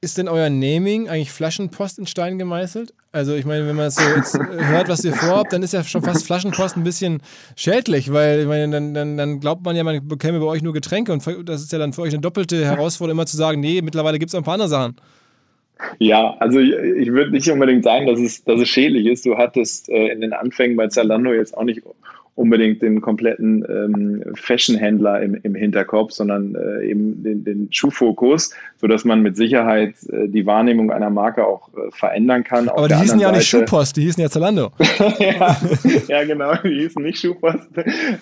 Ist 0.00 0.16
denn 0.16 0.28
euer 0.28 0.50
Naming 0.50 1.08
eigentlich 1.08 1.32
Flaschenpost 1.32 1.98
in 1.98 2.06
Stein 2.06 2.38
gemeißelt? 2.38 2.94
Also 3.10 3.34
ich 3.34 3.44
meine, 3.44 3.66
wenn 3.66 3.74
man 3.74 3.90
so 3.90 4.02
jetzt 4.02 4.36
äh, 4.36 4.66
hört, 4.66 4.88
was 4.88 5.04
ihr 5.04 5.12
vorhabt, 5.12 5.52
dann 5.52 5.62
ist 5.62 5.72
ja 5.72 5.82
schon 5.82 6.02
fast 6.02 6.24
Flaschenpost 6.26 6.76
ein 6.76 6.84
bisschen 6.84 7.20
schädlich, 7.56 8.12
weil 8.12 8.40
ich 8.40 8.46
meine, 8.46 8.70
dann, 8.70 8.94
dann, 8.94 9.16
dann 9.16 9.40
glaubt 9.40 9.64
man 9.64 9.74
ja, 9.74 9.82
man 9.82 10.06
bekäme 10.06 10.38
bei 10.38 10.46
euch 10.46 10.62
nur 10.62 10.72
Getränke 10.72 11.12
und 11.12 11.26
das 11.48 11.62
ist 11.62 11.72
ja 11.72 11.78
dann 11.78 11.92
für 11.92 12.02
euch 12.02 12.12
eine 12.12 12.20
doppelte 12.20 12.64
Herausforderung, 12.64 13.16
immer 13.16 13.26
zu 13.26 13.36
sagen, 13.36 13.60
nee, 13.60 13.82
mittlerweile 13.82 14.18
gibt 14.18 14.28
es 14.28 14.34
auch 14.34 14.40
ein 14.40 14.44
paar 14.44 14.54
andere 14.54 14.68
Sachen. 14.68 14.96
Ja, 15.98 16.36
also 16.38 16.58
ich, 16.58 16.72
ich 16.72 17.12
würde 17.12 17.32
nicht 17.32 17.48
unbedingt 17.50 17.84
sagen, 17.84 18.06
dass 18.06 18.20
es, 18.20 18.44
dass 18.44 18.60
es 18.60 18.68
schädlich 18.68 19.06
ist. 19.06 19.24
Du 19.24 19.36
hattest 19.36 19.88
äh, 19.88 20.08
in 20.08 20.20
den 20.20 20.32
Anfängen 20.32 20.76
bei 20.76 20.88
Zalando 20.88 21.32
jetzt 21.32 21.56
auch 21.56 21.64
nicht 21.64 21.82
unbedingt 22.38 22.82
den 22.82 23.00
kompletten 23.00 23.64
ähm, 23.68 24.22
Fashion-Händler 24.36 25.20
im, 25.22 25.34
im 25.42 25.54
Hinterkopf, 25.56 26.12
sondern 26.12 26.54
äh, 26.54 26.86
eben 26.86 27.22
den, 27.22 27.42
den 27.42 27.68
Schuhfokus, 27.72 28.54
sodass 28.80 29.04
man 29.04 29.22
mit 29.22 29.36
Sicherheit 29.36 29.94
äh, 30.10 30.28
die 30.28 30.46
Wahrnehmung 30.46 30.92
einer 30.92 31.10
Marke 31.10 31.44
auch 31.44 31.68
äh, 31.74 31.90
verändern 31.90 32.44
kann. 32.44 32.68
Aber 32.68 32.86
die 32.86 32.94
hießen 32.94 33.18
ja 33.18 33.32
nicht 33.32 33.48
Schuhpost, 33.48 33.96
die 33.96 34.02
hießen 34.02 34.22
ja 34.22 34.30
Zalando. 34.30 34.70
ja, 35.18 35.56
ja, 36.06 36.24
genau, 36.24 36.54
die 36.62 36.80
hießen 36.80 37.02
nicht 37.02 37.18
Schuhpost. 37.18 37.58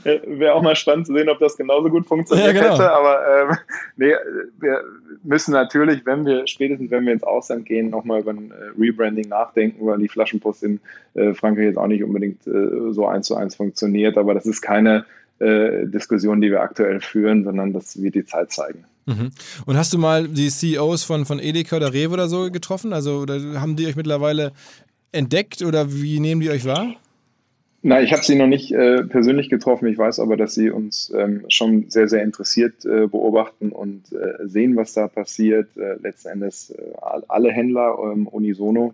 Äh, 0.05 0.21
Wäre 0.27 0.55
auch 0.55 0.63
mal 0.63 0.77
spannend 0.77 1.07
zu 1.07 1.13
sehen, 1.13 1.29
ob 1.29 1.39
das 1.39 1.57
genauso 1.57 1.91
gut 1.91 2.07
funktioniert 2.07 2.55
ja, 2.55 2.63
genau. 2.63 2.73
hätte. 2.73 2.91
Aber 2.91 3.19
ähm, 3.51 3.57
nee, 3.97 4.13
wir 4.61 4.81
müssen 5.23 5.53
natürlich, 5.53 6.05
wenn 6.05 6.27
wir, 6.27 6.47
spätestens 6.47 6.91
wenn 6.91 7.07
wir 7.07 7.13
ins 7.13 7.23
Ausland 7.23 7.67
gehen, 7.67 7.91
nochmal 7.91 8.21
über 8.21 8.33
ein 8.33 8.51
äh, 8.51 8.79
Rebranding 8.79 9.29
nachdenken, 9.29 9.87
weil 9.87 9.99
die 9.99 10.09
Flaschenpost 10.09 10.63
in 10.63 10.81
äh, 11.15 11.35
Frankreich 11.35 11.67
jetzt 11.67 11.79
auch 11.79 11.87
nicht 11.87 12.03
unbedingt 12.03 12.43
so 12.45 13.07
eins 13.07 13.27
zu 13.27 13.37
eins 13.37 13.57
funktioniert 13.57 14.17
aber 14.17 14.35
das 14.35 14.47
ist 14.47 14.61
keine 14.61 15.05
äh, 15.39 15.87
Diskussion, 15.87 16.41
die 16.41 16.51
wir 16.51 16.61
aktuell 16.61 17.01
führen, 17.01 17.45
sondern 17.45 17.73
das 17.73 18.01
wird 18.01 18.15
die 18.15 18.25
Zeit 18.25 18.53
zeigen. 18.53 18.85
Mhm. 19.05 19.31
Und 19.67 19.77
hast 19.77 19.93
du 19.93 19.99
mal 19.99 20.29
die 20.29 20.49
CEOs 20.49 21.05
von, 21.05 21.27
von 21.27 21.39
Edeka 21.39 21.77
oder 21.77 21.93
Rewe 21.93 22.15
oder 22.15 22.29
so 22.29 22.51
getroffen? 22.51 22.93
Also 22.93 23.19
oder 23.19 23.61
haben 23.61 23.77
die 23.77 23.87
euch 23.87 23.97
mittlerweile 23.97 24.53
entdeckt 25.13 25.63
oder 25.63 25.93
wie 25.93 26.21
nehmen 26.21 26.41
die 26.41 26.51
euch 26.51 26.65
wahr? 26.65 26.95
Nein, 27.87 28.03
ich 28.03 28.13
habe 28.13 28.25
sie 28.25 28.35
noch 28.35 28.49
nicht 28.49 28.73
äh, 28.73 29.05
persönlich 29.05 29.49
getroffen. 29.49 29.87
Ich 29.87 29.97
weiß 29.97 30.19
aber, 30.19 30.37
dass 30.37 30.55
sie 30.55 30.71
uns 30.71 31.13
ähm, 31.17 31.45
schon 31.49 31.89
sehr, 31.89 32.09
sehr 32.09 32.25
interessiert 32.25 32.85
äh, 32.85 33.07
beobachten 33.07 33.71
und 33.71 34.13
äh, 34.13 34.45
sehen, 34.49 34.75
was 34.75 34.93
da 34.93 35.07
passiert. 35.07 35.69
Äh, 35.77 35.95
letzten 36.03 36.31
Endes 36.31 36.71
äh, 36.71 36.83
alle 37.29 37.53
Händler 37.53 37.97
ähm, 38.03 38.27
unisono. 38.27 38.93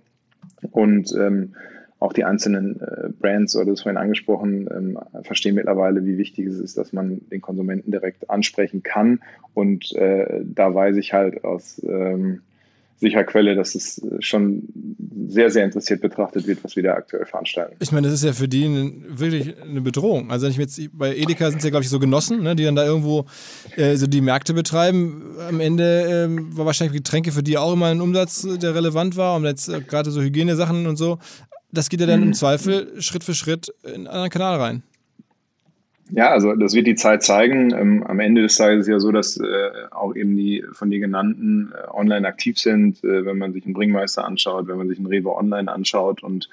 Und 0.73 1.11
ähm, 1.19 1.55
auch 2.01 2.13
die 2.13 2.25
einzelnen 2.25 2.83
äh, 2.83 3.09
Brands, 3.19 3.57
oder 3.57 3.71
das 3.71 3.81
vorhin 3.81 3.97
angesprochen, 3.97 4.69
ähm, 4.71 4.99
verstehen 5.23 5.55
mittlerweile, 5.55 6.05
wie 6.05 6.19
wichtig 6.19 6.49
es 6.49 6.59
ist, 6.59 6.77
dass 6.77 6.93
man 6.93 7.23
den 7.31 7.41
Konsumenten 7.41 7.93
direkt 7.93 8.29
ansprechen 8.29 8.83
kann. 8.83 9.21
Und 9.55 9.95
da 9.95 10.75
weiß 10.75 10.97
ich 10.97 11.15
halt 11.15 11.45
aus 11.45 11.81
ähm, 11.87 12.43
sicher 13.03 13.25
Quelle, 13.25 13.55
dass 13.55 13.75
es 13.75 14.01
schon 14.21 14.63
sehr, 15.29 15.51
sehr 15.51 15.65
interessiert 15.65 16.01
betrachtet 16.01 16.47
wird, 16.47 16.65
was 16.65 16.77
wir 16.77 16.83
da 16.83 16.95
aktuell 16.95 17.27
veranstalten. 17.27 17.77
Ich 17.81 17.93
meine, 17.93 18.07
das 18.07 18.15
ist 18.15 18.25
ja 18.25 18.33
für 18.33 18.49
die 18.49 19.03
wirklich 19.09 19.61
eine 19.61 19.83
Bedrohung. 19.83 20.31
Also 20.31 20.47
wenn 20.47 20.53
ich 20.53 20.59
jetzt 20.59 20.81
bei 20.97 21.15
Edeka 21.15 21.51
sind 21.51 21.59
es 21.59 21.65
ja, 21.65 21.71
glaube 21.71 21.85
ich, 21.85 21.91
so 21.91 21.99
Genossen, 21.99 22.43
ne, 22.43 22.57
die 22.57 22.65
dann 22.65 22.77
da 22.77 22.87
irgendwo 22.87 23.27
äh, 23.77 23.97
so 23.97 24.07
die 24.07 24.21
Märkte 24.21 24.55
betreiben. 24.55 25.37
Am 25.49 25.61
Ende 25.61 26.29
äh, 26.31 26.57
war 26.57 26.65
wahrscheinlich 26.67 26.97
Getränke 26.97 27.33
für 27.33 27.43
die 27.43 27.59
auch 27.59 27.73
immer 27.73 27.87
ein 27.87 28.01
Umsatz, 28.01 28.47
der 28.61 28.75
relevant 28.75 29.17
war 29.17 29.37
und 29.37 29.45
jetzt 29.45 29.69
äh, 29.69 29.81
gerade 29.81 30.11
so 30.11 30.23
Hygienesachen 30.23 30.87
und 30.87 30.97
so. 30.97 31.19
Das 31.73 31.89
geht 31.89 32.01
ja 32.01 32.07
dann 32.07 32.21
mhm. 32.21 32.29
im 32.29 32.35
Zweifel 32.35 33.01
Schritt 33.03 33.25
für 33.25 33.35
Schritt 33.35 33.75
in 33.83 33.95
einen 33.95 34.07
anderen 34.07 34.31
Kanal 34.31 34.61
rein. 34.61 34.83
Ja, 36.15 36.29
also 36.31 36.55
das 36.55 36.75
wird 36.75 36.87
die 36.87 36.95
Zeit 36.95 37.23
zeigen. 37.23 37.73
Ähm, 37.73 38.03
am 38.07 38.21
Ende 38.21 38.43
des 38.43 38.57
Tages 38.57 38.81
ist 38.81 38.89
ja 38.89 39.01
so, 39.01 39.13
dass 39.13 39.39
äh, 39.39 39.71
auch 39.91 40.15
eben 40.15 40.37
die 40.37 40.63
von 40.73 40.91
dir 40.91 41.01
genannten 41.01 41.73
äh, 41.73 41.91
online 41.91 42.29
aktiv 42.29 42.59
sind, 42.59 43.03
äh, 43.03 43.25
wenn 43.25 43.39
man 43.39 43.55
sich 43.55 43.65
einen 43.65 43.73
Bringmeister 43.73 44.23
anschaut, 44.23 44.69
wenn 44.69 44.77
man 44.77 44.89
sich 44.89 44.99
einen 44.99 45.07
Rewe 45.07 45.35
online 45.35 45.73
anschaut 45.73 46.23
und 46.23 46.51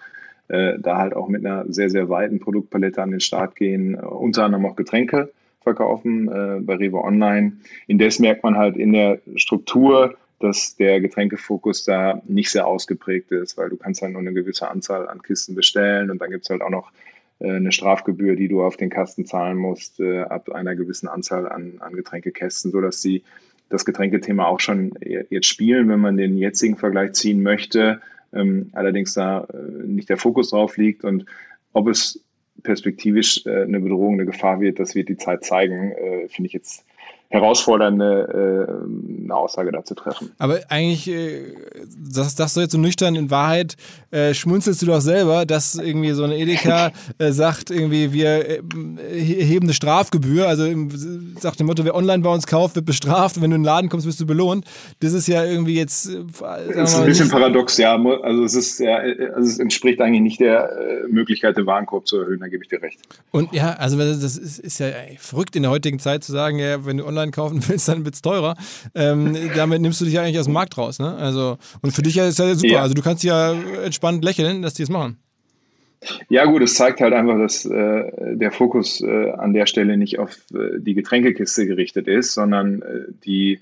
äh, 0.48 0.80
da 0.80 0.98
halt 0.98 1.14
auch 1.14 1.28
mit 1.28 1.46
einer 1.46 1.66
sehr, 1.68 1.90
sehr 1.90 2.08
weiten 2.08 2.40
Produktpalette 2.40 3.02
an 3.02 3.12
den 3.12 3.20
Start 3.20 3.58
gehen, 3.58 3.96
äh, 3.96 3.98
unter 3.98 4.46
anderem 4.46 4.66
auch 4.66 4.78
Getränke 4.78 5.30
verkaufen 5.62 6.30
äh, 6.30 6.62
bei 6.62 6.76
Rewe 6.76 7.04
Online. 7.04 7.52
Indes 7.88 8.20
merkt 8.20 8.44
man 8.44 8.56
halt 8.56 8.78
in 8.78 8.94
der 8.94 9.20
Struktur, 9.36 10.16
dass 10.40 10.78
der 10.78 11.02
Getränkefokus 11.02 11.84
da 11.84 12.22
nicht 12.26 12.50
sehr 12.50 12.66
ausgeprägt 12.66 13.34
ist, 13.34 13.58
weil 13.58 13.68
du 13.68 13.76
kannst 13.76 14.02
halt 14.02 14.14
nur 14.14 14.22
eine 14.22 14.32
gewisse 14.32 14.70
Anzahl 14.70 15.10
an 15.10 15.22
Kisten 15.22 15.54
bestellen 15.54 16.10
und 16.10 16.22
dann 16.22 16.32
gibt 16.32 16.46
es 16.46 16.50
halt 16.50 16.62
auch 16.62 16.70
noch 16.70 16.94
eine 17.40 17.72
Strafgebühr, 17.72 18.36
die 18.36 18.48
du 18.48 18.64
auf 18.64 18.78
den 18.78 18.90
Kasten 18.90 19.26
zahlen 19.26 19.58
musst, 19.58 20.00
äh, 20.00 20.22
ab 20.22 20.52
einer 20.52 20.76
gewissen 20.76 21.08
Anzahl 21.08 21.48
an, 21.48 21.76
an 21.80 21.94
Getränkekästen, 21.94 22.72
sodass 22.72 23.02
sie 23.02 23.24
das 23.70 23.86
Getränkethema 23.86 24.46
auch 24.46 24.60
schon 24.60 24.94
jetzt 25.30 25.48
spielen, 25.48 25.90
wenn 25.90 26.00
man 26.00 26.18
den 26.18 26.38
jetzigen 26.38 26.76
Vergleich 26.76 27.14
ziehen 27.14 27.44
möchte, 27.44 28.02
ähm, 28.34 28.70
allerdings 28.74 29.14
da 29.14 29.46
äh, 29.54 29.88
nicht 29.88 30.10
der 30.10 30.18
Fokus 30.18 30.50
drauf 30.50 30.78
liegt. 30.78 31.04
Und 31.04 31.26
ob 31.74 31.88
es 31.88 32.24
perspektivisch 32.64 33.46
äh, 33.46 33.64
eine 33.64 33.80
Bedrohung, 33.80 34.16
eine 34.16 34.26
Gefahr 34.26 34.60
wird, 34.60 34.80
das 34.80 34.96
wird 34.96 35.10
die 35.10 35.18
Zeit 35.18 35.44
zeigen, 35.44 35.92
äh, 35.92 36.28
finde 36.28 36.48
ich 36.48 36.54
jetzt 36.54 36.84
herausfordernde 37.30 38.68
äh, 38.68 39.24
eine 39.24 39.36
Aussage 39.36 39.72
dazu 39.72 39.94
treffen. 39.94 40.32
Aber 40.40 40.60
eigentlich, 40.70 41.08
äh, 41.08 41.54
das 42.12 42.36
sagst 42.36 42.58
du 42.58 42.62
jetzt 42.62 42.72
so 42.72 42.80
nüchtern, 42.80 43.16
in 43.16 43.30
Wahrheit 43.30 43.76
äh, 44.10 44.34
schmunzelst 44.34 44.82
du 44.82 44.88
doch 44.88 45.00
selber, 45.00 45.46
dass 45.46 45.76
irgendwie 45.76 46.12
so 46.12 46.24
eine 46.24 46.38
Edeka 46.38 46.92
äh, 47.20 47.32
sagt, 47.32 47.70
irgendwie 47.70 48.14
wir 48.14 48.50
äh, 48.50 48.62
heben 49.14 49.68
eine 49.68 49.74
Strafgebühr, 49.74 50.48
also 50.48 50.66
sagt 51.40 51.60
dem 51.60 51.68
Motto, 51.68 51.86
wer 51.86 51.96
online 51.96 52.24
bei 52.24 52.34
uns 52.34 52.48
kauft, 52.48 52.76
wird 52.76 52.86
bestraft 52.86 53.40
wenn 53.40 53.52
du 53.52 53.56
in 53.56 53.62
den 53.62 53.66
Laden 53.66 53.90
kommst, 53.90 54.08
wirst 54.08 54.20
du 54.20 54.26
belohnt. 54.26 54.66
Das 55.00 55.14
ist 55.14 55.28
ja 55.28 55.46
irgendwie 55.46 55.76
jetzt... 55.76 56.10
Äh, 56.10 56.24
das 56.74 56.94
ist 56.94 57.00
ein 57.00 57.06
bisschen 57.06 57.30
paradox, 57.30 57.78
ja. 57.78 57.96
Also 57.96 58.44
es 58.44 58.56
ist 58.56 58.80
ja, 58.80 58.98
also 59.36 59.48
es 59.48 59.60
entspricht 59.60 60.02
eigentlich 60.02 60.22
nicht 60.22 60.40
der 60.40 60.72
äh, 60.72 61.08
Möglichkeit, 61.08 61.58
den 61.58 61.68
Warenkorb 61.68 62.08
zu 62.08 62.18
erhöhen, 62.18 62.40
da 62.40 62.48
gebe 62.48 62.64
ich 62.64 62.70
dir 62.70 62.82
recht. 62.82 63.00
Und 63.30 63.54
ja, 63.54 63.74
also 63.74 63.98
das 63.98 64.36
ist, 64.36 64.58
ist 64.58 64.80
ja 64.80 64.88
verrückt 65.20 65.56
in 65.56 65.62
der 65.62 65.72
heutigen 65.72 66.00
Zeit 66.00 66.24
zu 66.24 66.32
sagen, 66.32 66.58
ja, 66.58 66.86
wenn 66.88 66.98
du 66.98 67.06
online 67.06 67.19
online 67.20 67.32
kaufen 67.32 67.62
willst, 67.68 67.88
dann 67.88 68.06
wird 68.06 68.16
es 68.16 68.22
teurer. 68.22 68.56
Ähm, 68.96 69.36
damit 69.56 69.82
nimmst 69.82 70.02
du 70.02 70.06
dich 70.06 70.14
ja 70.14 70.24
eigentlich 70.24 70.40
aus 70.40 70.46
dem 70.46 70.54
Markt 70.54 70.78
raus. 70.78 71.00
Ne? 71.00 71.16
Also, 71.16 71.58
und 71.82 71.92
für 71.92 72.02
dich 72.02 72.18
ist 72.18 72.40
ja 72.40 72.56
super. 72.56 72.68
Ja. 72.68 72.82
Also 72.82 72.94
du 72.94 73.02
kannst 73.02 73.24
ja 73.24 73.54
entspannt 73.84 74.24
lächeln, 74.24 74.62
dass 74.62 74.74
die 74.74 74.84
es 74.84 74.90
machen. 74.90 75.18
Ja, 76.30 76.46
gut, 76.46 76.62
es 76.62 76.76
zeigt 76.76 77.02
halt 77.02 77.14
einfach, 77.14 77.38
dass 77.38 77.66
äh, 77.66 78.36
der 78.36 78.52
Fokus 78.52 79.02
äh, 79.02 79.32
an 79.32 79.54
der 79.54 79.66
Stelle 79.66 79.98
nicht 79.98 80.18
auf 80.18 80.38
äh, 80.54 80.80
die 80.80 80.94
Getränkekiste 80.94 81.66
gerichtet 81.66 82.08
ist, 82.08 82.34
sondern 82.34 82.82
äh, 82.82 83.12
die 83.26 83.60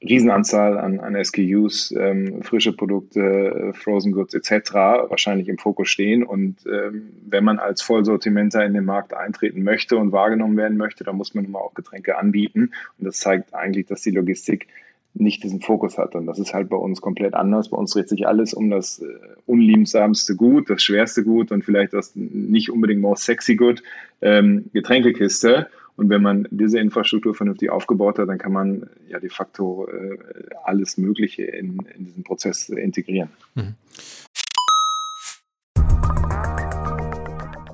Riesenanzahl 0.00 0.78
an, 0.78 1.00
an 1.00 1.22
SKUs, 1.24 1.92
ähm, 1.96 2.42
frische 2.42 2.72
Produkte, 2.72 3.72
Frozen 3.74 4.12
Goods 4.12 4.34
etc. 4.34 4.72
wahrscheinlich 5.08 5.48
im 5.48 5.58
Fokus 5.58 5.88
stehen. 5.88 6.22
Und 6.22 6.58
ähm, 6.66 7.10
wenn 7.26 7.42
man 7.42 7.58
als 7.58 7.82
Vollsortimenter 7.82 8.64
in 8.64 8.74
den 8.74 8.84
Markt 8.84 9.12
eintreten 9.12 9.64
möchte 9.64 9.96
und 9.96 10.12
wahrgenommen 10.12 10.56
werden 10.56 10.76
möchte, 10.76 11.02
dann 11.02 11.16
muss 11.16 11.34
man 11.34 11.44
immer 11.44 11.58
auch 11.58 11.74
Getränke 11.74 12.16
anbieten. 12.16 12.70
Und 12.98 13.06
das 13.06 13.18
zeigt 13.18 13.54
eigentlich, 13.54 13.86
dass 13.86 14.02
die 14.02 14.12
Logistik 14.12 14.68
nicht 15.14 15.42
diesen 15.42 15.60
Fokus 15.60 15.98
hat. 15.98 16.14
Und 16.14 16.26
das 16.26 16.38
ist 16.38 16.54
halt 16.54 16.68
bei 16.68 16.76
uns 16.76 17.00
komplett 17.00 17.34
anders. 17.34 17.70
Bei 17.70 17.76
uns 17.76 17.92
dreht 17.92 18.08
sich 18.08 18.28
alles 18.28 18.54
um 18.54 18.70
das 18.70 19.00
äh, 19.00 19.06
unliebsamste 19.46 20.36
Gut, 20.36 20.70
das 20.70 20.82
schwerste 20.82 21.24
Gut 21.24 21.50
und 21.50 21.64
vielleicht 21.64 21.92
das 21.92 22.12
nicht 22.14 22.70
unbedingt 22.70 23.00
more 23.00 23.16
sexy 23.16 23.56
Gut, 23.56 23.82
ähm, 24.20 24.66
Getränkekiste. 24.72 25.68
Und 25.98 26.10
wenn 26.10 26.22
man 26.22 26.46
diese 26.52 26.78
Infrastruktur 26.78 27.34
vernünftig 27.34 27.70
aufgebaut 27.70 28.20
hat, 28.20 28.28
dann 28.28 28.38
kann 28.38 28.52
man 28.52 28.88
ja 29.08 29.18
de 29.18 29.30
facto 29.30 29.88
äh, 29.88 30.16
alles 30.62 30.96
Mögliche 30.96 31.42
in, 31.42 31.80
in 31.96 32.04
diesen 32.04 32.22
Prozess 32.22 32.68
integrieren. 32.68 33.30
Mhm. 33.56 33.74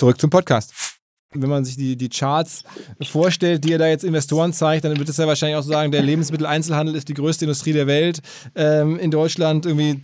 Zurück 0.00 0.18
zum 0.18 0.30
Podcast. 0.30 0.96
Wenn 1.34 1.50
man 1.50 1.66
sich 1.66 1.76
die, 1.76 1.94
die 1.94 2.08
Charts 2.08 2.64
vorstellt, 3.02 3.64
die 3.64 3.72
ihr 3.72 3.78
da 3.78 3.86
jetzt 3.86 4.02
Investoren 4.02 4.54
zeigt, 4.54 4.86
dann 4.86 4.98
wird 4.98 5.10
es 5.10 5.18
ja 5.18 5.26
wahrscheinlich 5.26 5.58
auch 5.58 5.62
sagen, 5.62 5.92
der 5.92 6.00
Lebensmitteleinzelhandel 6.00 6.94
ist 6.94 7.10
die 7.10 7.14
größte 7.14 7.44
Industrie 7.44 7.74
der 7.74 7.86
Welt. 7.86 8.20
Ähm, 8.54 8.98
in 8.98 9.10
Deutschland 9.10 9.66
irgendwie 9.66 10.00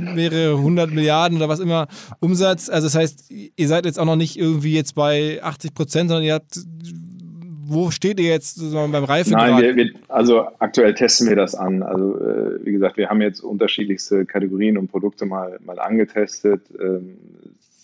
mehrere 0.00 0.58
hundert 0.58 0.92
Milliarden 0.92 1.36
oder 1.36 1.50
was 1.50 1.60
immer 1.60 1.88
Umsatz. 2.20 2.70
Also 2.70 2.86
das 2.86 2.94
heißt, 2.94 3.30
ihr 3.30 3.68
seid 3.68 3.84
jetzt 3.84 4.00
auch 4.00 4.06
noch 4.06 4.16
nicht 4.16 4.38
irgendwie 4.38 4.72
jetzt 4.72 4.94
bei 4.94 5.42
80 5.42 5.74
Prozent, 5.74 6.08
sondern 6.08 6.24
ihr 6.24 6.32
habt 6.32 6.58
wo 7.66 7.90
steht 7.90 8.20
ihr 8.20 8.28
jetzt 8.28 8.60
beim 8.72 9.04
Reifegrad? 9.04 9.50
Nein, 9.50 9.62
wir, 9.62 9.76
wir, 9.76 9.90
also 10.08 10.46
aktuell 10.58 10.94
testen 10.94 11.28
wir 11.28 11.36
das 11.36 11.54
an. 11.54 11.82
Also 11.82 12.18
äh, 12.18 12.64
wie 12.64 12.72
gesagt, 12.72 12.96
wir 12.96 13.10
haben 13.10 13.20
jetzt 13.20 13.40
unterschiedlichste 13.40 14.24
Kategorien 14.24 14.78
und 14.78 14.88
Produkte 14.88 15.26
mal, 15.26 15.58
mal 15.64 15.78
angetestet. 15.78 16.62
Ähm, 16.78 17.18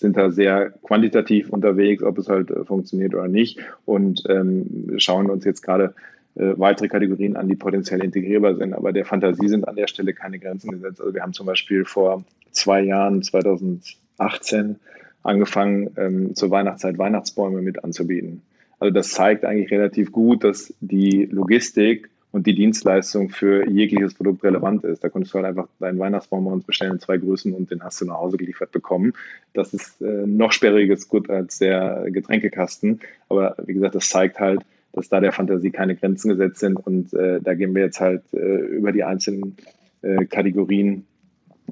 sind 0.01 0.17
da 0.17 0.31
sehr 0.31 0.71
quantitativ 0.83 1.51
unterwegs, 1.51 2.03
ob 2.03 2.19
es 2.19 2.29
halt 2.29 2.51
äh, 2.51 2.65
funktioniert 2.65 3.15
oder 3.15 3.29
nicht 3.29 3.61
und 3.85 4.23
ähm, 4.29 4.95
schauen 4.97 5.31
uns 5.31 5.45
jetzt 5.45 5.63
gerade 5.63 5.95
äh, 6.35 6.55
weitere 6.57 6.89
Kategorien 6.89 7.37
an, 7.37 7.49
die 7.49 7.57
potenziell 7.57 8.03
integrierbar 8.03 8.57
sind. 8.57 8.73
Aber 8.73 8.93
der 8.93 9.05
Fantasie 9.05 9.49
sind 9.49 9.69
an 9.69 9.77
der 9.77 9.87
Stelle 9.87 10.15
keine 10.15 10.39
Grenzen 10.39 10.73
gesetzt. 10.73 11.01
Also 11.01 11.15
wir 11.15 11.23
haben 11.23 11.35
zum 11.35 11.47
Beispiel 11.47 11.85
vor 11.85 12.25
zwei 12.51 12.83
Jahren, 12.83 13.23
2018, 13.23 14.77
angefangen, 15.23 15.91
ähm, 15.97 16.35
zur 16.35 16.51
Weihnachtszeit 16.51 16.97
Weihnachtsbäume 16.99 17.61
mit 17.61 17.85
anzubieten. 17.85 18.43
Also 18.79 18.95
das 18.95 19.11
zeigt 19.11 19.45
eigentlich 19.45 19.71
relativ 19.71 20.13
gut, 20.13 20.45
dass 20.45 20.73
die 20.81 21.27
Logistik 21.31 22.09
und 22.33 22.47
die 22.47 22.55
Dienstleistung 22.55 23.31
für 23.31 23.69
jegliches 23.69 24.15
Produkt 24.15 24.45
relevant 24.45 24.85
ist. 24.85 25.03
Da 25.03 25.09
konntest 25.09 25.35
du 25.35 25.39
halt 25.39 25.47
einfach 25.47 25.69
deinen 25.79 25.99
Weihnachtsbaum 25.99 26.45
bei 26.45 26.53
uns 26.53 26.65
bestellen 26.65 26.93
in 26.93 27.01
zwei 27.01 27.19
Größen 27.19 27.53
und 27.53 27.71
den 27.71 27.83
hast 27.83 28.01
du 28.01 28.05
nach 28.05 28.19
Hause 28.19 28.37
geliefert 28.37 28.71
bekommen. 28.73 29.15
Das 29.53 29.75
ist 29.75 30.01
äh, 30.01 30.27
noch 30.27 30.53
sperriges 30.53 31.09
Gut 31.09 31.29
als 31.29 31.59
der 31.59 32.07
Getränkekasten. 32.11 33.01
Aber 33.29 33.57
wie 33.65 33.75
gesagt, 33.75 33.95
das 33.95 34.09
zeigt 34.09 34.39
halt, 34.39 34.63
dass 34.93 35.09
da 35.09 35.21
der 35.21 35.33
Fantasie 35.33 35.71
keine 35.71 35.97
Grenzen 35.97 36.31
gesetzt 36.31 36.61
sind 36.61 36.77
und 36.77 37.13
äh, 37.15 37.41
da 37.41 37.55
gehen 37.55 37.75
wir 37.75 37.83
jetzt 37.83 38.01
halt 38.01 38.23
äh, 38.33 38.37
über 38.37 38.93
die 38.93 39.05
einzelnen 39.05 39.57
äh, 40.03 40.25
Kategorien 40.25 41.07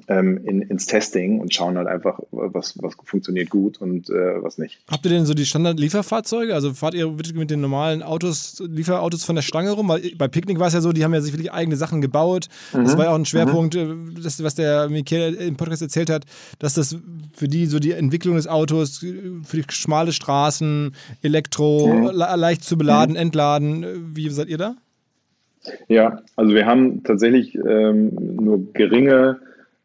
ähm, 0.07 0.39
in, 0.43 0.61
ins 0.61 0.85
Testing 0.85 1.39
und 1.39 1.53
schauen 1.53 1.77
halt 1.77 1.87
einfach, 1.87 2.19
was, 2.31 2.75
was 2.81 2.95
funktioniert 3.03 3.49
gut 3.49 3.79
und 3.79 4.09
äh, 4.09 4.41
was 4.41 4.57
nicht. 4.57 4.79
Habt 4.89 5.05
ihr 5.05 5.11
denn 5.11 5.25
so 5.25 5.33
die 5.33 5.45
Standard-Lieferfahrzeuge? 5.45 6.53
Also 6.53 6.73
fahrt 6.73 6.93
ihr 6.93 7.09
mit 7.33 7.51
den 7.51 7.61
normalen 7.61 8.01
Autos, 8.01 8.61
Lieferautos 8.65 9.23
von 9.23 9.35
der 9.35 9.41
Stange 9.41 9.71
rum? 9.71 9.89
Weil 9.89 10.11
bei 10.17 10.27
Picknick 10.27 10.59
war 10.59 10.67
es 10.67 10.73
ja 10.73 10.81
so, 10.81 10.91
die 10.91 11.03
haben 11.03 11.13
ja 11.13 11.21
sich 11.21 11.33
wirklich 11.33 11.51
eigene 11.51 11.75
Sachen 11.75 12.01
gebaut. 12.01 12.47
Mhm. 12.73 12.85
Das 12.85 12.97
war 12.97 13.05
ja 13.05 13.11
auch 13.11 13.15
ein 13.15 13.25
Schwerpunkt, 13.25 13.75
mhm. 13.75 14.15
Äh, 14.17 14.21
das, 14.21 14.43
was 14.43 14.55
der 14.55 14.89
Michael 14.89 15.33
im 15.35 15.55
Podcast 15.55 15.81
erzählt 15.81 16.09
hat, 16.09 16.25
dass 16.59 16.73
das 16.73 16.97
für 17.33 17.47
die 17.47 17.65
so 17.65 17.79
die 17.79 17.91
Entwicklung 17.91 18.35
des 18.35 18.47
Autos, 18.47 18.99
für 18.99 19.57
die 19.57 19.63
schmale 19.69 20.11
Straßen, 20.11 20.93
Elektro, 21.21 21.87
mhm. 21.87 22.11
leicht 22.13 22.63
zu 22.63 22.77
beladen, 22.77 23.13
mhm. 23.13 23.21
entladen. 23.21 23.85
Wie 24.15 24.29
seid 24.29 24.49
ihr 24.49 24.57
da? 24.57 24.75
Ja, 25.87 26.21
also 26.35 26.53
wir 26.53 26.65
haben 26.65 27.03
tatsächlich 27.03 27.55
ähm, 27.55 28.11
nur 28.39 28.71
geringe 28.73 29.39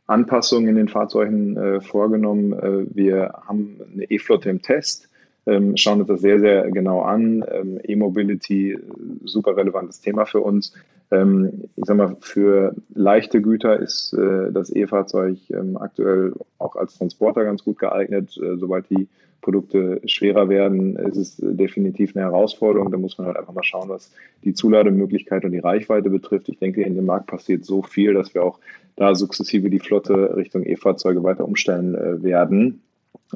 Anpassungen 0.07 0.69
in 0.69 0.77
den 0.77 0.89
Fahrzeugen 0.89 1.57
äh, 1.57 1.81
vorgenommen. 1.81 2.53
Äh, 2.53 2.95
wir 2.95 3.33
haben 3.47 3.81
eine 3.93 4.05
E-Flotte 4.11 4.51
im 4.51 4.63
Test, 4.63 5.09
ähm, 5.47 5.77
schauen 5.77 6.01
uns 6.01 6.09
das 6.09 6.21
sehr, 6.21 6.41
sehr 6.41 6.71
genau 6.71 7.03
an. 7.03 7.45
Ähm, 7.51 7.81
E-Mobility, 7.83 8.79
super 9.25 9.57
relevantes 9.57 10.01
Thema 10.01 10.25
für 10.25 10.41
uns. 10.41 10.75
Ähm, 11.11 11.65
ich 11.77 11.85
sag 11.85 11.97
mal, 11.97 12.17
für 12.21 12.75
leichte 12.95 13.43
Güter 13.43 13.79
ist 13.79 14.15
äh, 14.15 14.51
das 14.53 14.75
E-Fahrzeug 14.75 15.39
ähm, 15.51 15.77
aktuell 15.77 16.33
auch 16.59 16.77
als 16.77 16.97
Transporter 16.97 17.45
ganz 17.45 17.63
gut 17.65 17.79
geeignet. 17.79 18.39
Äh, 18.43 18.57
sobald 18.57 18.89
die 18.91 19.09
Produkte 19.45 20.01
schwerer 20.07 20.49
werden, 20.49 20.97
ist 20.97 21.16
es 21.16 21.36
definitiv 21.36 22.16
eine 22.16 22.24
Herausforderung. 22.24 22.90
Da 22.90 22.97
muss 22.97 23.18
man 23.18 23.26
halt 23.26 23.36
einfach 23.36 23.53
mal 23.53 23.62
schauen, 23.62 23.90
was 23.90 24.11
die 24.42 24.55
Zulademöglichkeit 24.55 25.45
und 25.45 25.53
die 25.53 25.59
Reichweite 25.59 26.09
betrifft. 26.09 26.49
Ich 26.49 26.59
denke, 26.59 26.82
in 26.82 26.95
dem 26.95 27.05
Markt 27.05 27.26
passiert 27.26 27.66
so 27.66 27.82
viel, 27.82 28.14
dass 28.14 28.32
wir 28.32 28.42
auch 28.42 28.59
da 28.97 29.14
sukzessive 29.14 29.68
die 29.68 29.80
Flotte 29.80 30.34
Richtung 30.34 30.64
E-Fahrzeuge 30.64 31.22
weiter 31.22 31.45
umstellen 31.45 31.95
äh, 31.95 32.22
werden. 32.22 32.80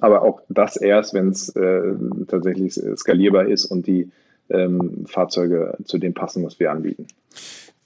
Aber 0.01 0.23
auch 0.23 0.41
das 0.49 0.79
erst, 0.79 1.13
wenn 1.13 1.29
es 1.29 1.51
äh, 1.51 1.93
tatsächlich 2.27 2.81
skalierbar 2.97 3.47
ist 3.47 3.67
und 3.67 3.87
die 3.87 4.11
ähm, 4.49 5.05
Fahrzeuge 5.07 5.77
zu 5.85 5.99
dem 5.99 6.15
passen, 6.15 6.43
was 6.43 6.59
wir 6.59 6.71
anbieten. 6.73 7.07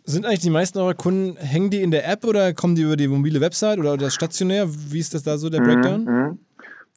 Sind 0.04 0.26
eigentlich 0.26 0.40
die 0.40 0.50
meisten 0.50 0.78
eurer 0.78 0.94
Kunden, 0.94 1.36
hängen 1.38 1.70
die 1.70 1.82
in 1.82 1.90
der 1.90 2.08
App 2.08 2.24
oder 2.24 2.52
kommen 2.54 2.76
die 2.76 2.82
über 2.82 2.96
die 2.96 3.08
mobile 3.08 3.40
Website 3.40 3.78
oder 3.80 3.96
das 3.96 4.14
stationär? 4.14 4.68
Wie 4.68 5.00
ist 5.00 5.12
das 5.12 5.24
da 5.24 5.38
so, 5.38 5.48
der 5.48 5.60
mhm, 5.60 5.64
Breakdown? 5.64 6.04
Mhm. 6.04 6.38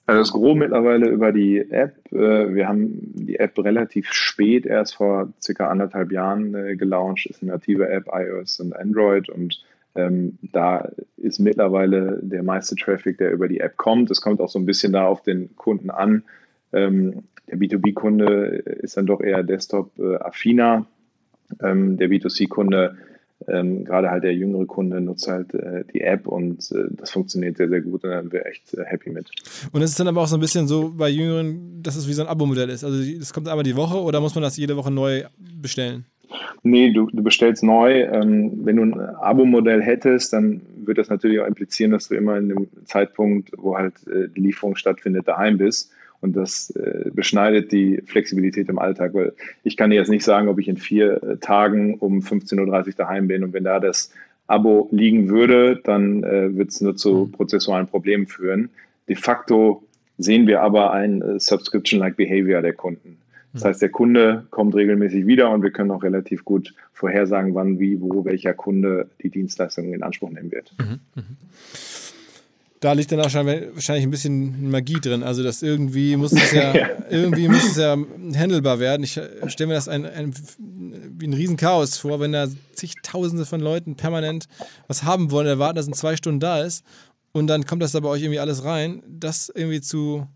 Also 0.07 0.19
das 0.19 0.31
Gros 0.31 0.55
mittlerweile 0.55 1.09
über 1.09 1.31
die 1.31 1.59
App. 1.71 1.95
Äh, 2.11 2.53
wir 2.53 2.67
haben 2.67 2.99
die 3.15 3.39
App 3.39 3.57
relativ 3.57 4.11
spät, 4.11 4.65
erst 4.65 4.95
vor 4.95 5.33
circa 5.41 5.67
anderthalb 5.69 6.11
Jahren 6.11 6.53
äh, 6.53 6.75
gelauncht. 6.75 7.25
Ist 7.25 7.41
eine 7.41 7.53
native 7.53 7.89
App, 7.89 8.07
iOS 8.13 8.59
und 8.59 8.75
Android 8.75 9.29
und 9.29 9.63
ähm, 9.95 10.37
da 10.41 10.89
ist 11.17 11.39
mittlerweile 11.39 12.19
der 12.21 12.43
meiste 12.43 12.75
Traffic, 12.75 13.17
der 13.17 13.31
über 13.31 13.47
die 13.47 13.61
App 13.61 13.77
kommt. 13.77 14.11
Es 14.11 14.21
kommt 14.21 14.41
auch 14.41 14.49
so 14.49 14.59
ein 14.59 14.65
bisschen 14.65 14.93
da 14.93 15.07
auf 15.07 15.23
den 15.23 15.55
Kunden 15.55 15.89
an. 15.89 16.23
Ähm, 16.73 17.23
der 17.47 17.57
B2B-Kunde 17.57 18.25
ist 18.81 18.97
dann 18.97 19.05
doch 19.05 19.21
eher 19.21 19.41
Desktop-affiner. 19.43 20.85
Ähm, 21.61 21.97
der 21.97 22.09
B2C-Kunde 22.09 22.97
ähm, 23.47 23.85
gerade 23.85 24.09
halt 24.09 24.23
der 24.23 24.33
jüngere 24.33 24.65
Kunde 24.65 25.01
nutzt 25.01 25.27
halt 25.27 25.53
äh, 25.53 25.83
die 25.93 26.01
App 26.01 26.27
und 26.27 26.71
äh, 26.71 26.85
das 26.91 27.11
funktioniert 27.11 27.57
sehr, 27.57 27.69
sehr 27.69 27.81
gut 27.81 28.03
und 28.03 28.09
da 28.09 28.21
sind 28.21 28.33
wir 28.33 28.45
echt 28.45 28.73
äh, 28.73 28.83
happy 28.85 29.09
mit. 29.09 29.29
Und 29.71 29.81
es 29.81 29.91
ist 29.91 29.99
dann 29.99 30.07
aber 30.07 30.21
auch 30.21 30.27
so 30.27 30.37
ein 30.37 30.41
bisschen 30.41 30.67
so 30.67 30.93
bei 30.95 31.09
Jüngeren, 31.09 31.83
dass 31.83 31.95
es 31.95 32.07
wie 32.07 32.13
so 32.13 32.23
ein 32.23 32.27
Abo-Modell 32.27 32.69
ist. 32.69 32.83
Also 32.83 32.97
es 32.97 33.33
kommt 33.33 33.47
einmal 33.47 33.63
die 33.63 33.75
Woche 33.75 33.97
oder 33.97 34.21
muss 34.21 34.35
man 34.35 34.41
das 34.41 34.57
jede 34.57 34.77
Woche 34.77 34.91
neu 34.91 35.23
bestellen? 35.37 36.05
Nee, 36.63 36.91
du, 36.91 37.07
du 37.11 37.21
bestellst 37.21 37.63
neu. 37.63 38.03
Ähm, 38.03 38.51
wenn 38.63 38.77
du 38.77 38.83
ein 38.83 38.99
Abo-Modell 38.99 39.81
hättest, 39.81 40.33
dann 40.33 40.61
würde 40.77 41.01
das 41.01 41.09
natürlich 41.09 41.39
auch 41.39 41.47
implizieren, 41.47 41.91
dass 41.91 42.07
du 42.07 42.15
immer 42.15 42.37
in 42.37 42.49
dem 42.49 42.67
Zeitpunkt, 42.85 43.51
wo 43.57 43.77
halt 43.77 43.95
äh, 44.07 44.29
die 44.29 44.41
Lieferung 44.41 44.75
stattfindet, 44.75 45.27
daheim 45.27 45.57
bist. 45.57 45.91
Und 46.25 46.35
das 46.35 46.71
äh, 46.71 47.11
beschneidet 47.13 47.71
die 47.71 48.01
Flexibilität 48.07 48.67
im 48.67 48.79
Alltag, 48.79 49.13
weil 49.13 49.33
ich 49.63 49.77
kann 49.77 49.91
dir 49.91 49.97
jetzt 49.97 50.09
nicht 50.09 50.25
sagen, 50.25 50.47
ob 50.47 50.57
ich 50.57 50.67
in 50.67 50.77
vier 50.77 51.21
äh, 51.21 51.37
Tagen 51.37 51.99
um 51.99 52.21
15.30 52.21 52.87
Uhr 52.87 52.93
daheim 52.97 53.27
bin. 53.27 53.43
Und 53.43 53.53
wenn 53.53 53.63
da 53.63 53.79
das 53.79 54.11
Abo 54.47 54.89
liegen 54.91 55.29
würde, 55.29 55.79
dann 55.83 56.23
äh, 56.23 56.57
wird 56.57 56.69
es 56.69 56.81
nur 56.81 56.95
zu 56.95 57.27
mhm. 57.27 57.31
prozessualen 57.31 57.85
Problemen 57.85 58.25
führen. 58.25 58.69
De 59.07 59.15
facto 59.15 59.83
sehen 60.17 60.47
wir 60.47 60.61
aber 60.61 60.91
ein 60.93 61.21
äh, 61.21 61.39
Subscription-like 61.39 62.17
Behavior 62.17 62.63
der 62.63 62.73
Kunden. 62.73 63.17
Das 63.53 63.63
mhm. 63.63 63.67
heißt, 63.67 63.81
der 63.83 63.89
Kunde 63.89 64.47
kommt 64.49 64.73
regelmäßig 64.73 65.27
wieder 65.27 65.51
und 65.51 65.61
wir 65.61 65.69
können 65.69 65.91
auch 65.91 66.01
relativ 66.01 66.43
gut 66.43 66.73
vorhersagen, 66.91 67.53
wann, 67.53 67.79
wie, 67.79 68.01
wo, 68.01 68.25
welcher 68.25 68.55
Kunde 68.55 69.09
die 69.21 69.29
Dienstleistung 69.29 69.93
in 69.93 70.01
Anspruch 70.01 70.31
nehmen 70.31 70.51
wird. 70.51 70.73
Mhm. 70.79 70.99
Mhm 71.13 71.37
da 72.85 72.93
liegt 72.93 73.11
dann 73.11 73.19
auch 73.19 73.33
wahrscheinlich 73.33 74.05
ein 74.05 74.11
bisschen 74.11 74.69
Magie 74.69 74.99
drin. 75.01 75.23
Also 75.23 75.41
das 75.41 75.63
irgendwie 75.63 76.15
muss 76.17 76.33
es 76.33 76.51
ja, 76.51 76.75
ja. 76.75 76.89
irgendwie 77.09 77.47
muss 77.47 77.65
es 77.65 77.77
ja 77.77 77.97
handelbar 78.35 78.77
werden. 78.77 79.01
Ich 79.01 79.19
stelle 79.47 79.69
mir 79.69 79.73
das 79.73 79.89
ein, 79.89 80.05
ein, 80.05 80.35
wie 80.59 81.25
ein 81.25 81.33
Riesenchaos 81.33 81.97
vor, 81.97 82.19
wenn 82.19 82.31
da 82.31 82.47
zigtausende 82.73 83.47
von 83.47 83.59
Leuten 83.59 83.95
permanent 83.95 84.45
was 84.87 85.01
haben 85.01 85.31
wollen, 85.31 85.47
erwarten, 85.47 85.77
dass 85.77 85.87
in 85.87 85.93
zwei 85.93 86.15
Stunden 86.15 86.39
da 86.39 86.61
ist 86.61 86.85
und 87.31 87.47
dann 87.47 87.65
kommt 87.65 87.81
das 87.81 87.93
da 87.93 88.01
bei 88.01 88.09
euch 88.09 88.21
irgendwie 88.21 88.39
alles 88.39 88.63
rein. 88.63 89.01
Das 89.07 89.51
irgendwie 89.55 89.81
zu 89.81 90.27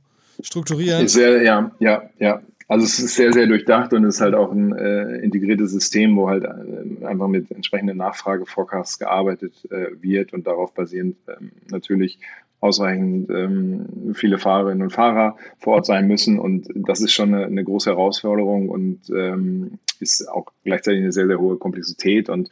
strukturieren. 0.41 1.07
Sehr, 1.07 1.43
ja, 1.43 1.71
ja, 1.77 2.09
ja. 2.17 2.41
Also 2.69 2.85
es 2.85 2.99
ist 2.99 3.15
sehr, 3.15 3.33
sehr 3.33 3.47
durchdacht 3.47 3.93
und 3.93 4.05
es 4.05 4.15
ist 4.15 4.21
halt 4.21 4.35
auch 4.35 4.51
ein 4.51 4.73
äh, 4.75 5.17
integriertes 5.17 5.71
System, 5.71 6.15
wo 6.15 6.29
halt 6.29 6.43
äh, 6.43 7.03
einfach 7.03 7.27
mit 7.27 7.49
entsprechenden 7.49 7.97
Nachfrageforecasts 7.97 8.99
gearbeitet 8.99 9.67
äh, 9.71 9.87
wird 9.99 10.33
und 10.33 10.45
darauf 10.45 10.75
basierend 10.75 11.17
ähm, 11.27 11.51
natürlich 11.71 12.19
ausreichend 12.59 13.27
ähm, 13.31 14.13
viele 14.13 14.37
Fahrerinnen 14.37 14.83
und 14.83 14.91
Fahrer 14.91 15.35
vor 15.57 15.75
Ort 15.75 15.87
sein 15.87 16.07
müssen. 16.07 16.37
Und 16.37 16.67
das 16.75 17.01
ist 17.01 17.11
schon 17.11 17.33
eine, 17.33 17.45
eine 17.45 17.63
große 17.63 17.89
Herausforderung 17.89 18.69
und 18.69 18.99
ähm, 19.09 19.79
ist 19.99 20.29
auch 20.29 20.45
gleichzeitig 20.63 21.01
eine 21.01 21.11
sehr, 21.11 21.25
sehr 21.25 21.39
hohe 21.39 21.57
Komplexität. 21.57 22.29
Und 22.29 22.51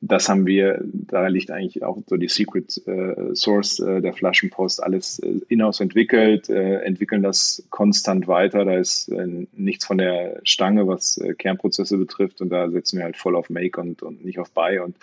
das 0.00 0.28
haben 0.28 0.46
wir, 0.46 0.80
da 0.82 1.26
liegt 1.28 1.50
eigentlich 1.50 1.82
auch 1.82 1.98
so 2.06 2.16
die 2.16 2.28
Secret 2.28 2.80
äh, 2.86 3.34
Source 3.34 3.80
äh, 3.80 4.00
der 4.00 4.14
Flaschenpost, 4.14 4.82
alles 4.82 5.18
äh, 5.18 5.40
in-house 5.48 5.80
entwickelt, 5.80 6.48
äh, 6.48 6.80
entwickeln 6.80 7.22
das 7.22 7.62
konstant 7.70 8.26
weiter. 8.26 8.64
Da 8.64 8.78
ist 8.78 9.08
äh, 9.08 9.46
nichts 9.52 9.84
von 9.84 9.98
der 9.98 10.40
Stange, 10.44 10.86
was 10.86 11.18
äh, 11.18 11.34
Kernprozesse 11.34 11.98
betrifft 11.98 12.40
und 12.40 12.50
da 12.50 12.70
setzen 12.70 12.98
wir 12.98 13.04
halt 13.04 13.16
voll 13.16 13.36
auf 13.36 13.50
Make 13.50 13.80
und, 13.80 14.02
und 14.02 14.24
nicht 14.24 14.38
auf 14.38 14.50
Buy 14.52 14.78
und 14.78 14.96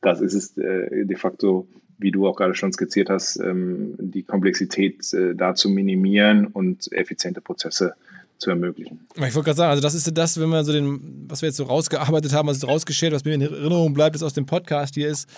das 0.00 0.20
ist 0.20 0.34
es 0.34 0.54
de 0.54 1.16
facto, 1.16 1.66
wie 1.98 2.12
du 2.12 2.28
auch 2.28 2.36
gerade 2.36 2.54
schon 2.54 2.72
skizziert 2.72 3.10
hast, 3.10 3.40
ähm, 3.40 3.96
die 3.98 4.22
Komplexität 4.22 5.12
da 5.34 5.56
zu 5.56 5.70
minimieren 5.70 6.46
und 6.46 6.92
effiziente 6.92 7.40
Prozesse 7.40 7.94
äh, 7.96 8.17
zu 8.38 8.50
ermöglichen. 8.50 9.06
Ich 9.14 9.20
wollte 9.20 9.42
gerade 9.42 9.56
sagen, 9.56 9.70
also 9.70 9.82
das 9.82 9.94
ist 9.94 10.16
das, 10.16 10.40
wenn 10.40 10.48
wir 10.48 10.64
so 10.64 10.72
den, 10.72 11.26
was 11.28 11.42
wir 11.42 11.48
jetzt 11.48 11.56
so 11.56 11.64
rausgearbeitet 11.64 12.32
haben, 12.32 12.48
was 12.48 12.66
rausgeschält, 12.66 13.12
was 13.12 13.24
mir 13.24 13.34
in 13.34 13.42
Erinnerung 13.42 13.94
bleibt, 13.94 14.16
ist 14.16 14.22
aus 14.22 14.32
dem 14.32 14.46
Podcast 14.46 14.94
hier 14.94 15.08
ist 15.08 15.28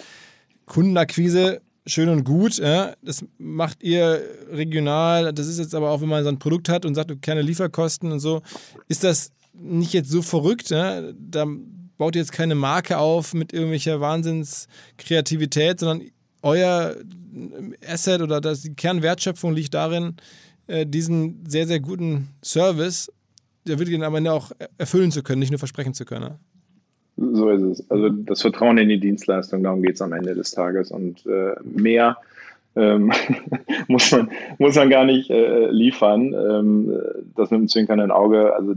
Kundenakquise 0.66 1.61
schön 1.86 2.09
und 2.09 2.24
gut. 2.24 2.59
Ja? 2.59 2.94
Das 3.03 3.24
macht 3.38 3.82
ihr 3.82 4.22
regional. 4.51 5.32
Das 5.32 5.46
ist 5.46 5.59
jetzt 5.59 5.74
aber 5.74 5.90
auch, 5.90 6.01
wenn 6.01 6.09
man 6.09 6.22
so 6.22 6.28
ein 6.28 6.38
Produkt 6.38 6.68
hat 6.68 6.84
und 6.84 6.94
sagt, 6.94 7.22
keine 7.22 7.42
Lieferkosten 7.42 8.12
und 8.12 8.20
so, 8.20 8.42
ist 8.88 9.05
das 9.05 9.32
nicht 9.53 9.92
jetzt 9.92 10.11
so 10.11 10.22
verrückt. 10.22 10.70
Ja? 10.70 11.12
Da 11.12 11.46
baut 11.98 12.16
ihr 12.16 12.22
jetzt 12.22 12.32
keine 12.32 12.55
Marke 12.55 12.98
auf 12.98 13.34
mit 13.34 13.53
irgendwelcher 13.53 14.01
Wahnsinnskreativität, 14.01 15.80
sondern 15.80 16.09
euer 16.42 16.96
Asset 17.86 18.22
oder 18.22 18.40
das, 18.40 18.62
die 18.62 18.74
Kernwertschöpfung 18.74 19.53
liegt 19.53 19.74
darin, 19.74 20.16
äh, 20.70 20.86
diesen 20.86 21.44
sehr, 21.46 21.66
sehr 21.66 21.80
guten 21.80 22.28
Service, 22.44 23.12
der 23.66 23.78
wird 23.78 23.88
ihn 23.88 24.02
am 24.04 24.14
Ende 24.14 24.32
auch 24.32 24.52
erfüllen 24.78 25.10
zu 25.10 25.22
können, 25.22 25.40
nicht 25.40 25.50
nur 25.50 25.58
versprechen 25.58 25.94
zu 25.94 26.04
können. 26.04 26.36
So 27.16 27.50
ist 27.50 27.62
es. 27.62 27.90
Also 27.90 28.08
das 28.08 28.40
Vertrauen 28.40 28.78
in 28.78 28.88
die 28.88 29.00
Dienstleistung, 29.00 29.62
darum 29.62 29.82
geht 29.82 29.96
es 29.96 30.02
am 30.02 30.12
Ende 30.12 30.34
des 30.34 30.52
Tages. 30.52 30.90
Und 30.90 31.26
äh, 31.26 31.54
mehr 31.64 32.16
ähm, 32.76 33.12
muss, 33.88 34.10
man, 34.12 34.30
muss 34.58 34.76
man 34.76 34.90
gar 34.90 35.04
nicht 35.04 35.30
äh, 35.30 35.70
liefern. 35.70 36.34
Ähm, 36.34 36.92
das 37.36 37.50
mit 37.50 37.60
dem 37.60 37.68
zwinkernden 37.68 38.10
Auge, 38.10 38.54
also 38.54 38.74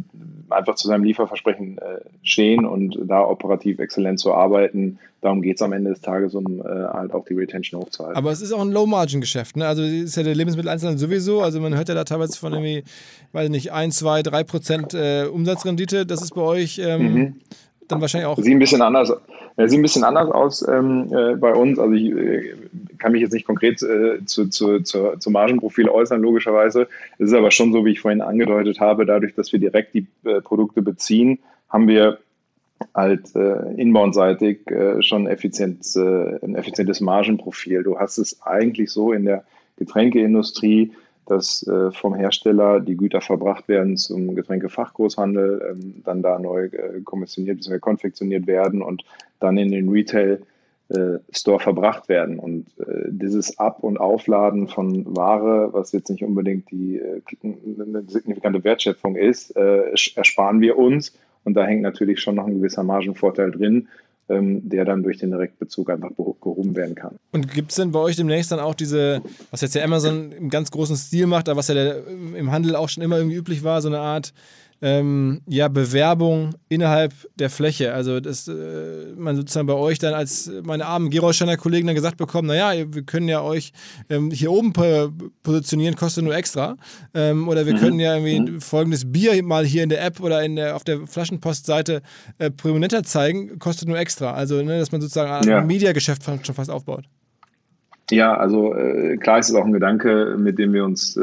einfach 0.49 0.75
zu 0.75 0.87
seinem 0.87 1.03
Lieferversprechen 1.03 1.77
äh, 1.77 2.01
stehen 2.21 2.65
und 2.65 2.97
da 3.05 3.21
operativ 3.21 3.79
exzellent 3.79 4.19
zu 4.19 4.33
arbeiten. 4.33 4.99
Darum 5.21 5.41
geht 5.41 5.55
es 5.55 5.61
am 5.61 5.71
Ende 5.71 5.91
des 5.91 6.01
Tages, 6.01 6.35
um 6.35 6.59
äh, 6.61 6.63
halt 6.65 7.13
auch 7.13 7.25
die 7.25 7.33
Retention 7.33 7.81
hochzuhalten. 7.81 8.17
Aber 8.17 8.31
es 8.31 8.41
ist 8.41 8.51
auch 8.51 8.61
ein 8.61 8.71
Low-Margin-Geschäft, 8.71 9.55
ne? 9.55 9.65
Also 9.65 9.81
ist 9.81 10.17
ja 10.17 10.23
der 10.23 10.35
Lebensmitteleinzelhandel 10.35 10.99
sowieso. 10.99 11.41
Also 11.41 11.61
man 11.61 11.75
hört 11.75 11.87
ja 11.87 11.95
da 11.95 12.03
teilweise 12.03 12.37
von 12.37 12.51
irgendwie, 12.51 12.83
weiß 13.31 13.49
nicht, 13.49 13.71
1, 13.71 13.97
2, 13.97 14.21
3 14.23 14.43
Prozent 14.43 14.93
äh, 14.93 15.25
Umsatzrendite. 15.31 16.05
Das 16.05 16.21
ist 16.21 16.35
bei 16.35 16.41
euch 16.41 16.79
ähm, 16.83 17.13
mhm. 17.13 17.35
Dann 17.87 18.01
wahrscheinlich 18.01 18.27
auch. 18.27 18.37
Sieht 18.37 18.53
ein 18.53 18.59
bisschen 18.59 18.81
anders, 18.81 19.13
ja, 19.57 19.67
sieht 19.67 19.79
ein 19.79 19.81
bisschen 19.81 20.03
anders 20.03 20.29
aus 20.29 20.67
ähm, 20.67 21.11
äh, 21.13 21.35
bei 21.35 21.53
uns. 21.53 21.79
Also 21.79 21.93
ich 21.93 22.11
äh, 22.11 22.53
kann 22.97 23.11
mich 23.11 23.21
jetzt 23.21 23.33
nicht 23.33 23.45
konkret 23.45 23.81
äh, 23.83 24.23
zu, 24.25 24.49
zu, 24.49 24.81
zu, 24.81 25.17
zu 25.17 25.29
Margenprofil 25.31 25.89
äußern, 25.89 26.21
logischerweise. 26.21 26.87
Es 27.19 27.27
ist 27.27 27.33
aber 27.33 27.51
schon 27.51 27.71
so, 27.71 27.85
wie 27.85 27.91
ich 27.91 28.01
vorhin 28.01 28.21
angedeutet 28.21 28.79
habe, 28.79 29.05
dadurch, 29.05 29.35
dass 29.35 29.51
wir 29.51 29.59
direkt 29.59 29.93
die 29.93 30.07
äh, 30.23 30.41
Produkte 30.41 30.81
beziehen, 30.81 31.39
haben 31.69 31.87
wir 31.87 32.19
halt 32.93 33.35
äh, 33.35 33.73
inbound-seitig 33.75 34.69
äh, 34.69 35.01
schon 35.01 35.27
effizient, 35.27 35.85
äh, 35.95 36.45
ein 36.45 36.55
effizientes 36.55 37.01
Margenprofil. 37.01 37.83
Du 37.83 37.99
hast 37.99 38.17
es 38.17 38.41
eigentlich 38.43 38.91
so 38.91 39.13
in 39.13 39.25
der 39.25 39.43
Getränkeindustrie, 39.77 40.91
dass 41.25 41.65
äh, 41.67 41.91
vom 41.91 42.15
Hersteller 42.15 42.79
die 42.79 42.97
Güter 42.97 43.21
verbracht 43.21 43.67
werden 43.67 43.97
zum 43.97 44.35
Getränkefachgroßhandel, 44.35 45.71
ähm, 45.71 46.01
dann 46.03 46.21
da 46.21 46.39
neu 46.39 46.65
äh, 46.65 47.01
kommissioniert 47.03 47.57
bzw. 47.57 47.79
konfektioniert 47.79 48.47
werden 48.47 48.81
und 48.81 49.03
dann 49.39 49.57
in 49.57 49.71
den 49.71 49.89
Retail 49.89 50.41
äh, 50.89 51.19
Store 51.31 51.59
verbracht 51.59 52.09
werden. 52.09 52.39
Und 52.39 52.67
äh, 52.79 53.07
dieses 53.07 53.57
Ab- 53.57 53.83
und 53.83 53.99
Aufladen 53.99 54.67
von 54.67 55.15
Ware, 55.15 55.69
was 55.73 55.91
jetzt 55.91 56.09
nicht 56.09 56.23
unbedingt 56.23 56.69
die 56.71 56.97
äh, 56.97 57.21
eine 57.43 58.03
signifikante 58.07 58.63
Wertschöpfung 58.63 59.15
ist, 59.15 59.55
äh, 59.55 59.93
ersparen 60.15 60.61
wir 60.61 60.77
uns. 60.77 61.17
Und 61.45 61.55
da 61.55 61.65
hängt 61.65 61.81
natürlich 61.81 62.21
schon 62.21 62.35
noch 62.35 62.47
ein 62.47 62.55
gewisser 62.55 62.83
Margenvorteil 62.83 63.51
drin, 63.51 63.87
der 64.29 64.85
dann 64.85 65.03
durch 65.03 65.17
den 65.17 65.31
Direktbezug 65.31 65.89
einfach 65.89 66.09
gehoben 66.15 66.75
werden 66.75 66.95
kann. 66.95 67.17
Und 67.31 67.51
gibt 67.53 67.71
es 67.71 67.77
denn 67.77 67.91
bei 67.91 67.99
euch 67.99 68.15
demnächst 68.15 68.51
dann 68.51 68.59
auch 68.59 68.73
diese, 68.73 69.21
was 69.51 69.61
jetzt 69.61 69.75
ja 69.75 69.83
Amazon 69.83 70.31
im 70.31 70.49
ganz 70.49 70.71
großen 70.71 70.95
Stil 70.95 71.27
macht, 71.27 71.49
aber 71.49 71.57
was 71.57 71.67
ja 71.67 71.73
der, 71.73 72.07
im 72.07 72.51
Handel 72.51 72.75
auch 72.75 72.89
schon 72.89 73.03
immer 73.03 73.17
irgendwie 73.17 73.35
üblich 73.35 73.63
war, 73.63 73.81
so 73.81 73.89
eine 73.89 73.99
Art 73.99 74.33
ähm, 74.83 75.39
ja, 75.47 75.69
Bewerbung 75.69 76.55
innerhalb 76.67 77.13
der 77.35 77.49
Fläche. 77.49 77.93
Also, 77.93 78.19
dass 78.19 78.49
äh, 78.49 79.13
man 79.15 79.37
sozusagen 79.37 79.65
bei 79.65 79.75
euch 79.75 79.97
dann 79.97 80.13
als 80.13 80.51
meine 80.65 80.85
armen 80.85 81.09
Gerolsteiner 81.09 81.55
Kollegen 81.55 81.87
dann 81.87 81.95
gesagt 81.95 82.17
bekommen, 82.17 82.49
naja, 82.49 82.85
wir 82.93 83.03
können 83.03 83.29
ja 83.29 83.41
euch 83.41 83.71
ähm, 84.09 84.29
hier 84.29 84.51
oben 84.51 84.73
positionieren, 85.41 85.95
kostet 85.95 86.25
nur 86.25 86.35
extra. 86.35 86.75
Ähm, 87.13 87.47
oder 87.47 87.65
wir 87.65 87.75
mhm. 87.75 87.79
können 87.79 87.99
ja 88.01 88.17
irgendwie 88.17 88.51
mhm. 88.51 88.59
folgendes 88.59 89.09
Bier 89.09 89.41
mal 89.41 89.65
hier 89.65 89.83
in 89.83 89.89
der 89.89 90.03
App 90.03 90.19
oder 90.19 90.43
in 90.43 90.57
der, 90.57 90.75
auf 90.75 90.83
der 90.83 91.07
Flaschenpostseite 91.07 92.01
äh, 92.39 92.51
prominenter 92.51 93.03
zeigen, 93.03 93.59
kostet 93.59 93.87
nur 93.87 93.97
extra. 93.97 94.33
Also, 94.33 94.61
ne, 94.63 94.79
dass 94.79 94.91
man 94.91 94.99
sozusagen 94.99 95.47
ja. 95.47 95.59
ein 95.59 95.67
Mediageschäft 95.67 96.25
schon 96.25 96.55
fast 96.55 96.69
aufbaut. 96.69 97.05
Ja, 98.11 98.35
also 98.35 98.75
äh, 98.75 99.15
klar 99.15 99.39
ist 99.39 99.47
es 99.47 99.55
auch 99.55 99.63
ein 99.63 99.71
Gedanke, 99.71 100.35
mit 100.37 100.59
dem 100.59 100.73
wir 100.73 100.83
uns 100.83 101.15
äh, 101.15 101.21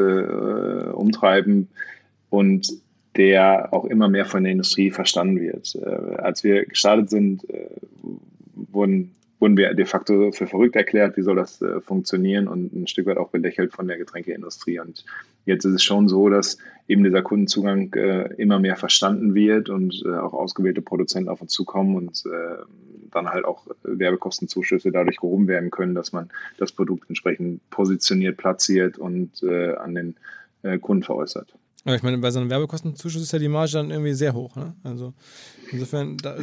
umtreiben. 0.95 1.69
Und 2.31 2.73
der 3.17 3.73
auch 3.73 3.85
immer 3.85 4.09
mehr 4.09 4.25
von 4.25 4.45
der 4.45 4.53
Industrie 4.53 4.91
verstanden 4.91 5.41
wird. 5.41 5.75
Äh, 5.75 6.17
als 6.17 6.45
wir 6.45 6.65
gestartet 6.65 7.11
sind, 7.11 7.49
äh, 7.51 7.67
wurden, 8.55 9.13
wurden 9.41 9.57
wir 9.57 9.75
de 9.75 9.85
facto 9.85 10.31
für 10.33 10.47
verrückt 10.47 10.77
erklärt, 10.77 11.17
wie 11.17 11.23
soll 11.23 11.37
das 11.37 11.61
äh, 11.61 11.81
funktionieren 11.81 12.47
und 12.47 12.73
ein 12.73 12.87
Stück 12.87 13.07
weit 13.07 13.17
auch 13.17 13.31
belächelt 13.31 13.73
von 13.73 13.89
der 13.89 13.99
Getränkeindustrie. 13.99 14.79
Und 14.79 15.05
jetzt 15.45 15.65
ist 15.65 15.75
es 15.75 15.83
schon 15.83 16.09
so, 16.09 16.29
dass 16.29 16.59
eben 16.87 17.03
dieser 17.03 17.23
Kundenzugang 17.23 17.93
äh, 17.95 18.33
immer 18.35 18.61
mehr 18.61 18.77
verstanden 18.77 19.35
wird 19.35 19.71
und 19.71 20.03
äh, 20.07 20.17
auch 20.17 20.33
ausgewählte 20.33 20.83
Produzenten 20.83 21.29
auf 21.29 21.43
uns 21.43 21.53
zukommen 21.53 21.97
und 21.97 22.25
äh, 22.27 22.63
dann 23.11 23.29
halt 23.29 23.45
auch 23.45 23.67
Werbekostenzuschüsse 23.83 24.93
dadurch 24.93 25.17
gehoben 25.17 25.49
werden 25.49 25.71
können, 25.71 25.97
dass 25.97 26.13
man 26.13 26.31
das 26.59 26.71
Produkt 26.71 27.09
entsprechend 27.09 27.69
positioniert, 27.71 28.37
platziert 28.37 28.99
und 28.99 29.43
an 29.43 29.97
den 29.97 30.15
Kunden 30.81 31.03
veräußert. 31.03 31.53
Aber 31.85 31.95
ich 31.95 32.03
meine, 32.03 32.19
bei 32.19 32.31
so 32.31 32.41
einem 32.41 32.51
Werbekostenzuschuss 32.51 33.23
ist 33.23 33.33
ja 33.33 33.39
die 33.39 33.49
Marge 33.49 33.73
dann 33.73 33.91
irgendwie 33.91 34.13
sehr 34.13 34.35
hoch. 34.35 34.55
Ne? 34.57 34.75
Also 34.85 35.15
insofern, 35.73 36.19
da, 36.19 36.37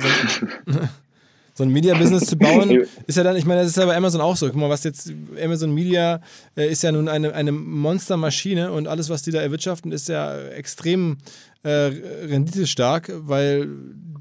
so, 1.53 1.63
ein 1.63 1.69
Media-Business 1.71 2.25
zu 2.25 2.37
bauen, 2.37 2.85
ist 3.07 3.17
ja 3.17 3.23
dann, 3.23 3.35
ich 3.35 3.45
meine, 3.45 3.61
das 3.61 3.69
ist 3.69 3.77
ja 3.77 3.85
bei 3.85 3.95
Amazon 3.95 4.21
auch 4.21 4.35
so. 4.35 4.47
Guck 4.47 4.55
mal, 4.55 4.69
was 4.69 4.83
jetzt, 4.83 5.13
Amazon 5.41 5.73
Media 5.73 6.21
äh, 6.55 6.71
ist 6.71 6.81
ja 6.81 6.91
nun 6.91 7.07
eine, 7.07 7.33
eine 7.33 7.51
Monstermaschine 7.51 8.71
und 8.71 8.87
alles, 8.87 9.09
was 9.09 9.21
die 9.21 9.31
da 9.31 9.39
erwirtschaften, 9.39 9.91
ist 9.91 10.09
ja 10.09 10.39
extrem 10.49 11.17
äh, 11.61 11.69
renditestark, 11.69 13.11
weil 13.15 13.67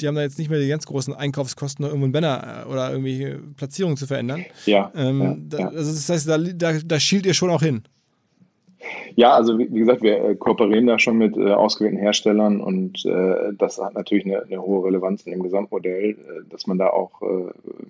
die 0.00 0.06
haben 0.06 0.14
da 0.14 0.22
jetzt 0.22 0.38
nicht 0.38 0.50
mehr 0.50 0.60
die 0.60 0.68
ganz 0.68 0.84
großen 0.84 1.14
Einkaufskosten, 1.14 1.82
noch 1.82 1.88
irgendwo 1.88 2.04
einen 2.04 2.12
Banner 2.12 2.64
äh, 2.66 2.68
oder 2.68 2.90
irgendwie 2.90 3.36
Platzierungen 3.56 3.96
zu 3.96 4.06
verändern. 4.06 4.44
Ja. 4.66 4.92
Ähm, 4.94 5.22
ja, 5.22 5.36
da, 5.38 5.68
also 5.68 5.92
das 5.92 6.08
heißt, 6.08 6.28
da, 6.28 6.36
da, 6.36 6.78
da 6.84 7.00
schielt 7.00 7.24
ihr 7.24 7.34
schon 7.34 7.50
auch 7.50 7.62
hin. 7.62 7.84
Ja, 9.14 9.32
also 9.34 9.58
wie, 9.58 9.66
gesagt, 9.66 10.02
wir 10.02 10.22
äh, 10.22 10.34
kooperieren 10.34 10.86
da 10.86 10.98
schon 10.98 11.18
mit 11.18 11.36
äh, 11.36 11.52
ausgewählten 11.52 11.98
Herstellern 11.98 12.60
und 12.60 13.04
äh, 13.06 13.52
das 13.56 13.78
hat 13.78 13.94
natürlich 13.94 14.26
eine, 14.26 14.42
eine, 14.42 14.60
hohe 14.60 14.86
Relevanz 14.86 15.22
in 15.22 15.32
dem 15.32 15.42
Gesamtmodell, 15.42 16.16
dass 16.50 16.66
man 16.66 16.78
da 16.78 16.90
auch 16.90 17.20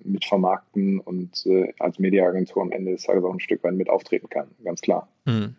mit 0.03 0.25
vermarkten 0.25 0.99
und 0.99 1.47
als 1.79 1.99
Mediaagentur 1.99 2.61
am 2.61 2.71
Ende 2.71 2.91
des 2.91 3.03
Tages 3.03 3.23
auch 3.23 3.33
ein 3.33 3.39
Stück 3.39 3.63
weit 3.63 3.73
mit 3.73 3.89
auftreten 3.89 4.29
kann, 4.29 4.47
ganz 4.63 4.81
klar. 4.81 5.07
Mhm. 5.25 5.55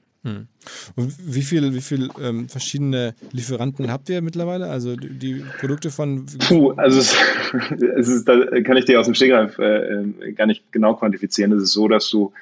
Und 0.97 1.15
wie 1.27 1.43
viele 1.43 1.75
wie 1.75 1.81
viel, 1.81 2.11
ähm, 2.21 2.49
verschiedene 2.49 3.15
Lieferanten 3.33 3.91
habt 3.91 4.09
ihr 4.09 4.21
mittlerweile? 4.21 4.69
Also 4.69 4.97
die, 4.97 5.11
die 5.11 5.45
Produkte 5.61 5.91
von. 5.91 6.27
Puh, 6.49 6.73
also 6.73 6.99
es, 6.99 7.17
es, 7.97 8.09
ist, 8.09 8.29
da 8.29 8.61
kann 8.63 8.77
ich 8.77 8.85
dir 8.85 8.99
aus 8.99 9.07
dem 9.07 9.15
Stegreif 9.15 9.59
äh, 9.59 10.33
gar 10.35 10.47
nicht 10.47 10.73
genau 10.73 10.95
quantifizieren. 10.95 11.53
Es 11.53 11.63
ist 11.63 11.73
so, 11.73 11.89
dass 11.89 12.11
du, 12.11 12.33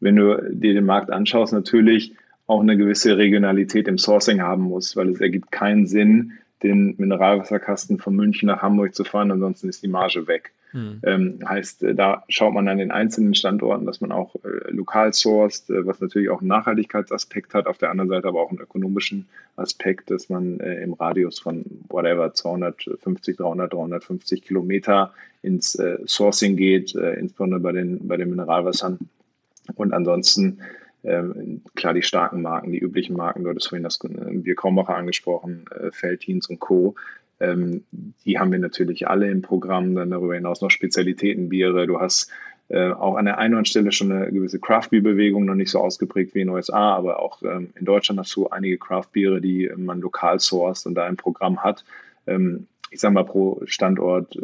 wenn 0.00 0.16
du 0.16 0.50
dir 0.50 0.74
den 0.74 0.84
Markt 0.84 1.10
anschaust, 1.10 1.52
natürlich 1.52 2.12
auch 2.46 2.60
eine 2.60 2.76
gewisse 2.76 3.16
Regionalität 3.16 3.88
im 3.88 3.98
Sourcing 3.98 4.40
haben 4.40 4.64
muss, 4.64 4.96
weil 4.96 5.08
es 5.08 5.20
ergibt 5.20 5.52
keinen 5.52 5.86
Sinn, 5.86 6.32
den 6.62 6.94
Mineralwasserkasten 6.96 7.98
von 7.98 8.14
München 8.14 8.46
nach 8.46 8.62
Hamburg 8.62 8.94
zu 8.94 9.04
fahren, 9.04 9.30
ansonsten 9.30 9.68
ist 9.68 9.82
die 9.82 9.88
Marge 9.88 10.26
weg. 10.26 10.52
Hm. 10.72 11.00
Ähm, 11.04 11.38
heißt, 11.46 11.82
äh, 11.82 11.94
da 11.94 12.24
schaut 12.28 12.54
man 12.54 12.66
an 12.66 12.78
den 12.78 12.90
einzelnen 12.90 13.34
Standorten, 13.34 13.84
dass 13.84 14.00
man 14.00 14.10
auch 14.10 14.34
äh, 14.36 14.70
lokal 14.70 15.12
sourced, 15.12 15.68
äh, 15.68 15.86
was 15.86 16.00
natürlich 16.00 16.30
auch 16.30 16.40
einen 16.40 16.48
Nachhaltigkeitsaspekt 16.48 17.52
hat, 17.52 17.66
auf 17.66 17.76
der 17.76 17.90
anderen 17.90 18.08
Seite 18.08 18.28
aber 18.28 18.40
auch 18.40 18.48
einen 18.48 18.60
ökonomischen 18.60 19.28
Aspekt, 19.56 20.10
dass 20.10 20.30
man 20.30 20.60
äh, 20.60 20.82
im 20.82 20.94
Radius 20.94 21.40
von 21.40 21.64
whatever 21.90 22.32
250, 22.32 23.36
300, 23.36 23.70
350 23.70 24.42
Kilometer 24.42 25.12
ins 25.42 25.74
äh, 25.74 25.98
Sourcing 26.06 26.56
geht, 26.56 26.94
äh, 26.94 27.14
insbesondere 27.14 27.60
bei 27.60 27.72
den, 27.72 28.08
bei 28.08 28.16
den 28.16 28.30
Mineralwassern. 28.30 28.98
Und 29.74 29.92
ansonsten 29.92 30.60
ähm, 31.04 31.62
klar, 31.74 31.94
die 31.94 32.02
starken 32.02 32.42
Marken, 32.42 32.72
die 32.72 32.78
üblichen 32.78 33.16
Marken, 33.16 33.44
du 33.44 33.50
hattest 33.50 33.68
vorhin 33.68 33.84
das 33.84 33.98
äh, 34.04 34.36
Bier 34.36 34.54
Krombacher 34.54 34.94
angesprochen, 34.94 35.64
äh, 35.70 35.90
Feltins 35.90 36.48
und 36.48 36.60
Co. 36.60 36.94
Ähm, 37.40 37.84
die 38.24 38.38
haben 38.38 38.52
wir 38.52 38.58
natürlich 38.58 39.08
alle 39.08 39.28
im 39.28 39.42
Programm, 39.42 39.94
dann 39.94 40.10
darüber 40.10 40.34
hinaus 40.34 40.60
noch 40.60 40.70
Spezialitätenbiere. 40.70 41.86
Du 41.86 42.00
hast 42.00 42.30
äh, 42.68 42.90
auch 42.90 43.16
an 43.16 43.24
der 43.24 43.38
einen 43.38 43.54
oder 43.54 43.58
anderen 43.58 43.64
Stelle 43.64 43.92
schon 43.92 44.12
eine 44.12 44.30
gewisse 44.30 44.60
Craft-Beer-Bewegung, 44.60 45.44
noch 45.44 45.54
nicht 45.54 45.70
so 45.70 45.80
ausgeprägt 45.80 46.34
wie 46.34 46.40
in 46.40 46.48
den 46.48 46.54
USA, 46.54 46.94
aber 46.94 47.20
auch 47.20 47.42
ähm, 47.42 47.70
in 47.74 47.84
Deutschland 47.84 48.20
hast 48.20 48.34
du 48.36 48.48
einige 48.48 48.78
Craft-Biere, 48.78 49.40
die 49.40 49.70
man 49.76 50.00
lokal 50.00 50.38
sourced 50.38 50.86
und 50.86 50.94
da 50.94 51.04
ein 51.04 51.16
Programm 51.16 51.64
hat. 51.64 51.84
Ähm, 52.26 52.68
ich 52.92 53.00
sage 53.00 53.14
mal, 53.14 53.24
pro 53.24 53.60
Standort 53.64 54.38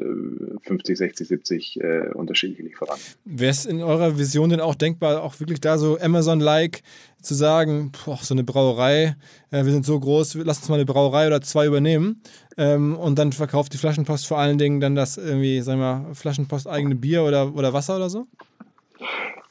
50, 0.62 0.96
60, 0.96 1.28
70 1.28 1.80
äh, 1.80 2.09
unterschiedliche 2.14 2.62
Lieferanten. 2.62 3.05
Wäre 3.24 3.51
es 3.51 3.66
in 3.66 3.82
eurer 3.82 4.18
Vision 4.18 4.49
denn 4.49 4.61
auch 4.61 4.74
denkbar, 4.74 5.22
auch 5.22 5.38
wirklich 5.38 5.61
da 5.61 5.76
so 5.76 5.99
Amazon-like 6.01 6.82
zu 7.20 7.34
sagen, 7.34 7.92
boah, 8.05 8.18
so 8.22 8.32
eine 8.32 8.44
Brauerei, 8.44 9.16
äh, 9.51 9.64
wir 9.64 9.72
sind 9.72 9.84
so 9.84 10.01
groß, 10.01 10.34
lass 10.44 10.61
uns 10.61 10.68
mal 10.70 10.76
eine 10.76 10.86
Brauerei 10.86 11.26
oder 11.26 11.42
zwei 11.42 11.66
übernehmen 11.66 12.22
ähm, 12.57 12.96
und 12.96 13.18
dann 13.18 13.32
verkauft 13.32 13.74
die 13.74 13.78
Flaschenpost 13.78 14.26
vor 14.26 14.38
allen 14.38 14.57
Dingen 14.57 14.80
dann 14.80 14.94
das 14.94 15.18
irgendwie, 15.18 15.61
sagen 15.61 15.80
wir 15.80 15.99
mal, 15.99 16.14
Flaschenpost 16.14 16.66
eigene 16.66 16.94
Bier 16.94 17.24
oder, 17.24 17.55
oder 17.55 17.74
Wasser 17.74 17.96
oder 17.96 18.09
so? 18.09 18.26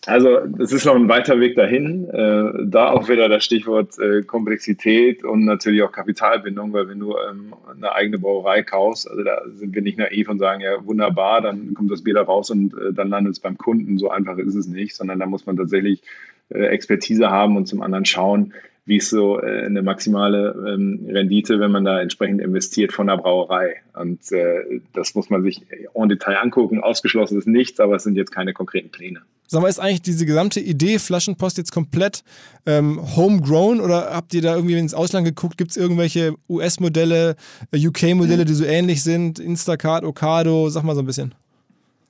Also 0.07 0.39
es 0.59 0.71
ist 0.71 0.85
noch 0.85 0.95
ein 0.95 1.09
weiter 1.09 1.37
Weg 1.41 1.55
dahin. 1.55 2.07
Äh, 2.09 2.65
da 2.65 2.91
auch 2.91 3.09
wieder 3.09 3.27
das 3.27 3.43
Stichwort 3.43 3.99
äh, 3.99 4.23
Komplexität 4.23 5.25
und 5.25 5.43
natürlich 5.43 5.83
auch 5.83 5.91
Kapitalbindung, 5.91 6.71
weil 6.71 6.87
wenn 6.87 6.99
du 6.99 7.13
ähm, 7.17 7.53
eine 7.69 7.91
eigene 7.93 8.17
Brauerei 8.17 8.63
kaufst, 8.63 9.11
also 9.11 9.21
da 9.21 9.41
sind 9.53 9.75
wir 9.75 9.81
nicht 9.81 9.97
naiv 9.97 10.29
und 10.29 10.39
sagen, 10.39 10.61
ja 10.61 10.85
wunderbar, 10.85 11.41
dann 11.41 11.73
kommt 11.73 11.91
das 11.91 12.05
Bier 12.05 12.13
da 12.13 12.21
raus 12.21 12.49
und 12.51 12.73
äh, 12.73 12.93
dann 12.93 13.09
landet 13.09 13.33
es 13.33 13.41
beim 13.41 13.57
Kunden. 13.57 13.97
So 13.97 14.09
einfach 14.09 14.37
ist 14.37 14.55
es 14.55 14.67
nicht, 14.67 14.95
sondern 14.95 15.19
da 15.19 15.25
muss 15.25 15.45
man 15.45 15.57
tatsächlich 15.57 16.01
äh, 16.47 16.67
Expertise 16.67 17.29
haben 17.29 17.57
und 17.57 17.67
zum 17.67 17.81
anderen 17.81 18.05
schauen, 18.05 18.53
wie 18.85 18.97
ist 18.97 19.09
so 19.09 19.41
äh, 19.41 19.65
eine 19.65 19.81
maximale 19.81 20.55
ähm, 20.69 21.05
Rendite, 21.09 21.59
wenn 21.59 21.71
man 21.71 21.83
da 21.83 21.99
entsprechend 21.99 22.39
investiert 22.39 22.93
von 22.93 23.07
der 23.07 23.17
Brauerei. 23.17 23.81
Und 23.93 24.31
äh, 24.31 24.79
das 24.93 25.15
muss 25.15 25.29
man 25.29 25.43
sich 25.43 25.63
en 25.93 26.07
Detail 26.07 26.37
angucken. 26.37 26.81
Ausgeschlossen 26.81 27.37
ist 27.37 27.47
nichts, 27.47 27.81
aber 27.81 27.97
es 27.97 28.03
sind 28.03 28.15
jetzt 28.15 28.31
keine 28.31 28.53
konkreten 28.53 28.89
Pläne. 28.89 29.23
Sag 29.49 29.61
mal, 29.61 29.69
ist 29.69 29.79
eigentlich 29.79 30.01
diese 30.01 30.25
gesamte 30.25 30.59
Idee 30.59 30.99
Flaschenpost 30.99 31.57
jetzt 31.57 31.71
komplett 31.71 32.23
ähm, 32.65 32.99
homegrown 33.15 33.79
oder 33.79 34.09
habt 34.13 34.33
ihr 34.33 34.41
da 34.41 34.55
irgendwie 34.55 34.77
ins 34.77 34.93
Ausland 34.93 35.25
geguckt? 35.25 35.57
Gibt 35.57 35.71
es 35.71 35.77
irgendwelche 35.77 36.35
US-Modelle, 36.49 37.37
äh, 37.71 37.87
UK-Modelle, 37.87 38.43
die 38.43 38.53
so 38.53 38.65
ähnlich 38.65 39.03
sind? 39.03 39.39
Instacart, 39.39 40.03
Ocado, 40.03 40.67
sag 40.67 40.83
mal 40.83 40.95
so 40.95 41.01
ein 41.01 41.05
bisschen. 41.05 41.33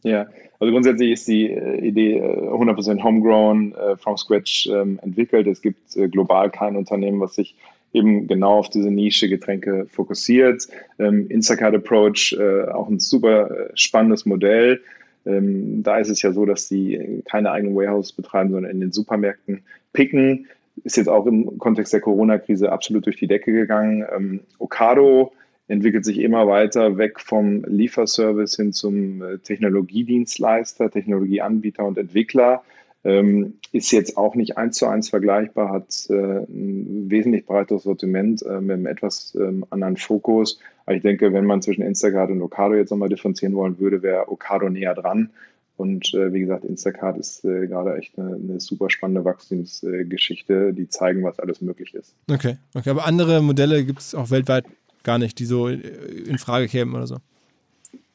Ja, 0.02 0.26
also 0.60 0.74
grundsätzlich 0.74 1.12
ist 1.12 1.28
die 1.28 1.52
äh, 1.52 1.86
Idee 1.86 2.18
äh, 2.18 2.50
100% 2.50 3.04
homegrown, 3.04 3.74
äh, 3.74 3.96
from 3.98 4.18
scratch 4.18 4.68
ähm, 4.74 5.00
entwickelt. 5.04 5.46
Es 5.46 5.62
gibt 5.62 5.94
global 6.12 6.50
kein 6.50 6.76
Unternehmen, 6.76 7.20
was 7.20 7.36
sich 7.36 7.56
eben 7.94 8.28
genau 8.28 8.60
auf 8.60 8.70
diese 8.70 8.90
Nische 8.90 9.30
Getränke 9.30 9.86
fokussiert. 9.92 10.68
Ähm, 10.98 11.28
Instacart 11.30 11.76
Approach, 11.76 12.36
auch 12.74 12.90
ein 12.90 13.00
super 13.00 13.70
spannendes 13.76 14.26
Modell 14.26 14.82
ähm, 15.28 15.84
da 15.84 15.98
ist 15.98 16.10
es 16.10 16.22
ja 16.22 16.32
so, 16.32 16.46
dass 16.46 16.68
die 16.68 17.22
keine 17.26 17.52
eigenen 17.52 17.76
Warehouse 17.76 18.14
betreiben, 18.14 18.52
sondern 18.52 18.72
in 18.72 18.80
den 18.80 18.92
Supermärkten 18.92 19.62
picken. 19.94 20.48
Ist 20.84 20.98
jetzt 20.98 21.10
auch 21.10 21.26
im 21.26 21.58
Kontext 21.58 21.94
der 21.94 22.02
Corona-Krise 22.02 22.72
absolut 22.72 23.06
durch 23.06 23.18
die 23.18 23.28
Decke 23.28 23.52
gegangen. 23.52 24.06
Ähm, 24.16 24.40
Ocado 24.60 25.34
entwickelt 25.68 26.06
sich 26.06 26.20
immer 26.20 26.48
weiter 26.48 26.98
weg 26.98 27.20
vom 27.20 27.64
Lieferservice 27.66 28.56
hin 28.56 28.74
zum 28.74 29.22
äh, 29.22 29.38
Technologiedienstleister, 29.40 30.90
Technologieanbieter 30.90 31.84
und 31.84 31.98
Entwickler. 31.98 32.64
Ähm, 33.08 33.53
ist 33.72 33.91
jetzt 33.91 34.18
auch 34.18 34.36
nicht 34.36 34.58
eins 34.58 34.76
zu 34.76 34.86
eins 34.86 35.08
vergleichbar, 35.08 35.72
hat 35.72 36.08
äh, 36.10 36.14
ein 36.14 37.10
wesentlich 37.10 37.45
breiteres 37.45 37.84
Sortiment 37.84 38.43
äh, 38.43 38.60
mit 38.60 38.72
einem 38.72 38.86
etwas 38.86 39.34
ähm, 39.39 39.66
anderen 39.70 39.95
Fokus. 39.95 40.60
Aber 40.86 40.97
ich 40.97 41.03
denke, 41.03 41.32
wenn 41.32 41.45
man 41.45 41.62
zwischen 41.62 41.84
Instacart 41.84 42.32
und 42.32 42.41
Ocado 42.41 42.76
jetzt 42.76 42.89
nochmal 42.89 43.08
differenzieren 43.08 43.55
wollen 43.55 43.80
würde, 43.80 44.01
wäre 44.03 44.30
Ocado 44.30 44.68
näher 44.68 44.93
dran. 44.93 45.30
Und 45.78 46.14
äh, 46.16 46.34
wie 46.34 46.41
gesagt, 46.41 46.66
Instacart 46.66 47.18
ist 47.18 47.45
äh, 47.45 47.68
gerade 47.68 47.95
echt 47.95 48.20
eine, 48.20 48.36
eine, 48.36 48.60
super 48.60 48.89
spannende 48.89 49.24
Wachstumsgeschichte, 49.24 50.74
die 50.74 50.89
zeigen, 50.89 51.24
was 51.24 51.39
alles 51.39 51.62
möglich 51.62 51.93
ist. 51.93 52.14
Okay, 52.30 52.58
okay. 52.74 52.89
Aber 52.89 53.05
andere 53.05 53.41
Modelle 53.41 53.86
gibt 53.86 53.99
es 53.99 54.16
auch 54.16 54.32
weltweit 54.32 54.66
gar 55.03 55.18
nicht, 55.18 55.39
die 55.39 55.45
so 55.45 55.70
in 55.70 56.38
Frage 56.39 56.68
kämen 56.68 56.93
oder 56.93 57.08
so. 57.08 57.18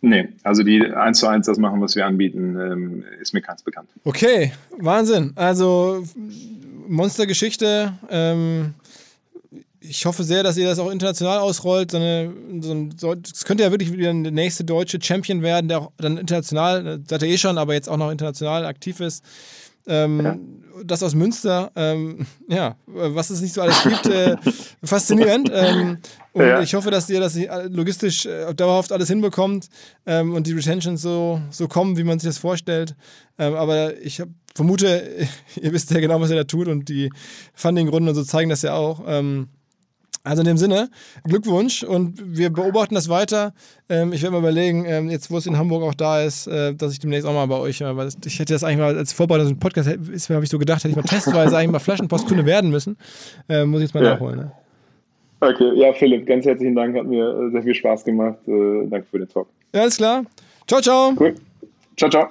Nee, 0.05 0.29
also 0.43 0.65
die 0.65 0.85
eins 0.85 1.21
zu 1.21 1.29
eins 1.29 1.47
das 1.47 1.59
machen, 1.59 1.81
was 1.81 1.95
wir 1.95 2.05
anbieten, 2.05 2.59
ähm, 2.61 3.05
ist 3.21 3.33
mir 3.33 3.41
ganz 3.41 3.63
bekannt. 3.63 3.89
Okay, 4.05 4.53
Wahnsinn. 4.79 5.33
Also 5.37 6.05
Monstergeschichte. 6.89 7.93
Ähm, 8.11 8.75
ich 9.81 10.05
hoffe 10.05 10.25
sehr, 10.25 10.43
dass 10.43 10.57
ihr 10.57 10.67
das 10.67 10.81
auch 10.81 10.91
international 10.91 11.39
ausrollt. 11.39 11.93
So 11.93 11.99
eine, 11.99 12.33
so 12.97 13.15
könnte 13.45 13.63
ja 13.63 13.71
wirklich 13.71 13.93
wieder 13.93 14.13
der 14.13 14.33
nächste 14.33 14.65
deutsche 14.65 15.01
Champion 15.01 15.43
werden, 15.43 15.69
der 15.69 15.81
auch 15.81 15.93
dann 15.99 16.19
international, 16.19 17.01
seid 17.09 17.23
ihr 17.23 17.29
eh 17.29 17.39
schon, 17.39 17.57
aber 17.57 17.75
jetzt 17.75 17.89
auch 17.89 17.97
noch 17.97 18.11
international 18.11 18.65
aktiv 18.65 18.99
ist. 18.99 19.25
Ähm, 19.87 20.21
ja. 20.21 20.37
Das 20.85 21.03
aus 21.03 21.15
Münster, 21.15 21.71
ähm, 21.77 22.27
ja, 22.49 22.77
was 22.87 23.31
es 23.31 23.41
nicht 23.41 23.55
so 23.55 23.63
alles 23.63 23.83
gibt, 23.83 24.07
äh, 24.07 24.37
faszinierend. 24.83 25.51
Ähm, 25.53 25.99
und 26.33 26.45
ja. 26.45 26.61
ich 26.61 26.75
hoffe, 26.75 26.91
dass 26.91 27.09
ihr 27.11 27.21
das 27.21 27.39
logistisch 27.69 28.27
äh, 28.27 28.53
dauerhaft 28.55 28.91
alles 28.91 29.09
hinbekommt 29.09 29.69
ähm, 30.07 30.35
und 30.35 30.47
die 30.47 30.53
Retentions 30.53 31.03
so, 31.03 31.41
so 31.51 31.69
kommen, 31.69 31.97
wie 31.97 32.05
man 32.05 32.19
sich 32.19 32.29
das 32.29 32.39
vorstellt. 32.39 32.97
Ähm, 33.39 33.55
aber 33.55 33.97
ich 33.99 34.21
hab, 34.21 34.29
vermute, 34.55 35.29
ihr 35.61 35.73
wisst 35.73 35.91
ja 35.91 36.01
genau, 36.01 36.21
was 36.21 36.31
ihr 36.31 36.37
da 36.37 36.45
tut 36.45 36.69
und 36.69 36.89
die 36.89 37.11
Funding-Runden 37.55 38.09
und 38.09 38.15
so 38.15 38.25
zeigen 38.25 38.51
das 38.51 38.63
ja 38.63 38.75
auch. 38.75 39.03
Also 40.25 40.43
in 40.43 40.47
dem 40.47 40.57
Sinne, 40.57 40.89
Glückwunsch 41.25 41.83
und 41.83 42.37
wir 42.37 42.51
beobachten 42.51 42.95
das 42.95 43.09
weiter. 43.09 43.55
Ähm, 43.89 44.13
ich 44.13 44.23
werde 44.23 44.35
mal 44.35 44.39
überlegen, 44.39 44.85
ähm, 44.87 45.11
jetzt 45.11 45.33
wo 45.33 45.37
es 45.37 45.47
in 45.47 45.59
Hamburg 45.59 45.83
auch 45.83 45.95
da 45.95 46.23
ist, 46.23 46.47
äh, 46.47 46.75
dass 46.75 46.93
ich 46.93 47.01
demnächst 47.01 47.27
auch 47.27 47.33
mal 47.33 47.47
bei 47.47 47.57
euch, 47.57 47.81
äh, 47.81 47.97
weil 47.97 48.09
ich 48.25 48.39
hätte 48.39 48.53
das 48.53 48.63
eigentlich 48.63 48.79
mal 48.79 48.97
als 48.97 49.13
Vorbereitung 49.13 49.49
ein 49.49 49.59
Podcast, 49.59 49.89
ist 49.89 50.31
habe 50.31 50.45
ich 50.45 50.51
so 50.51 50.59
gedacht, 50.59 50.85
hätte 50.85 50.91
ich 50.91 50.97
mal 50.97 51.03
testweise 51.03 51.57
eigentlich 51.57 51.73
mal 51.73 51.81
Flaschenpostkunde 51.81 52.47
werden 52.47 52.71
müssen. 52.71 52.97
Äh, 53.49 53.65
muss 53.65 53.81
ich 53.81 53.87
jetzt 53.89 53.95
mal 53.95 54.05
ja. 54.05 54.15
nachholen. 54.15 54.37
Ne? 54.37 54.53
Okay, 55.41 55.73
ja 55.75 55.93
Philipp, 55.93 56.25
ganz 56.25 56.47
herzlichen 56.47 56.77
Dank, 56.77 56.97
hat 56.97 57.07
mir 57.07 57.27
äh, 57.27 57.51
sehr 57.51 57.63
viel 57.65 57.75
Spaß 57.75 58.05
gemacht. 58.05 58.39
Äh, 58.47 58.87
danke 58.87 59.09
für 59.11 59.19
den 59.19 59.29
Talk. 59.29 59.49
Ja, 59.75 59.81
alles 59.81 59.97
klar. 59.97 60.25
Ciao, 60.69 60.81
ciao. 60.81 61.15
Cool. 61.19 61.35
Ciao, 61.97 62.09
ciao. 62.09 62.31